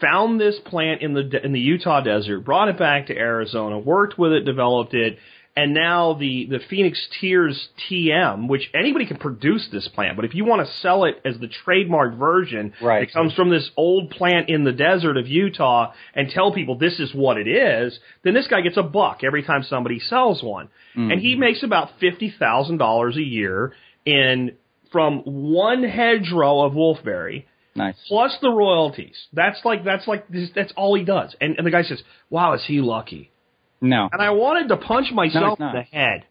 [0.00, 4.18] found this plant in the in the Utah desert, brought it back to Arizona, worked
[4.18, 5.18] with it, developed it,
[5.56, 10.34] and now the the Phoenix Tears TM, which anybody can produce this plant, but if
[10.34, 13.04] you want to sell it as the trademark version, Right.
[13.04, 16.98] it comes from this old plant in the desert of Utah, and tell people this
[16.98, 20.66] is what it is, then this guy gets a buck every time somebody sells one,
[20.96, 21.12] mm-hmm.
[21.12, 23.72] and he makes about fifty thousand dollars a year
[24.04, 24.52] in
[24.94, 27.96] from one hedgerow of wolfberry Nice.
[28.06, 29.16] plus the royalties.
[29.32, 31.34] That's like that's like that's all he does.
[31.40, 32.00] And, and the guy says,
[32.30, 33.32] "Wow, is he lucky?"
[33.80, 34.08] No.
[34.12, 36.24] And I wanted to punch myself No, in the head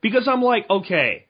[0.00, 1.26] because I'm like, okay,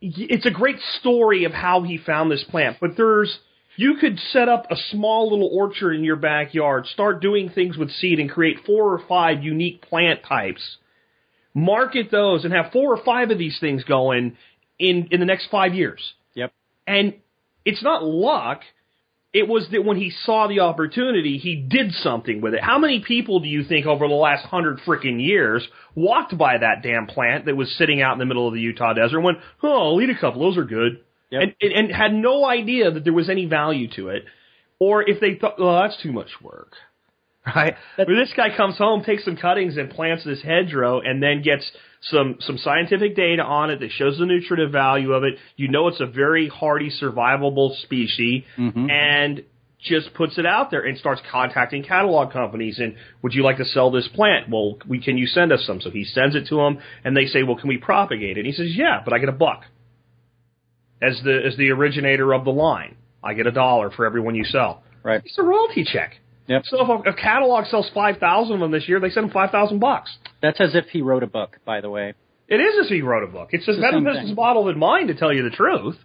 [0.00, 3.36] it's a great story of how he found this plant, but there's
[3.76, 7.90] you could set up a small little orchard in your backyard, start doing things with
[7.90, 10.62] seed, and create four or five unique plant types.
[11.52, 14.36] Market those and have four or five of these things going
[14.78, 16.00] in in the next five years.
[16.34, 16.52] Yep.
[16.86, 17.14] And
[17.64, 18.60] it's not luck.
[19.32, 22.62] It was that when he saw the opportunity, he did something with it.
[22.62, 26.82] How many people do you think over the last hundred freaking years walked by that
[26.82, 29.38] damn plant that was sitting out in the middle of the Utah desert and went,
[29.62, 30.40] oh, I'll eat a couple.
[30.40, 31.00] Those are good.
[31.30, 31.42] Yep.
[31.42, 34.24] And, and, and had no idea that there was any value to it.
[34.78, 36.72] Or if they thought, oh, that's too much work.
[37.54, 37.74] Right?
[37.96, 41.70] Where this guy comes home, takes some cuttings and plants this hedgerow and then gets
[42.02, 45.34] some, some scientific data on it that shows the nutritive value of it.
[45.56, 48.90] You know it's a very hardy, survivable species Mhm.
[48.90, 49.44] and
[49.80, 53.64] just puts it out there and starts contacting catalog companies and would you like to
[53.64, 54.48] sell this plant?
[54.50, 55.80] Well, we, can you send us some?
[55.80, 58.40] So he sends it to them and they say, well, can we propagate it?
[58.40, 59.62] And he says, yeah, but I get a buck
[61.00, 62.96] as the, as the originator of the line.
[63.22, 64.82] I get a dollar for every one you sell.
[65.02, 65.20] Right.
[65.24, 66.16] It's a royalty check.
[66.48, 66.62] Yep.
[66.66, 69.78] So if a, a catalog sells 5,000 of them this year, they send him 5,000
[69.78, 70.16] bucks.
[70.42, 72.14] That's as if he wrote a book, by the way.
[72.48, 73.48] It is as if he wrote a book.
[73.52, 74.34] It's the better business thing.
[74.36, 75.96] model than mine, to tell you the truth.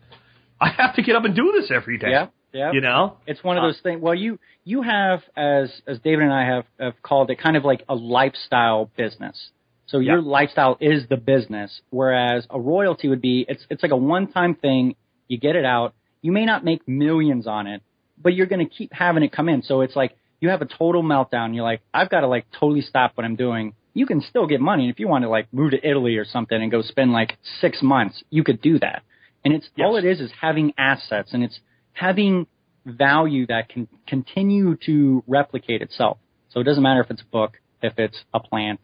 [0.60, 2.10] I have to get up and do this every day.
[2.12, 2.28] Yeah.
[2.54, 2.72] Yeah.
[2.74, 3.18] You know?
[3.28, 4.02] It's one of those things.
[4.02, 7.64] Well, you you have as as David and I have, have called it kind of
[7.64, 9.50] like a lifestyle business.
[9.88, 10.24] So your Yeah.
[10.26, 14.56] lifestyle is the business, whereas a royalty would be it's it's like a one time
[14.56, 14.96] thing.
[15.28, 15.94] You get it out.
[16.22, 17.82] You may not make millions on it,
[18.22, 19.62] but you're going to keep having it come in.
[19.64, 21.56] So it's like you have a total meltdown.
[21.56, 23.74] You're like, I've got to like totally stop what I'm doing.
[23.94, 24.84] You can still get money.
[24.84, 27.38] And if you want to like move to Italy or something and go spend like
[27.62, 29.04] six months, you could do that.
[29.46, 31.60] And it's all it is is having assets and it's
[31.94, 32.48] having
[32.86, 36.18] value that can continue to replicate itself.
[36.50, 38.80] So it doesn't matter if it's a book, if it's a plant,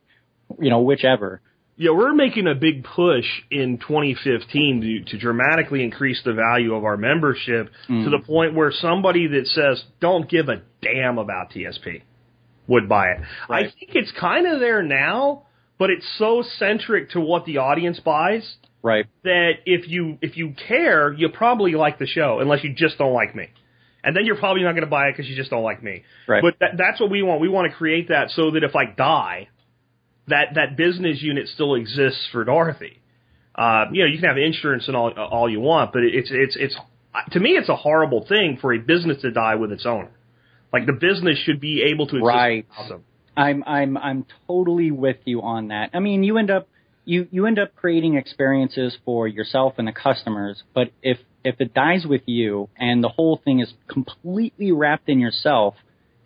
[0.60, 1.40] you know, whichever.
[1.82, 6.84] Yeah, we're making a big push in 2015 to, to dramatically increase the value of
[6.84, 8.04] our membership Mm.
[8.04, 12.02] to the point where somebody that says, don't give a damn about TSP
[12.66, 13.20] would buy it.
[13.48, 15.44] I think it's kind of there now,
[15.78, 19.06] but it's so centric to what the audience buys Right.
[19.24, 23.14] that if you if you care, you probably like the show, unless you just don't
[23.14, 23.48] like me.
[24.04, 26.02] And then you're probably not going to buy it because you just don't like me.
[26.28, 26.42] Right.
[26.42, 27.40] But that, that's what we want.
[27.40, 29.48] We want to create that so that if I die,
[30.30, 33.00] that that business unit still exists for Dorothy.
[33.54, 36.56] Uh, you know, you can have insurance and all all you want, but it's it's
[36.56, 36.76] it's
[37.32, 40.10] to me it's a horrible thing for a business to die with its owner.
[40.72, 42.66] Like the business should be able to exist Right.
[42.88, 43.04] them.
[43.36, 45.90] I'm I'm I'm totally with you on that.
[45.94, 46.68] I mean, you end up
[47.04, 51.72] you you end up creating experiences for yourself and the customers, but if if it
[51.74, 55.74] dies with you and the whole thing is completely wrapped in yourself,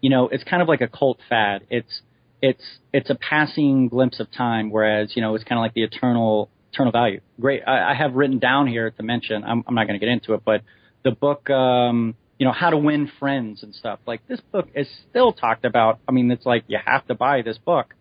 [0.00, 1.62] you know, it's kind of like a cult fad.
[1.70, 2.02] It's
[2.42, 2.62] it's
[2.92, 6.50] it's a passing glimpse of time, whereas you know it's kind of like the eternal
[6.72, 7.20] eternal value.
[7.40, 9.44] Great, I, I have written down here to mention.
[9.44, 10.62] I'm, I'm not going to get into it, but
[11.04, 14.00] the book, um, you know, how to win friends and stuff.
[14.06, 16.00] Like this book is still talked about.
[16.08, 17.94] I mean, it's like you have to buy this book,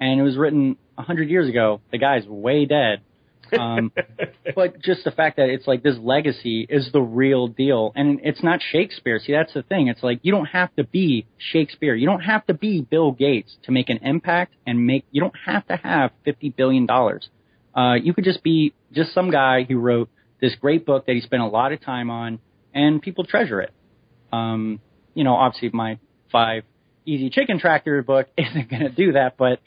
[0.00, 1.80] and it was written a hundred years ago.
[1.90, 3.02] The guy's way dead.
[3.58, 3.92] Um,
[4.54, 8.42] but just the fact that it's like this legacy is the real deal, and it's
[8.42, 9.18] not Shakespeare.
[9.18, 9.88] See, that's the thing.
[9.88, 11.94] It's like you don't have to be Shakespeare.
[11.94, 15.04] You don't have to be Bill Gates to make an impact and make.
[15.10, 17.28] You don't have to have fifty billion dollars.
[17.74, 20.10] Uh, you could just be just some guy who wrote
[20.40, 22.38] this great book that he spent a lot of time on,
[22.74, 23.72] and people treasure it.
[24.32, 24.80] Um,
[25.14, 25.98] you know, obviously my
[26.30, 26.64] five
[27.04, 29.60] easy chicken tractor book isn't going to do that, but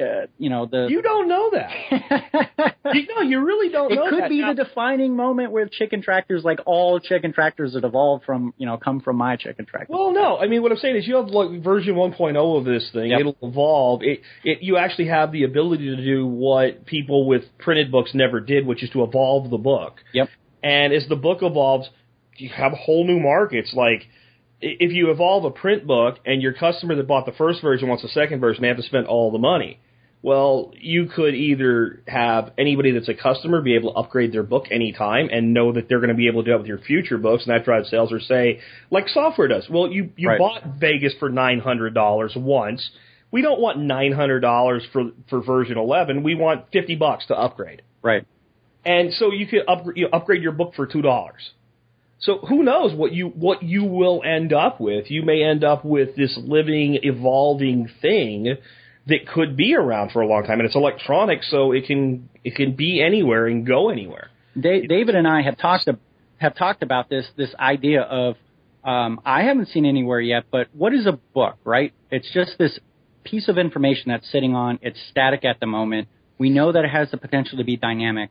[0.00, 2.74] uh, you know the You don't know that.
[2.94, 4.28] you, no, you really don't it know could that.
[4.30, 8.54] be Now- the defining moment where chicken tractors, like all chicken tractors that evolved from,
[8.58, 9.92] you know, come from my chicken tractor.
[9.92, 10.38] Well, no.
[10.38, 13.10] I mean, what I'm saying is, you have like version 1.0 of this thing.
[13.10, 13.20] Yep.
[13.20, 14.02] It'll evolve.
[14.02, 18.40] It, it, you actually have the ability to do what people with printed books never
[18.40, 19.96] did, which is to evolve the book.
[20.14, 20.28] Yep.
[20.62, 21.88] And as the book evolves,
[22.36, 23.72] you have whole new markets.
[23.74, 24.06] Like,
[24.62, 28.02] if you evolve a print book and your customer that bought the first version wants
[28.02, 29.80] the second version, they have to spend all the money.
[30.22, 34.66] Well, you could either have anybody that's a customer be able to upgrade their book
[34.70, 37.16] anytime and know that they're going to be able to do it with your future
[37.16, 38.12] books, and that drives sales.
[38.12, 38.60] Or say,
[38.90, 39.66] like software does.
[39.70, 40.38] Well, you you Right.
[40.38, 42.90] bought Vegas for nine hundred dollars once.
[43.30, 46.22] We don't want nine hundred dollars for for version eleven.
[46.22, 47.80] We want fifty bucks to upgrade.
[48.02, 48.26] Right.
[48.84, 51.50] And so you could upgrade, you upgrade your book for two dollars.
[52.18, 55.10] So who knows what you what you will end up with?
[55.10, 58.58] You may end up with this living, evolving thing
[59.10, 62.54] that could be around for a long time, and it's electronic, so it can it
[62.54, 64.30] can be anywhere and go anywhere.
[64.58, 65.88] Da- David and I have talked
[66.38, 68.36] have talked about this this idea of
[68.82, 71.56] um, I haven't seen anywhere yet, but what is a book?
[71.64, 71.92] Right?
[72.10, 72.78] It's just this
[73.24, 74.78] piece of information that's sitting on.
[74.80, 76.08] It's static at the moment.
[76.38, 78.30] We know that it has the potential to be dynamic.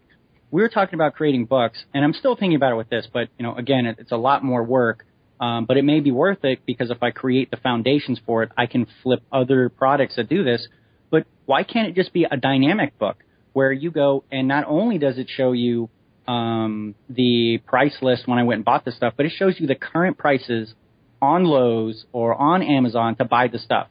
[0.51, 3.30] We were talking about creating books, and I'm still thinking about it with this, but
[3.38, 5.06] you know, again, it, it's a lot more work.
[5.40, 8.52] Um, but it may be worth it because if I create the foundations for it,
[8.57, 10.68] I can flip other products that do this.
[11.10, 14.98] But why can't it just be a dynamic book where you go and not only
[14.98, 15.90] does it show you
[16.28, 19.66] um, the price list when I went and bought the stuff, but it shows you
[19.66, 20.74] the current prices
[21.22, 23.88] on Lowe's or on Amazon to buy the stuff.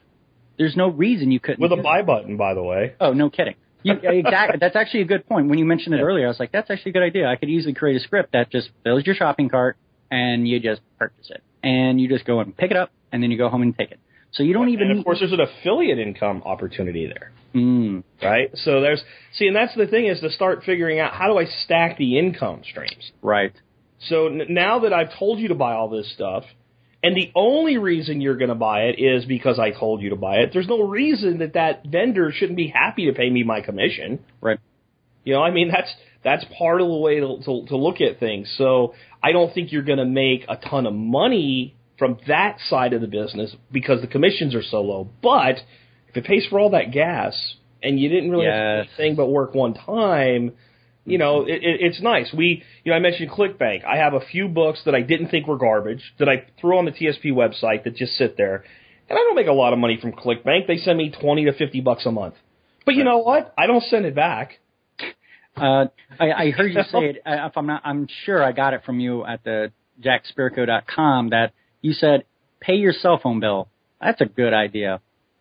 [0.58, 2.94] There's no reason you couldn't With a buy button, by the way.
[3.00, 3.54] Oh, no kidding.
[3.82, 4.58] You, exactly.
[4.60, 5.48] That's actually a good point.
[5.48, 7.28] When you mentioned it earlier, I was like, that's actually a good idea.
[7.28, 9.76] I could easily create a script that just fills your shopping cart
[10.10, 11.42] and you just purchase it.
[11.62, 13.90] And you just go and pick it up and then you go home and take
[13.90, 14.00] it.
[14.32, 17.32] So you don't even and of course, there's an affiliate income opportunity there.
[17.54, 18.50] Mm, right?
[18.54, 19.02] So there's
[19.32, 22.18] see, and that's the thing is to start figuring out how do I stack the
[22.18, 23.12] income streams.
[23.22, 23.52] right.
[24.08, 26.44] So n- now that I've told you to buy all this stuff,
[27.02, 30.16] and the only reason you're going to buy it is because I told you to
[30.16, 30.50] buy it.
[30.52, 34.20] There's no reason that that vendor shouldn't be happy to pay me my commission.
[34.40, 34.58] Right.
[35.24, 35.92] You know, I mean that's
[36.28, 38.52] that's part of the way to to, to look at things.
[38.58, 42.92] So I don't think you're going to make a ton of money from that side
[42.92, 45.08] of the business because the commissions are so low.
[45.22, 45.56] But
[46.08, 47.34] if it pays for all that gas
[47.82, 48.98] and you didn't really have to do Yes.
[48.98, 50.52] anything but work one time,
[51.04, 51.50] you know, mm-hmm.
[51.50, 52.32] it, it, it's nice.
[52.32, 53.84] We, you know, I mentioned ClickBank.
[53.84, 56.84] I have a few books that I didn't think were garbage that I threw on
[56.84, 58.64] the TSP website that just sit there.
[59.08, 60.66] And I don't make a lot of money from ClickBank.
[60.66, 62.34] They send me 20 to 50 bucks a month.
[62.84, 63.54] But you know what?
[63.56, 64.58] I don't send it back.
[65.60, 65.86] Uh,
[66.18, 67.22] I, I heard you say it.
[67.26, 69.72] uh, If I'm not, I'm sure I got it from you at the
[70.02, 71.52] jackspirko.com that
[71.82, 72.24] you said
[72.60, 73.68] pay your cell phone bill.
[74.00, 75.00] That's a good idea.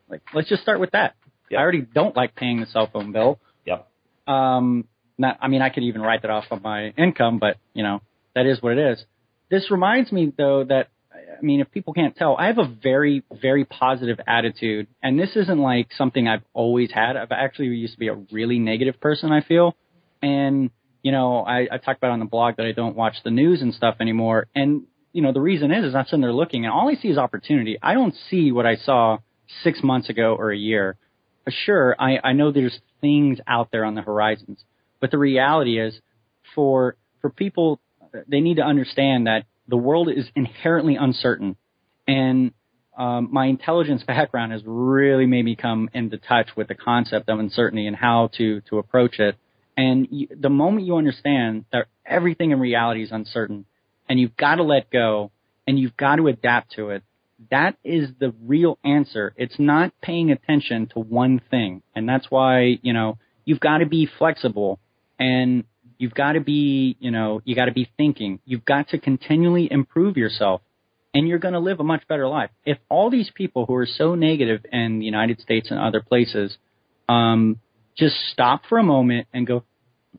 [0.09, 1.15] Like, let's just start with that.
[1.49, 1.59] Yep.
[1.59, 3.39] I already don't like paying the cell phone bill.
[3.65, 3.87] Yep.
[4.27, 4.85] Um,
[5.17, 8.01] not, I mean, I could even write that off of my income, but you know,
[8.35, 9.03] that is what it is.
[9.49, 13.23] This reminds me though that, I mean, if people can't tell, I have a very,
[13.41, 17.15] very positive attitude, and this isn't like something I've always had.
[17.15, 19.75] I've actually used to be a really negative person, I feel.
[20.21, 20.71] And,
[21.03, 23.61] you know, I, I talked about on the blog that I don't watch the news
[23.61, 24.47] and stuff anymore.
[24.55, 24.83] And,
[25.13, 27.17] you know, the reason is, is I'm sitting there looking and all I see is
[27.17, 27.77] opportunity.
[27.81, 29.17] I don't see what I saw
[29.63, 30.97] six months ago or a year.
[31.47, 34.63] sure, I, I know there's things out there on the horizons,
[34.99, 35.99] but the reality is
[36.53, 37.79] for, for people,
[38.27, 41.55] they need to understand that the world is inherently uncertain.
[42.07, 42.53] And
[42.97, 47.39] um, my intelligence background has really made me come into touch with the concept of
[47.39, 49.35] uncertainty and how to, to approach it.
[49.77, 53.65] And you, the moment you understand that everything in reality is uncertain
[54.09, 55.31] and you've got to let go
[55.67, 57.03] and you've got to adapt to it,
[57.51, 59.33] that is the real answer.
[59.37, 61.83] It's not paying attention to one thing.
[61.95, 64.79] And that's why, you know, you've got to be flexible
[65.19, 65.63] and
[65.99, 68.39] you've got to be, you know, you got to be thinking.
[68.45, 70.61] You've got to continually improve yourself
[71.13, 72.49] and you're going to live a much better life.
[72.65, 76.57] If all these people who are so negative in the United States and other places,
[77.07, 77.59] um,
[77.97, 79.63] just stop for a moment and go,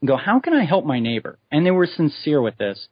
[0.05, 1.39] go, how can I help my neighbor?
[1.51, 2.89] And they were sincere with this.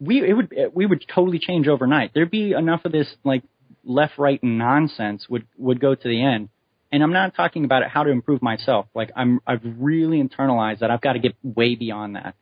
[0.00, 2.12] We, it would, we would totally change overnight.
[2.14, 3.42] There'd be enough of this like
[3.84, 6.48] left, right nonsense would, would go to the end.
[6.90, 8.86] And I'm not talking about it, how to improve myself.
[8.94, 12.34] Like I'm, I've really internalized that I've got to get way beyond that.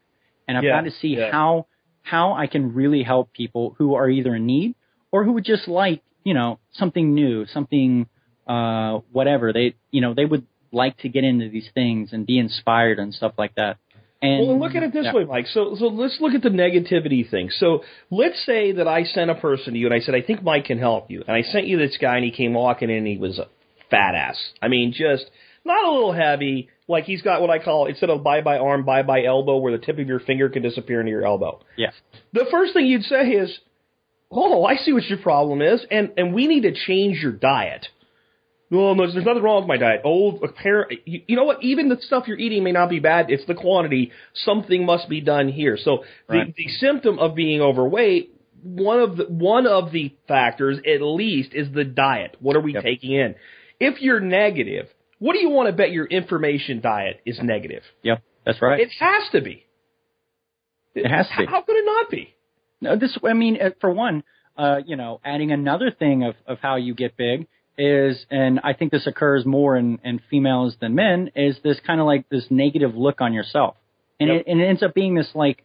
[0.48, 1.30] And I've Yeah, got to see yeah.
[1.30, 1.66] how,
[2.02, 4.74] how I can really help people who are either in need
[5.12, 8.08] or who would just like, you know, something new, something,
[8.46, 9.52] uh, whatever.
[9.52, 13.12] They, you know, they would like to get into these things and be inspired and
[13.14, 13.78] stuff like that.
[14.22, 15.14] And Well, look at it this yeah.
[15.14, 15.46] way, Mike.
[15.46, 17.50] So, so let's look at the negativity thing.
[17.58, 20.42] So, let's say that I sent a person to you and I said, I think
[20.42, 21.22] Mike can help you.
[21.26, 23.46] And I sent you this guy and he came walking in and he was a
[23.90, 24.36] fat ass.
[24.60, 25.24] I mean, just
[25.64, 26.68] not a little heavy.
[26.86, 29.72] Like he's got what I call, instead of bye bye arm, bye bye elbow, where
[29.72, 31.60] the tip of your finger can disappear into your elbow.
[31.76, 31.92] Yeah.
[32.34, 33.58] The first thing you'd say is,
[34.30, 35.84] Oh, I see what your problem is.
[35.90, 37.86] And, and we need to change your diet.
[38.70, 40.02] Well, no, there's nothing wrong with my diet.
[40.04, 41.62] Oh, apparent, you, you know what?
[41.62, 43.28] Even the stuff you're eating may not be bad.
[43.28, 44.12] It's the quantity.
[44.34, 45.76] Something must be done here.
[45.76, 46.46] So Right.
[46.46, 48.32] the, the symptom of being overweight,
[48.62, 52.36] one of the one of the factors at least is the diet.
[52.40, 52.82] What are we Yep.
[52.84, 53.34] taking in?
[53.80, 54.86] If you're negative,
[55.18, 57.82] what do you want to bet your information diet is negative?
[58.02, 58.22] Yep.
[58.44, 58.78] That's right.
[58.80, 59.64] It has to be.
[60.94, 61.46] It has to be.
[61.46, 62.34] How could it not be?
[62.80, 64.22] No, this, I mean, uh, for one,
[64.56, 67.46] uh, you know, adding another thing of, of how you get big
[67.80, 72.00] is, and I think this occurs more in, in females than men, is this kind
[72.00, 73.76] of like this negative look on yourself.
[74.20, 74.40] And, Yep.
[74.40, 75.64] it, and it ends up being this like,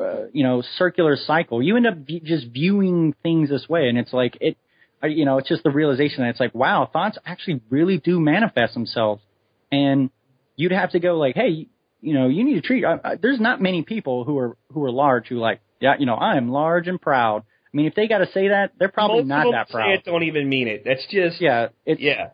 [0.00, 1.62] uh, you know, circular cycle.
[1.62, 4.56] You end up v- just viewing things this way, and it's like, it,
[5.02, 8.18] uh, you know, it's just the realization that it's like, wow, thoughts actually really do
[8.20, 9.22] manifest themselves.
[9.70, 10.10] And
[10.56, 11.68] you'd have to go like, hey,
[12.00, 12.84] you know, you need to treat.
[12.84, 16.06] I, I, there's not many people who are who are large who like, yeah, you
[16.06, 17.44] know, I am large and proud.
[17.72, 19.90] I mean, if they got to say that, they're probably Most not that say proud.
[19.92, 20.82] it don't even mean it.
[20.84, 22.30] That's just Yeah, it's yeah.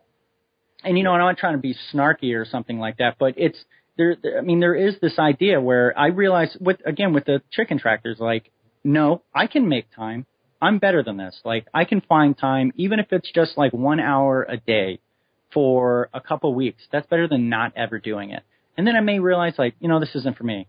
[0.85, 3.35] and you know, and I'm not trying to be snarky or something like that, but
[3.37, 3.59] it's
[3.99, 4.17] there.
[4.23, 7.79] there- I mean, there is this idea where I realize with again with the chicken
[7.79, 8.51] tractors, like,
[8.85, 10.27] no, I can make time.
[10.63, 11.39] I'm better than this.
[11.45, 15.01] Like, I can find time, even if it's just like one hour a day
[15.53, 16.83] for a couple weeks.
[16.91, 18.43] That's better than not ever doing it.
[18.79, 20.67] And then I may realize, like, you know, this isn't for me.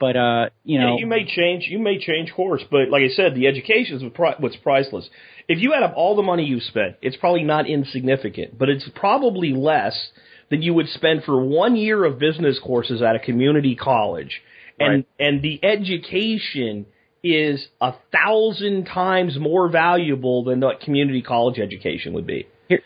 [0.00, 1.66] But uh, you know, Yeah, you may change.
[1.68, 4.02] You may change course, but like I said, the education is
[4.38, 5.08] what's priceless.
[5.46, 8.88] If you add up all the money you've spent, it's probably not insignificant, but it's
[8.94, 10.10] probably less
[10.48, 14.40] than you would spend for one year of business courses at a community college,
[14.80, 15.06] and Right.
[15.18, 16.86] and the education
[17.22, 22.46] is a thousand times more valuable than what community college education would be.
[22.68, 22.80] Here,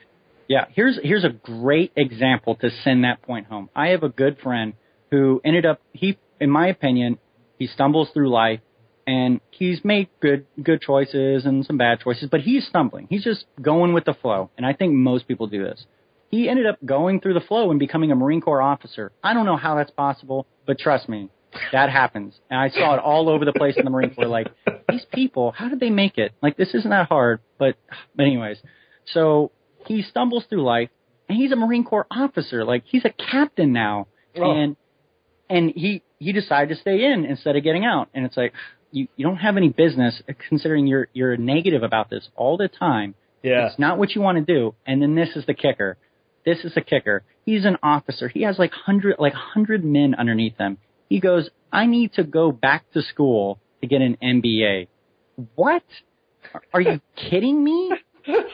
[0.49, 3.71] yeah, here's here's a great example to send that point home.
[3.77, 4.73] I have a good friend
[5.13, 7.19] who ended up he, in my opinion,
[7.59, 8.61] he stumbles through life
[9.07, 13.07] and he's made good good choices and some bad choices, but he's stumbling.
[13.11, 15.87] He's just going with the flow, and I think most people do this.
[16.31, 19.13] He ended up going through the flow and becoming a Marine Corps officer.
[19.23, 21.29] I don't know how that's possible, but trust me,
[21.73, 22.35] that happens.
[22.51, 24.27] And I saw it all over the place in the Marine Corps.
[24.27, 24.49] Like
[24.89, 26.33] these people, how did they make it?
[26.43, 27.77] Like this isn't that hard, but
[28.17, 28.59] but anyways.
[29.13, 29.53] So
[29.87, 30.89] he stumbles through life,
[31.29, 32.65] and he's a Marine Corps officer.
[32.65, 34.51] Like he's a captain now, Oh.
[34.51, 34.77] and
[35.49, 38.09] and he he decided to stay in instead of getting out.
[38.15, 38.53] And it's like
[38.91, 43.15] you you don't have any business considering you're you're negative about this all the time.
[43.43, 43.67] Yeah.
[43.67, 44.75] It's not what you want to do.
[44.87, 45.99] And then this is the kicker.
[46.47, 47.25] This is the kicker.
[47.45, 48.29] He's an officer.
[48.29, 50.79] He has like hundred like hundred men underneath him.
[51.09, 54.89] He goes, I need to go back to school to get an MBA.
[55.55, 55.83] What?
[56.73, 57.93] Are you kidding me?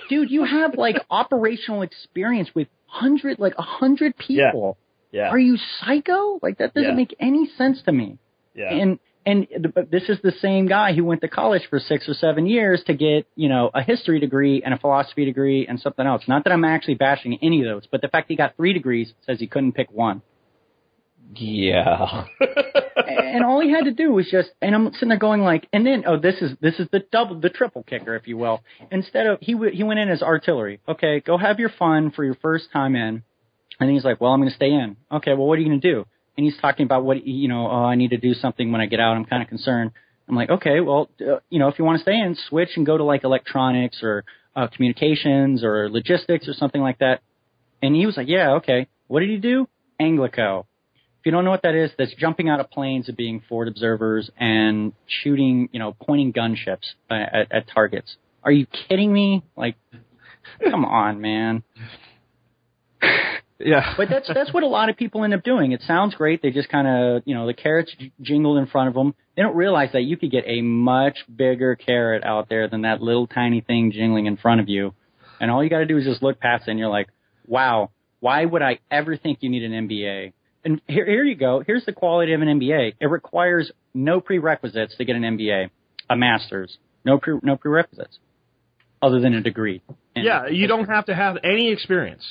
[0.09, 4.76] Dude, you have like operational experience with hundred like a hundred people.
[4.78, 4.86] Yeah.
[5.15, 6.39] Are you psycho?
[6.43, 6.95] Like that doesn't Yeah.
[6.97, 8.19] make any sense to me.
[8.55, 8.73] yeah.
[8.73, 12.15] And and but this is the same guy who went to college for six or
[12.15, 16.07] seven years to get you know a history degree and a philosophy degree and something
[16.07, 16.23] else.
[16.27, 19.12] Not that I'm actually bashing any of those, but the fact he got three degrees
[19.27, 20.23] says he couldn't pick one.
[21.35, 22.24] yeah.
[23.07, 25.87] and all he had to do was just and I'm sitting there going like and
[25.87, 28.62] then oh this is this is the double the triple kicker if you will.
[28.91, 30.81] Instead of he w- he went in as artillery.
[30.89, 33.23] Okay, go have your fun for your first time in.
[33.81, 34.97] And he's like, well, I'm going to stay in.
[35.11, 36.07] Okay, well, what are you going to do?
[36.36, 38.86] And he's talking about what, you know, oh, I need to do something when I
[38.86, 39.16] get out.
[39.16, 39.90] I'm kind of concerned.
[40.28, 42.86] I'm like, okay, well, uh, you know, if you want to stay in, switch and
[42.86, 44.24] go to like electronics or
[44.55, 47.20] uh, communications or logistics or something like that.
[47.82, 48.86] And he was like, yeah, okay.
[49.09, 49.66] What did he do?
[50.01, 50.66] ANGLICO.
[51.20, 53.69] If you don't know what that is, that's jumping out of planes and being forward
[53.69, 58.16] observers and shooting, you know, pointing gunships uh, at, at targets.
[58.43, 59.43] Are you kidding me?
[59.57, 59.77] Like,
[60.70, 61.62] come on, man.
[63.61, 63.95] Yeah.
[63.97, 65.73] But that's that's what a lot of people end up doing.
[65.73, 66.41] It sounds great.
[66.43, 69.15] They just kind of, you know, the carrots j- jingled in front of them.
[69.37, 73.03] They don't realize that you could get a much bigger carrot out there than that
[73.03, 74.95] little tiny thing jingling in front of you.
[75.41, 77.09] And all you got to do is just look past it, and you're like,
[77.47, 80.32] wow, why would I ever think you need an MBA?
[80.65, 81.62] And here, here you go.
[81.66, 82.95] Here's the quality of an MBA.
[83.01, 85.70] It requires no prerequisites to get an MBA,
[86.11, 88.19] a master's, no pre, no prerequisites,
[89.01, 89.81] other than a degree.
[90.15, 92.24] And- Yeah, you don't have to have any experience.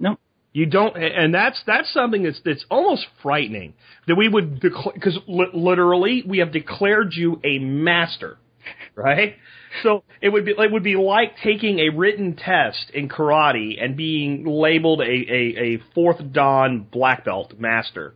[0.00, 0.18] No.
[0.56, 3.74] You don't, and that's that's something that's that's almost frightening
[4.06, 8.38] that we would because li- literally we have declared you a master,
[8.94, 9.34] right?
[9.82, 13.98] So it would be it would be like taking a written test in karate and
[13.98, 18.14] being labeled a a, a fourth dan black belt master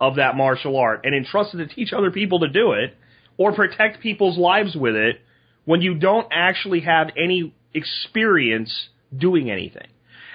[0.00, 2.96] of that martial art and entrusted to teach other people to do it
[3.36, 5.20] or protect people's lives with it
[5.66, 9.86] when you don't actually have any experience doing anything.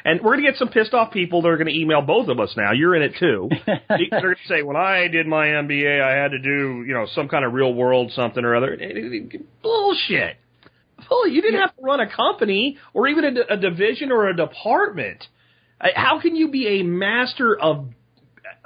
[0.03, 2.27] And we're going to get some pissed off people that are going to email both
[2.27, 2.71] of us now.
[2.71, 3.49] You're in it too.
[3.65, 7.05] They're going to say, when I did my MBA, I had to do, you know,
[7.13, 8.77] some kind of real world something or other.
[9.61, 10.37] Bullshit.
[11.09, 14.35] Well, you didn't have to run a company or even a, a division or a
[14.35, 15.23] department.
[15.79, 17.87] How can you be a master of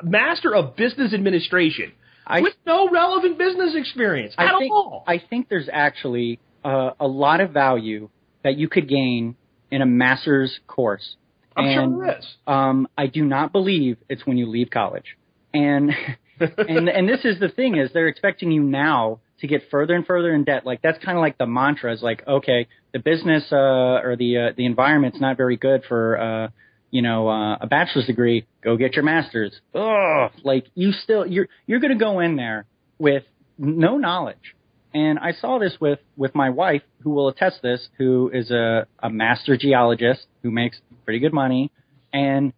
[0.04, 1.94] master of business administration
[2.28, 5.04] I- with no relevant business experience at I think, all?
[5.08, 8.10] I think there's actually uh, a lot of value
[8.44, 9.36] that you could gain
[9.72, 11.16] in a master's course.
[11.56, 12.26] I'm and, sure there is.
[12.48, 15.18] Um, I do not believe it's when you leave college.
[15.54, 15.92] And
[16.40, 20.06] and and this is the thing is they're expecting you now to get further and
[20.06, 20.66] further in debt.
[20.66, 24.38] Like that's kind of like the mantra is like, okay, the business uh, or the
[24.38, 26.48] uh, the environment's not very good for uh,
[26.92, 28.46] you know uh, a bachelor's degree.
[28.62, 29.60] Go get your master's.
[29.74, 32.66] Ugh, like you still you're you're going to go in there
[32.98, 33.24] with
[33.58, 34.56] no knowledge.
[34.96, 38.88] And I saw this with with my wife, who will attest this, who is a
[38.98, 41.70] a master geologist who makes pretty good money,
[42.14, 42.54] and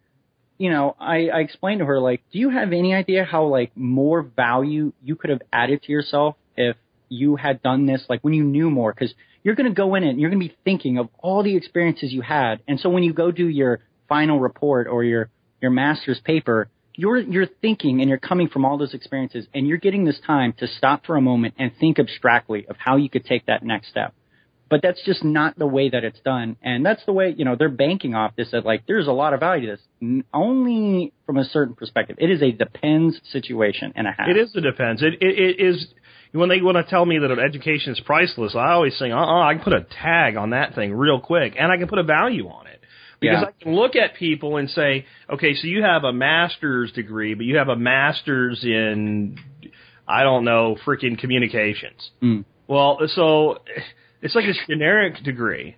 [0.59, 3.75] you know, I, I explained to her like, do you have any idea how like
[3.75, 6.75] more value you could have added to yourself if
[7.09, 8.93] you had done this like when you knew more?
[8.93, 11.55] Because you're going to go in and you're going to be thinking of all the
[11.55, 15.71] experiences you had, and so when you go do your final report or your your
[15.71, 20.03] master's paper, you're you're thinking and you're coming from all those experiences, and you're getting
[20.03, 23.45] this time to stop for a moment and think abstractly of how you could take
[23.45, 24.13] that next step
[24.69, 26.57] but that's just not the way that it's done.
[26.61, 29.33] And that's the way, you know, they're banking off this that like, there's a lot
[29.33, 30.23] of value to this.
[30.33, 32.17] Only from a certain perspective.
[32.19, 34.27] It is a depends situation and a half.
[34.29, 35.01] It is a depends.
[35.01, 35.87] It, it, it is
[36.33, 38.55] when they want to tell me that education is priceless.
[38.55, 41.53] I always say, uh, uh I can put a tag on that thing real quick,
[41.57, 42.76] and I can put a value on it
[43.19, 43.47] because Yeah.
[43.47, 47.45] I can look at people and say, okay, so you have a master's degree, but
[47.45, 49.37] you have a master's in,
[50.07, 52.11] I don't know, freaking communications.
[52.21, 52.45] Mm.
[52.67, 53.59] Well, so
[54.21, 55.77] it's like this generic degree.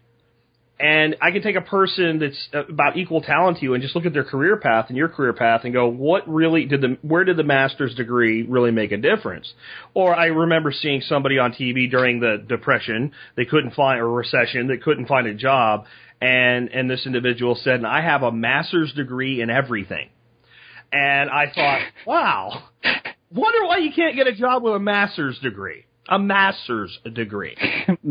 [0.82, 4.06] And I can take a person that's about equal talent to you and just look
[4.06, 7.26] at their career path and your career path and go, what really did the, where
[7.26, 9.54] did the master's degree really make a difference?
[9.94, 14.68] Or I remember seeing somebody on TV during the depression, they couldn't find, or recession,
[14.68, 15.84] they couldn't find a job.
[16.22, 20.10] And, and this individual said, I have a master's degree in everything.
[20.92, 22.64] And I thought, wow,
[23.32, 25.86] wonder why you can't get a job with a master's degree.
[26.10, 27.56] A master's degree.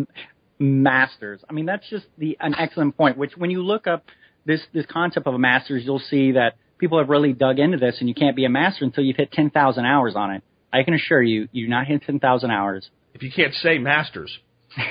[0.58, 1.40] masters.
[1.48, 3.16] I mean, that's just the an excellent point.
[3.16, 4.04] Which when you look up
[4.44, 7.96] this this concept of a master's, you'll see that people have really dug into this,
[8.00, 10.42] and you can't be a master until you've hit ten thousand hours on it.
[10.72, 12.88] I can assure you, you do not hit ten thousand hours.
[13.14, 14.36] If you can't say masters.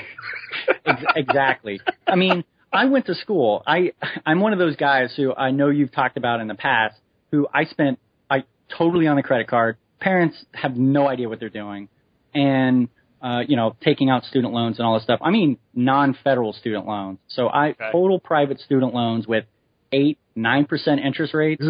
[1.14, 1.80] Exactly.
[2.06, 2.42] I mean,
[2.72, 3.62] I went to school.
[3.66, 3.92] I
[4.26, 6.96] I'm one of those guys who I know you've talked about in the past.
[7.32, 7.98] Who I spent
[8.30, 8.44] I
[8.76, 9.76] totally on the credit card.
[10.00, 11.88] Parents have no idea what they're doing,
[12.34, 12.88] and
[13.20, 15.18] uh, you know, taking out student loans and all this stuff.
[15.22, 17.18] I mean, non-federal student loans.
[17.28, 17.88] So I Okay.
[17.90, 19.44] total private student loans with
[19.90, 21.64] eight nine percent interest rates.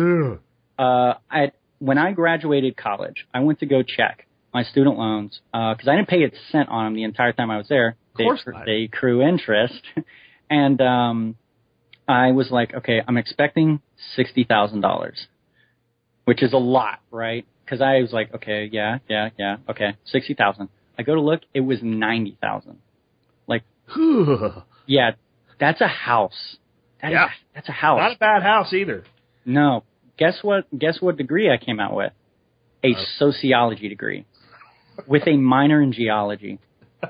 [0.78, 5.86] Uh, I when I graduated college, I went to go check my student loans because
[5.88, 7.96] I didn't pay a cent on them the entire time I was there.
[8.16, 8.66] They, course accru- not.
[8.66, 9.80] they accrue interest,
[10.50, 11.36] and um,
[12.06, 13.80] I was like, okay, I'm expecting
[14.16, 15.26] sixty thousand dollars,
[16.24, 17.46] which is a lot, right?
[17.64, 20.68] Because I was like, okay, yeah, yeah, yeah, okay, sixty thousand.
[20.98, 22.78] I go to look, it was ninety thousand.
[23.46, 23.62] Like,
[24.86, 25.12] Yeah,
[25.60, 26.56] that's a house.
[27.02, 27.26] That Yeah.
[27.26, 27.98] a, that's a house.
[27.98, 29.04] Not a bad house either.
[29.44, 29.84] No,
[30.18, 30.66] guess what?
[30.76, 32.12] Guess what degree I came out with?
[32.84, 34.24] A sociology degree
[35.06, 36.58] with a minor in geology.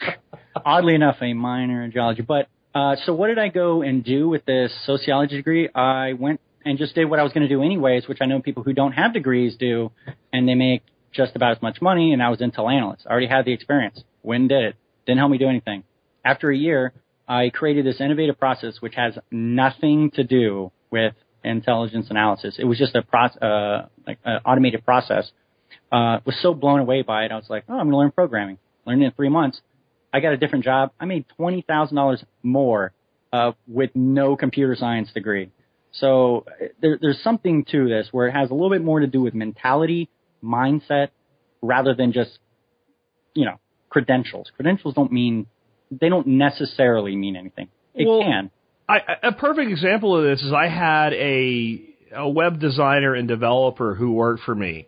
[0.64, 2.22] Oddly enough, a minor in geology.
[2.22, 5.66] But uh, so what did I go and do with this sociology degree?
[5.74, 8.42] I went and just did what I was going to do anyways, which I know
[8.42, 9.92] people who don't have degrees do,
[10.30, 12.12] and they make just about as much money.
[12.12, 13.06] And I was Intel analyst.
[13.06, 14.04] I already had the experience.
[14.20, 14.76] When did it.
[15.06, 15.84] Didn't help me do anything.
[16.22, 16.92] After a year,
[17.26, 22.56] I created this innovative process which has nothing to do with intelligence analysis.
[22.58, 25.30] It was just a process, uh, like an automated process.
[25.90, 27.32] Uh, was so blown away by it.
[27.32, 28.58] I was like, oh, I'm going to learn programming.
[28.84, 29.62] Learned it in three months.
[30.12, 30.92] I got a different job.
[30.98, 32.92] I made twenty thousand dollars more
[33.32, 35.50] uh, with no computer science degree.
[35.92, 36.44] So
[36.80, 39.34] there, there's something to this where it has a little bit more to do with
[39.34, 40.10] mentality,
[40.42, 41.08] mindset,
[41.62, 42.38] rather than just
[43.34, 43.58] you know
[43.88, 44.50] credentials.
[44.54, 45.46] Credentials don't mean
[45.90, 47.68] they don't necessarily mean anything.
[47.94, 48.50] It Well, can.
[48.88, 51.82] I, a perfect example of this is I had a
[52.14, 54.86] a web designer and developer who worked for me,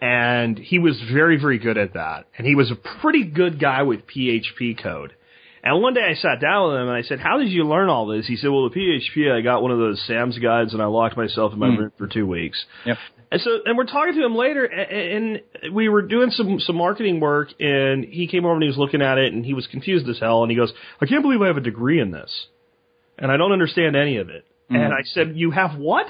[0.00, 3.82] and he was very very good at that, and he was a pretty good guy
[3.82, 5.12] with PHP code.
[5.62, 7.88] And one day I sat down with him and I said, "How did you learn
[7.88, 10.80] all this?" He said, "Well, the PHP I got one of those Sam's guides and
[10.80, 11.76] I locked myself in my Hmm.
[11.76, 12.96] room for two weeks." Yep.
[13.30, 15.42] And so, and we're talking to him later, and
[15.72, 19.02] we were doing some some marketing work, and he came over and he was looking
[19.02, 20.72] at it, and he was confused as hell, and he goes,
[21.02, 22.46] "I can't believe I have a degree in this,
[23.18, 26.06] and I don't understand any of it." And I said, "You have what?"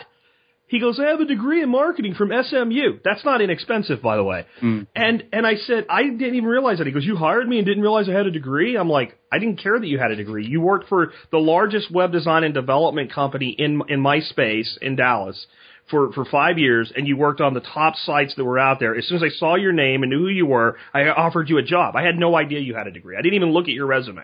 [0.68, 2.98] He goes, "I have a degree in marketing from SMU.
[3.02, 4.82] That's not inexpensive, by the way." Hmm.
[4.94, 7.66] And and I said, "I didn't even realize that." He goes, "You hired me and
[7.66, 10.16] didn't realize I had a degree?" I'm like, "I didn't care that you had a
[10.16, 10.46] degree.
[10.46, 14.94] You worked for the largest web design and development company in in my space in
[14.96, 15.46] Dallas."
[15.90, 18.94] For, for five years, and you worked on the top sites that were out there.
[18.94, 21.56] As soon as I saw your name and knew who you were, I offered you
[21.56, 21.96] a job.
[21.96, 23.16] I had no idea you had a degree.
[23.16, 24.22] I didn't even look at your resume.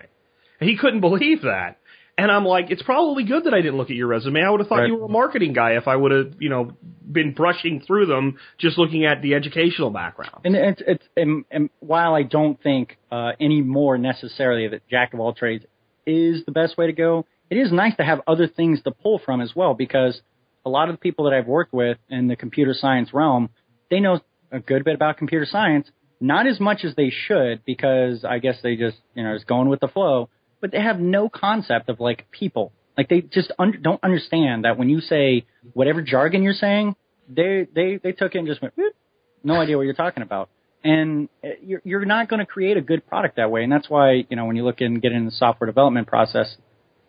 [0.60, 1.78] And he couldn't believe that.
[2.16, 4.40] And I'm like, it's probably good that I didn't look at your resume.
[4.40, 4.88] I would have thought Right.
[4.88, 6.70] you were a marketing guy if I would have, you know,
[7.10, 10.42] been brushing through them just looking at the educational background.
[10.44, 15.12] And it's it's and, and while I don't think uh, any more necessarily that jack
[15.12, 15.64] of all trades
[16.06, 19.18] is the best way to go, it is nice to have other things to pull
[19.18, 20.20] from as well because
[20.64, 23.50] a lot of the people that I've worked with in the computer science realm,
[23.90, 24.20] they know
[24.52, 28.56] a good bit about computer science, not as much as they should because I guess
[28.62, 30.30] they just you know just going with the flow,
[30.64, 32.72] but they have no concept of like people.
[32.96, 36.96] Like they just un- don't understand that when you say whatever jargon you're saying,
[37.28, 38.72] they they they took it and just went.
[38.74, 38.94] "Whoop."
[39.42, 40.48] no idea what you're talking about.
[40.82, 43.62] And uh, you're, you're not going to create a good product that way.
[43.62, 46.56] And that's why, you know, when you look and get in the software development process,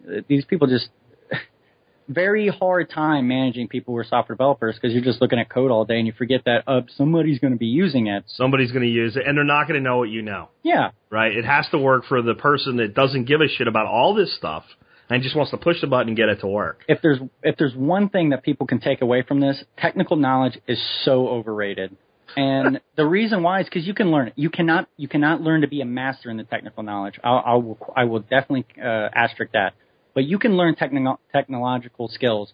[0.05, 0.89] uh, these people just
[2.07, 5.71] very hard time managing people who are software developers because you're just looking at code
[5.71, 8.23] all day and you forget that uh, somebody's going to be using it.
[8.27, 10.91] Somebody's going to use it, and they're not going to know what you know, Yeah,
[11.09, 11.31] right?
[11.31, 14.35] It has to work for the person that doesn't give a shit about all this
[14.35, 14.63] stuff
[15.09, 16.83] and just wants to push the button and get it to work.
[16.87, 20.57] if there's if there's one thing that people can take away from this, technical knowledge
[20.67, 21.95] is so overrated.
[22.35, 24.33] And the reason why is because you can learn it.
[24.35, 27.19] You cannot you cannot learn to be a master in the technical knowledge.
[27.23, 29.73] I'll, I will I will definitely uh, asterisk that.
[30.15, 32.53] But you can learn techno- technological skills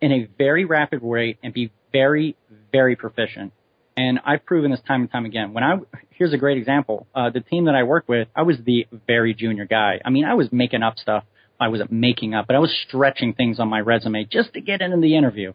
[0.00, 2.36] in a very rapid way and be very
[2.72, 3.52] very proficient.
[3.96, 5.52] And I've proven this time and time again.
[5.52, 5.78] When I
[6.10, 7.06] here's a great example.
[7.14, 10.00] Uh, the team that I worked with, I was the very junior guy.
[10.02, 11.24] I mean, I was making up stuff.
[11.60, 14.80] I wasn't making up, but I was stretching things on my resume just to get
[14.80, 15.52] into the interview.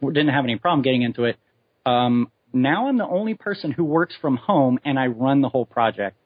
[0.00, 1.36] Didn't have any problem getting into it.
[1.84, 5.66] Um, now I'm the only person who works from home and I run the whole
[5.66, 6.16] project.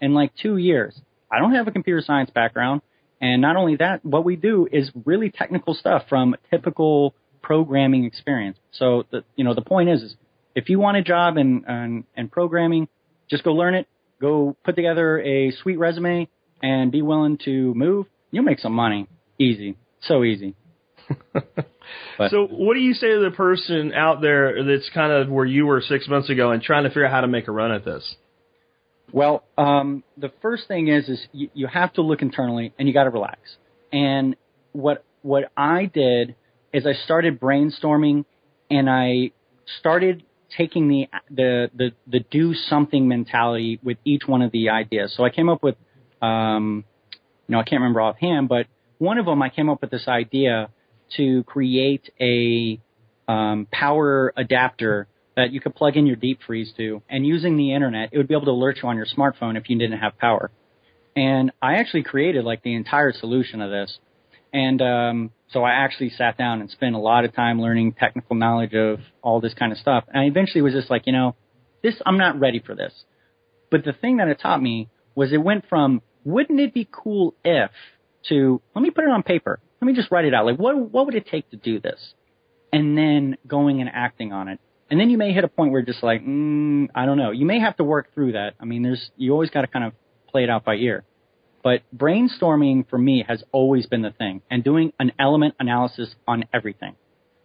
[0.00, 0.98] In like two years,
[1.30, 2.82] I don't have a computer science background.
[3.22, 8.58] And not only that, what we do is really technical stuff from typical programming experience.
[8.72, 10.16] So the, you know, the point is, is
[10.56, 12.88] if you want a job in, in, in programming,
[13.30, 13.86] just go learn it,
[14.20, 16.28] go put together a sweet resume
[16.62, 18.06] and be willing to move.
[18.32, 19.08] You'll make some money.
[19.38, 19.76] Easy.
[20.02, 20.56] So easy.
[22.30, 25.66] So, what do you say to the person out there that's kind of where you
[25.66, 27.84] were six months ago and trying to figure out how to make a run at
[27.84, 28.14] this?
[29.10, 32.94] Well, um, the first thing is is you, you have to look internally and you
[32.94, 33.40] got to relax.
[33.92, 34.36] And
[34.72, 36.34] what what I did
[36.72, 38.24] is I started brainstorming
[38.70, 39.32] and I
[39.80, 40.24] started
[40.56, 45.14] taking the the the, the do something mentality with each one of the ideas.
[45.16, 45.76] So I came up with
[46.20, 46.84] um,
[47.46, 48.66] you know I can't remember offhand, but
[48.98, 50.70] one of them I came up with this idea
[51.16, 52.80] to create a
[53.28, 55.06] um, power adapter
[55.36, 58.28] that you could plug in your deep freeze to, and using the internet, it would
[58.28, 60.50] be able to alert you on your smartphone if you didn't have power.
[61.16, 63.98] And I actually created like the entire solution of this.
[64.52, 68.36] And um, so I actually sat down and spent a lot of time learning technical
[68.36, 70.04] knowledge of all this kind of stuff.
[70.08, 71.34] And I eventually was just like, you know,
[71.82, 72.92] this I'm not ready for this.
[73.70, 77.34] But the thing that it taught me was it went from wouldn't it be cool
[77.44, 77.70] if
[78.28, 79.58] to let me put it on paper.
[79.80, 80.46] Let me just write it out.
[80.46, 82.14] Like what what would it take to do this?
[82.72, 84.58] and then going and acting on it.
[84.92, 87.30] And then you may hit a point where you're just like, mm, I don't know.
[87.30, 88.56] You may have to work through that.
[88.60, 89.94] I mean, there's you always got to kind of
[90.28, 91.04] play it out by ear.
[91.64, 96.44] But brainstorming for me has always been the thing, and doing an element analysis on
[96.52, 96.96] everything.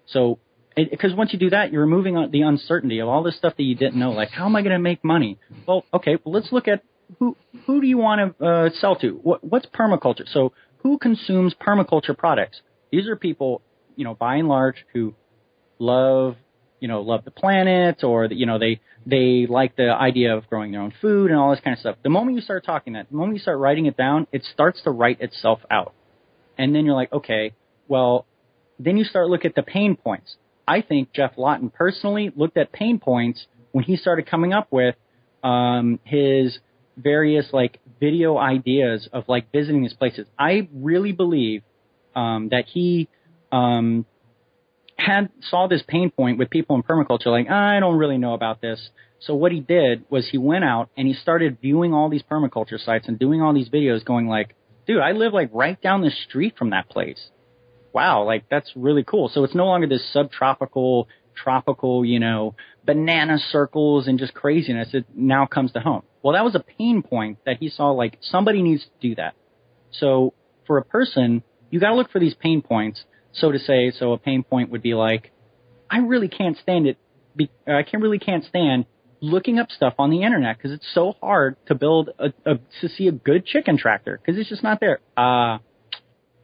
[0.07, 0.39] So,
[0.75, 3.75] because once you do that, you're removing the uncertainty of all this stuff that you
[3.75, 4.11] didn't know.
[4.11, 5.39] Like, how am I going to make money?
[5.65, 6.83] Well, okay, well, let's look at
[7.17, 9.21] who who do you want to uh, sell to?
[9.23, 10.27] What, what's permaculture?
[10.27, 12.59] So, who consumes permaculture products?
[12.91, 13.61] These are people,
[13.95, 15.15] you know, by and large, who
[15.79, 16.35] love
[16.79, 20.71] you know, love the planet or, you know, they, they like the idea of growing
[20.71, 21.95] their own food and all this kind of stuff.
[22.03, 24.81] The moment you start talking that, the moment you start writing it down, it starts
[24.83, 25.93] to write itself out.
[26.57, 27.53] And then you're like, okay,
[27.87, 28.25] well,
[28.79, 30.35] then you start look at the pain points.
[30.67, 34.95] I think Geoff Lawton personally looked at pain points when he started coming up with,
[35.43, 36.59] um, his
[36.97, 40.27] various like video ideas of like visiting these places.
[40.37, 41.63] I really believe,
[42.15, 43.07] um, that he,
[43.51, 44.05] um,
[44.97, 48.61] had saw this pain point with people in permaculture, like I don't really know about
[48.61, 48.89] this.
[49.19, 52.79] So what he did was he went out and he started viewing all these permaculture
[52.79, 54.55] sites and doing all these videos, going like,
[54.85, 57.29] "Dude, I live like right down the street from that place.
[57.93, 62.55] Wow, like that's really cool." So it's no longer this subtropical, tropical, you know,
[62.85, 64.93] banana circles and just craziness.
[64.93, 66.03] It now comes to home.
[66.23, 67.91] Well, that was a pain point that he saw.
[67.91, 69.35] Like somebody needs to do that.
[69.91, 70.33] So
[70.65, 73.03] for a person, you got to look for these pain points
[73.33, 75.31] so to say, so a pain point would be like,
[75.89, 76.97] I really can't stand it.
[77.67, 78.85] I can really can't stand
[79.21, 82.89] looking up stuff on the internet because it's so hard to build a, a to
[82.89, 84.99] see a good chicken tractor because it's just not there.
[85.15, 85.59] Uh,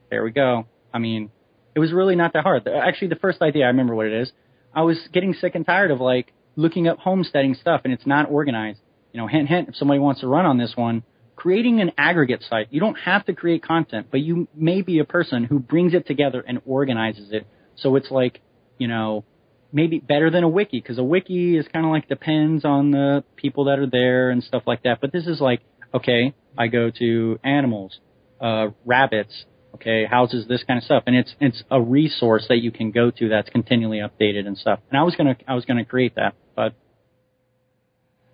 [0.10, 0.68] there we go.
[0.94, 1.32] I mean,
[1.76, 2.68] it was really not that hard.
[2.68, 4.32] Actually, the first idea I remember what it is.
[4.74, 8.30] I was getting sick and tired of like looking up homesteading stuff and it's not
[8.30, 8.80] organized.
[9.12, 9.70] You know, hint hint.
[9.70, 11.04] If somebody wants to run on this one,
[11.44, 12.68] creating an aggregate site.
[12.72, 16.07] You don't have to create content, but you may be a person who brings it
[16.07, 17.45] together and organizes it.
[17.76, 18.40] So it's like,
[18.78, 19.26] you know,
[19.74, 23.26] maybe better than a wiki because a wiki is kind of like depends on the
[23.36, 25.02] people that are there and stuff like that.
[25.02, 25.60] But this is like,
[25.94, 27.99] okay, I go to animals,
[28.40, 29.44] uh, rabbits,
[29.76, 33.11] okay, houses, this kind of stuff, and it's it's a resource that you can go
[33.11, 34.80] to that's continually updated and stuff.
[34.90, 36.74] And I was gonna I was gonna create that, but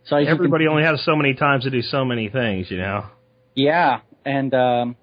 [0.10, 3.06] so everybody can, only has so many times to do so many things, you know.
[3.56, 4.96] Yeah, and um,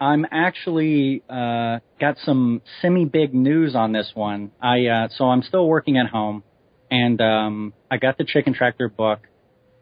[0.00, 4.52] I'm actually uh, got some semi-big news on this one.
[4.60, 6.44] I uh, so I'm still working at home,
[6.90, 9.20] and um, I got the Chicken Tractor book,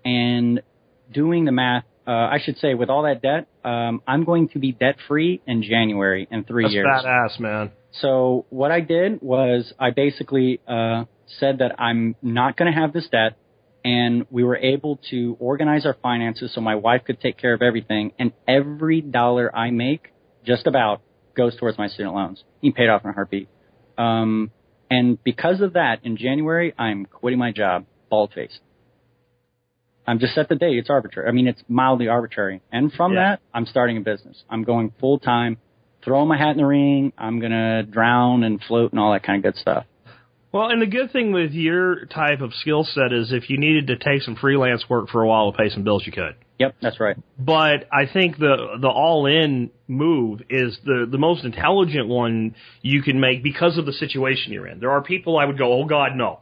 [0.05, 0.63] and
[1.13, 1.85] doing the math.
[2.07, 5.41] Uh, I should say, with all that debt, um, I'm going to be debt free
[5.47, 6.87] in January in three That's years.
[6.87, 7.73] Badass, man.
[8.01, 11.05] So what I did was I basically uh,
[11.39, 13.39] said that I'm not going to have this debt
[13.85, 17.61] and we were able to organize our finances so my wife could take care of
[17.61, 18.13] everything.
[18.19, 20.13] And every dollar I make,
[20.45, 21.03] just about,
[21.37, 22.43] goes towards my student loans.
[22.61, 23.49] He paid off in a heartbeat.
[23.99, 24.51] Um,
[24.91, 28.61] and because of that, in January, I'm quitting my job, bald faced.
[30.07, 30.79] I'm just set the date.
[30.79, 31.29] It's arbitrary.
[31.29, 32.63] I mean, it's mildly arbitrary.
[32.71, 33.21] And from yeah.
[33.21, 34.43] that, I'm starting a business.
[34.51, 35.57] I'm going full time,
[36.05, 37.13] throwing my hat in the ring.
[37.17, 39.87] I'm gonna drown and float and all that kind of good stuff.
[40.55, 43.89] Well, and the good thing with your type of skill set is if you needed
[43.89, 46.37] to take some freelance work for a while to pay some bills, you could.
[46.61, 47.17] Yep, that's right.
[47.37, 53.03] But I think the the all in move is the the most intelligent one you
[53.03, 54.79] can make because of the situation you're in.
[54.79, 56.39] There are people I would go, oh God, no.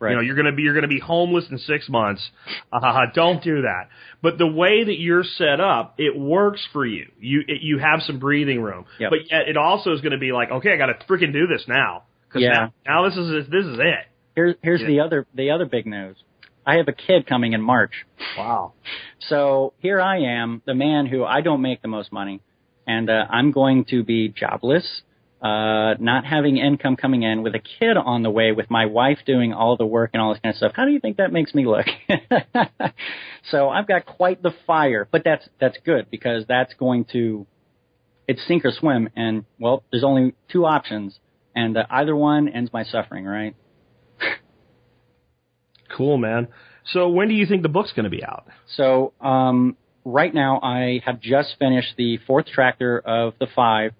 [0.00, 0.10] Right.
[0.10, 2.28] You know, you're gonna be you're gonna be homeless in six months.
[2.72, 3.90] Uh, don't do that.
[4.20, 7.12] But the way that you're set up, it works for you.
[7.20, 8.86] You it, you have some breathing room.
[8.98, 9.10] Yep.
[9.10, 11.46] But yet it also is going to be like, okay, I got to freaking do
[11.46, 12.02] this now.
[12.32, 12.68] Cause yeah.
[12.86, 14.06] Now, now, this is this is it.
[14.34, 14.86] Here's here's yeah.
[14.86, 16.16] the other the other big news.
[16.64, 17.92] I have a kid coming in March.
[18.38, 18.72] Wow.
[19.28, 22.40] So here I am, the man who I don't make the most money,
[22.86, 25.02] and uh, I'm going to be jobless,
[25.42, 29.18] uh, not having income coming in, with a kid on the way, with my wife
[29.26, 30.72] doing all the work and all this kind of stuff.
[30.74, 31.86] How do you think that makes me look?
[33.50, 37.46] so I've got quite the fire, but that's that's good because that's going to
[38.28, 41.18] it's sink or swim, and well, there's only two options
[41.54, 43.54] and uh, either one ends my suffering, right?
[45.96, 46.48] cool, man.
[46.86, 48.46] So when do you think the book's going to be out?
[48.76, 53.92] So um, right now, I have just finished the fourth tractor of the five.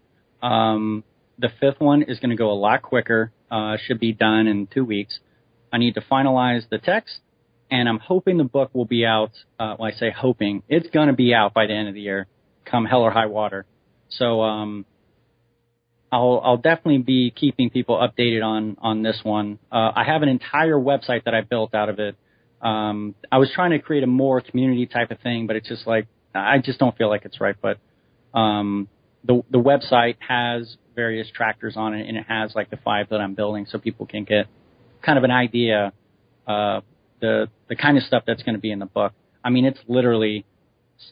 [0.43, 1.05] Um,
[1.39, 3.33] the fifth one is going to go a lot quicker.
[3.51, 5.19] Uh, should be done in two weeks.
[5.73, 7.21] I need to finalize the text,
[7.71, 9.33] and I'm hoping the book will be out.
[9.59, 12.01] Uh, well, I say hoping it's going to be out by the end of the
[12.01, 12.27] year,
[12.65, 13.67] come hell or high water.
[14.09, 14.85] So um,
[16.13, 19.59] I'll, I'll definitely be keeping people updated on, on this one.
[19.73, 22.15] Uh, I have an entire website that I built out of it.
[22.61, 25.87] Um, I was trying to create a more community type of thing, but it's just
[25.87, 27.57] like, I just don't feel like it's right.
[27.61, 27.79] But,
[28.39, 28.89] um,
[29.25, 33.21] the the website has various tractors on it, and it has like the five that
[33.21, 34.47] I'm building, so people can get
[35.03, 35.93] kind of an idea
[36.47, 36.81] uh,
[37.21, 39.13] the the kind of stuff that's going to be in the book.
[39.45, 40.45] I mean, it's literally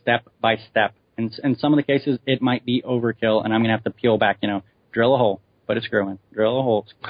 [0.00, 3.60] step by step, and in some of the cases, it might be overkill, and I'm
[3.60, 4.38] going to have to peel back.
[4.42, 6.18] You know, drill a hole, but it's growing.
[6.32, 6.86] drill a hole,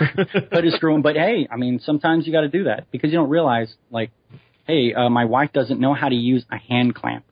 [0.51, 1.03] but it's growing.
[1.03, 4.11] But hey, I mean, sometimes you got to do that because you don't realize, like,
[4.67, 7.25] hey, uh, my wife doesn't know how to use a hand clamp,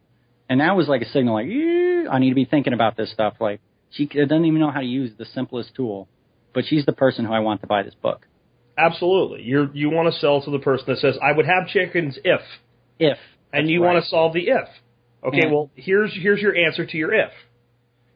[0.49, 3.35] and that was like a signal, like, I need to be thinking about this stuff.
[3.41, 3.61] Like,
[3.91, 6.09] she doesn't even know how to use the simplest tool,
[6.55, 8.27] but she's the person who I want to buy this book.
[8.77, 9.43] Absolutely.
[9.43, 12.41] You you want to sell to the person that says, "I would have chickens if,"
[12.99, 13.19] If
[13.53, 13.93] and you right.
[13.95, 14.69] want to solve the if.
[15.25, 17.31] Okay, well here's here's your answer to your if.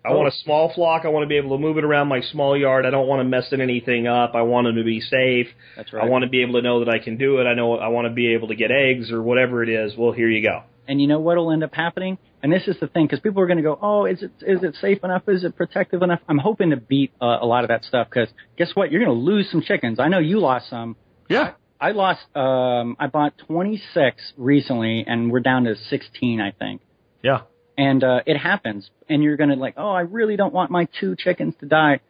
[0.04, 0.16] I Oh.
[0.16, 1.04] want a small flock.
[1.04, 2.84] I want to be able to move it around my small yard.
[2.86, 4.34] I don't want to mess anything up.
[4.34, 5.48] I want them to be safe.
[5.76, 6.02] that's right.
[6.04, 7.44] I want to be able to know that I can do it.
[7.44, 9.96] I know I want to be able to get eggs or whatever it is.
[9.96, 10.62] Well, here you go.
[10.88, 12.18] And you know what will end up happening?
[12.42, 14.64] And this is the thing, because people are going to go, "Oh, is it is
[14.64, 15.22] it safe enough?
[15.28, 18.08] Is it protective enough?" I'm hoping to beat uh, a lot of that stuff.
[18.10, 18.90] Because guess what?
[18.90, 20.00] You're going to lose some chickens.
[20.00, 20.96] I know you lost some.
[21.28, 21.52] Yeah.
[21.80, 22.22] I lost.
[22.36, 26.80] Um, I bought 26 recently, and we're down to 16, I think.
[27.22, 27.42] Yeah.
[27.76, 28.90] And uh, it happens.
[29.08, 32.00] And you're going to like, "Oh, I really don't want my two chickens to die."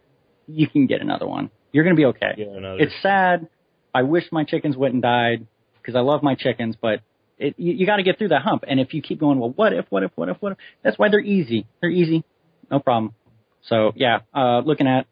[0.47, 1.51] You can get another one.
[1.73, 2.35] You're going to be okay.
[2.79, 3.49] It's sad.
[3.95, 5.47] I wish my chickens wouldn't died
[5.81, 7.01] because I love my chickens, but
[7.39, 8.65] it, you, you got to get through that hump.
[8.67, 10.59] And if you keep going, well, what if, what if, what if, what if?
[10.83, 11.67] That's why they're easy.
[11.81, 12.25] They're easy,
[12.71, 13.15] no problem.
[13.65, 15.07] So yeah, uh, looking at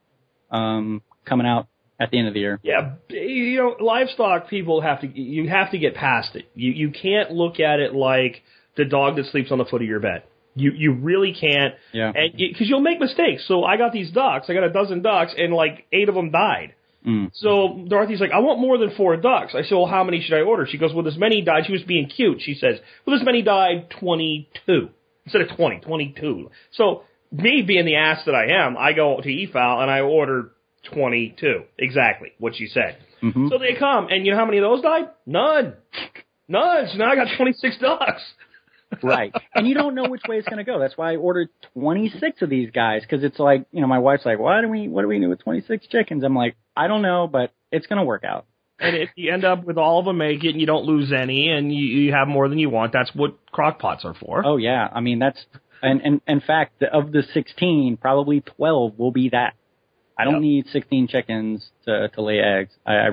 [0.51, 1.68] um, coming out
[1.98, 2.59] at the end of the year.
[2.62, 6.47] Yeah, you know, livestock people have to you have to get past it.
[6.55, 8.43] You you can't look at it like
[8.77, 10.24] the dog that sleeps on the foot of your bed.
[10.55, 12.12] You you really can't, Yeah.
[12.14, 13.44] and because you'll make mistakes.
[13.47, 14.51] So I got these ducks.
[14.51, 16.74] I got a dozen ducks, and like eight of them died.
[17.06, 17.31] Mm.
[17.32, 19.55] So Dorothy's like, I want more than four ducks.
[19.55, 20.66] I said, Well, how many should I order?
[20.68, 21.64] She goes, Well, this many died.
[21.66, 22.43] She was being cute.
[22.43, 24.90] She says, Well, this many died twenty two
[25.24, 26.51] instead of 20, 22.
[26.72, 30.51] So me being the ass that I am, I go to EFAL and I order
[30.93, 32.98] twenty two exactly what she said.
[33.20, 35.09] hmm So they come, and you know how many of those died?
[35.27, 35.74] None.
[36.48, 36.89] None.
[36.90, 38.22] So now I got 26 ducks.
[39.03, 39.33] Right.
[39.55, 40.79] And you don't know which way it's going to go.
[40.79, 44.25] That's why I ordered 26 of these guys because it's like, you know, my wife's
[44.25, 46.25] like, why do we, what do we do with 26 chickens?
[46.25, 48.47] I'm like, I don't know, but it's going to work out.
[48.79, 51.12] And if you end up with all of them make it and you don't lose
[51.12, 54.43] any and you, you have more than you want, that's what crock pots are for.
[54.45, 55.45] Oh yeah, I mean that's
[55.83, 59.55] and and in fact of the 16, probably 12 will be that.
[60.21, 60.43] I don't Yep.
[60.43, 62.73] need 16 chickens to to lay eggs.
[62.87, 63.09] I, I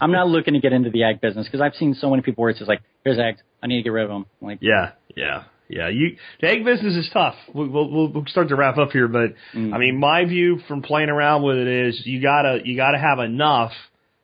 [0.00, 2.42] I'm not looking to get into the egg business because I've seen so many people
[2.42, 4.26] where it's just like, here's eggs, I need to get rid of them.
[4.40, 5.88] I'm like, Yeah, yeah, yeah.
[5.88, 7.34] You the egg business is tough.
[7.54, 9.72] We'll we'll, we'll start to wrap up here, but Mm.
[9.74, 13.18] I mean, my view from playing around with it is you gotta you gotta have
[13.18, 13.72] enough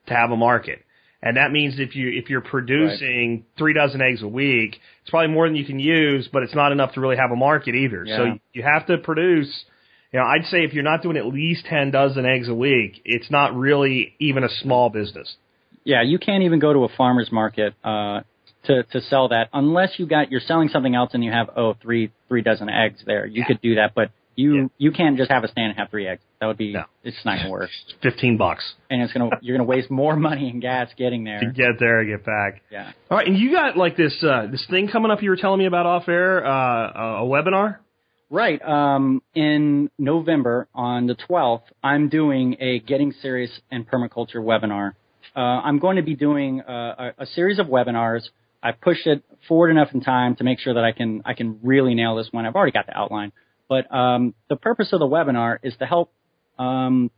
[0.09, 0.81] to have a market,
[1.23, 5.33] and that means if you if you're producing three dozen eggs a week, it's probably
[5.33, 8.07] more than you can use, but it's not enough to really have a market either.
[8.07, 8.35] So Yeah.
[8.53, 9.65] you have to produce.
[10.15, 13.03] You know, I'd say if you're not doing at least ten dozen eggs a week,
[13.05, 15.35] it's not really even a small business.
[15.83, 18.21] yeah, you can't even go to a farmer's market uh,
[18.67, 21.75] to to sell that unless you got you're selling something else and you have oh
[21.83, 23.27] three three dozen eggs there.
[23.27, 24.67] You could do that, but you Yeah.
[24.79, 26.23] you can't just have a stand and have three eggs.
[26.41, 26.85] That would be No.
[27.03, 30.49] it's not gonna work, It's Fifteen bucks and it's gonna you're gonna waste more money
[30.49, 32.63] and gas getting there to get there and get back.
[32.71, 32.93] Yeah.
[33.11, 35.23] All right, and you got like this uh, this thing coming up.
[35.25, 37.79] You were telling me about off air, uh, a webinar.
[38.35, 38.61] Right.
[38.63, 44.95] Um, in November on the 12th, I'm doing a Getting Serious in Permaculture webinar.
[45.37, 48.23] Uh, I'm going to be doing uh, a, a series of webinars.
[48.61, 51.61] I pushed it forward enough in time to make sure that I can I can
[51.63, 52.45] really nail this one.
[52.45, 53.31] I've already got the outline,
[53.69, 56.13] but um, the purpose of the webinar is to help
[56.59, 57.13] um,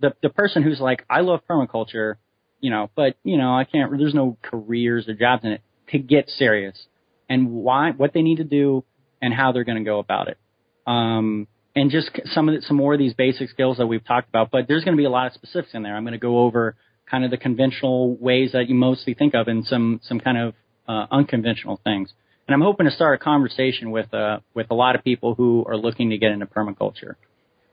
[0.00, 2.14] the the person who's like, I love permaculture,
[2.60, 3.92] you know, but you know, I can't.
[3.98, 6.86] There's no careers or jobs in it to get serious
[7.28, 8.84] and why, what they need to do,
[9.20, 10.38] and how they're going to go about it
[10.86, 14.28] um, and just some of the, some more of these basic skills that we've talked
[14.28, 14.50] about.
[14.50, 15.96] But there's going to be a lot of specifics in there.
[15.96, 16.76] I'm going to go over
[17.10, 20.54] kind of the conventional ways that you mostly think of, and some some kind of
[20.88, 22.12] uh, unconventional things.
[22.46, 25.64] And I'm hoping to start a conversation with uh, with a lot of people who
[25.66, 27.14] are looking to get into permaculture.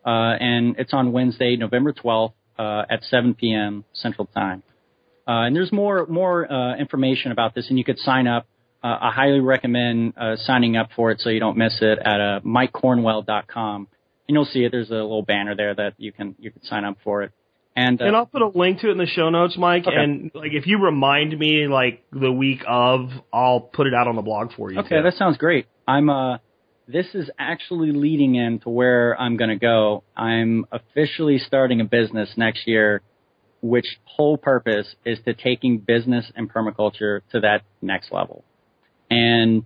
[0.06, 3.84] Uh, and it's on Wednesday, November 12th uh, at 7 p.m.
[3.94, 4.64] Central Time.
[5.27, 8.48] Uh, and there's more more uh, information about this, and you could sign up.
[8.84, 12.22] Uh, I highly recommend uh, signing up for it so you don't miss it at
[12.22, 13.88] uh, MikeCornwell.com,
[14.27, 14.72] and you'll see it.
[14.72, 17.31] There's a little banner there that you can you can sign up for it.
[17.76, 19.85] And, uh, And I'll put a link to it in the show notes, Mike.
[19.88, 19.95] Okay.
[19.95, 24.15] And like if you remind me like the week of, I'll put it out on
[24.15, 24.80] the blog for you.
[24.80, 25.03] Okay, too.
[25.03, 25.68] that sounds great.
[25.88, 26.38] I'm uh
[26.88, 30.03] this is actually leading into where I'm going to go.
[30.18, 33.03] I'm officially starting a business next year
[33.61, 38.43] which whole purpose is to taking business and permaculture to that next level.
[39.10, 39.65] And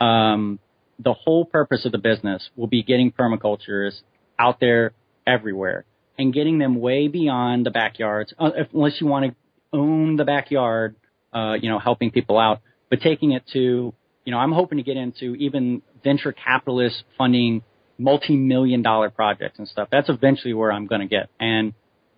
[0.00, 0.58] um
[0.98, 4.00] the whole purpose of the business will be getting permaculturists
[4.38, 4.92] out there
[5.26, 5.84] everywhere
[6.18, 9.36] and getting them way beyond the backyards, uh, unless you want to
[9.76, 10.94] own the backyard,
[11.32, 12.60] uh, you know, helping people out,
[12.90, 13.92] but taking it to,
[14.24, 17.62] you know, I'm hoping to get into even venture capitalists funding
[17.98, 19.88] multi-million dollar projects and stuff.
[19.90, 21.28] That's eventually where I'm going to get.
[21.40, 21.74] And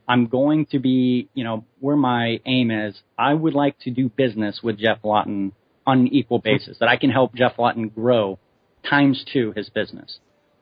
[0.09, 2.97] I'm going to be, you know, where my aim is.
[3.19, 5.53] I would like to do business with Geoff Lawton
[5.87, 8.39] on an equal basis, that I can help Geoff Lawton grow
[8.89, 10.19] times two his business.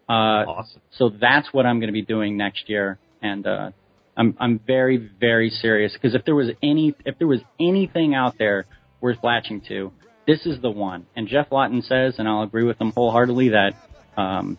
[0.08, 0.80] Uh, Awesome.
[0.92, 3.70] so that's what I'm going to be doing next year, and uh,
[4.16, 8.36] I'm I'm very very serious because if there was any if there was anything out
[8.38, 8.66] there
[9.00, 9.92] worth latching to,
[10.26, 11.06] this is the one.
[11.16, 13.72] And Geoff Lawton says, and I'll agree with him wholeheartedly that
[14.16, 14.58] um,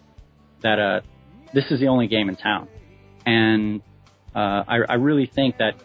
[0.63, 1.01] that uh,
[1.53, 2.67] this is the only game in town,
[3.25, 3.81] and
[4.33, 5.75] uh, I, I really think that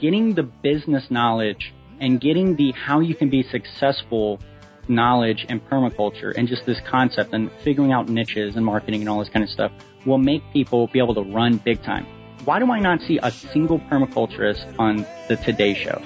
[0.00, 4.40] getting the business knowledge and getting the how you can be successful
[4.88, 9.20] knowledge and permaculture and just this concept and figuring out niches and marketing and all
[9.20, 9.70] this kind of stuff
[10.06, 12.06] will make people be able to run big time.
[12.44, 16.00] Why do I not see a single permaculturist on the Today Show?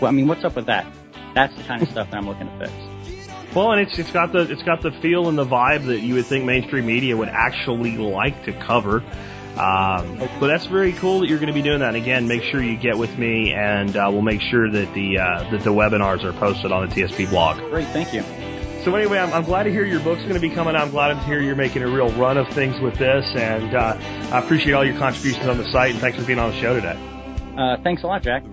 [0.00, 0.86] Well, I mean, what's up with that?
[1.34, 2.72] That's the kind of stuff that I'm looking to fix.
[3.54, 6.14] Well, and it's it's got the it's got the feel and the vibe that you
[6.14, 9.02] would think mainstream media would actually like to cover.
[9.56, 11.88] Um, but that's very cool that you're going to be doing that.
[11.88, 15.18] And again, make sure you get with me, and uh, we'll make sure that the
[15.18, 17.58] uh, that the webinars are posted on the TSP blog.
[17.70, 18.22] Great, thank you.
[18.84, 20.82] So anyway, I'm, I'm glad to hear your book's going to be coming out.
[20.82, 23.96] I'm glad to hear you're making a real run of things with this, and uh,
[24.32, 25.90] I appreciate all your contributions on the site.
[25.90, 26.96] And thanks for being on the show today.
[27.56, 28.44] Uh, thanks a lot, Jack.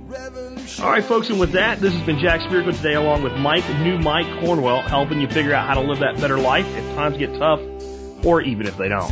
[0.82, 3.68] All right, folks, and with that, this has been Jack Spirko today, along with Mike,
[3.82, 7.18] new Mike Cornwell, helping you figure out how to live that better life if times
[7.18, 7.60] get tough,
[8.26, 9.12] or even if they don't.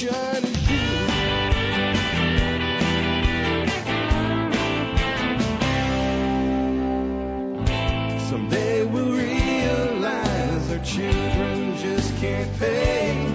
[0.00, 0.78] Revolution is you.
[8.28, 13.26] Someday we'll realize our children just can't pay.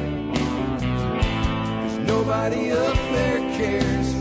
[1.81, 4.12] Cause nobody up there cares.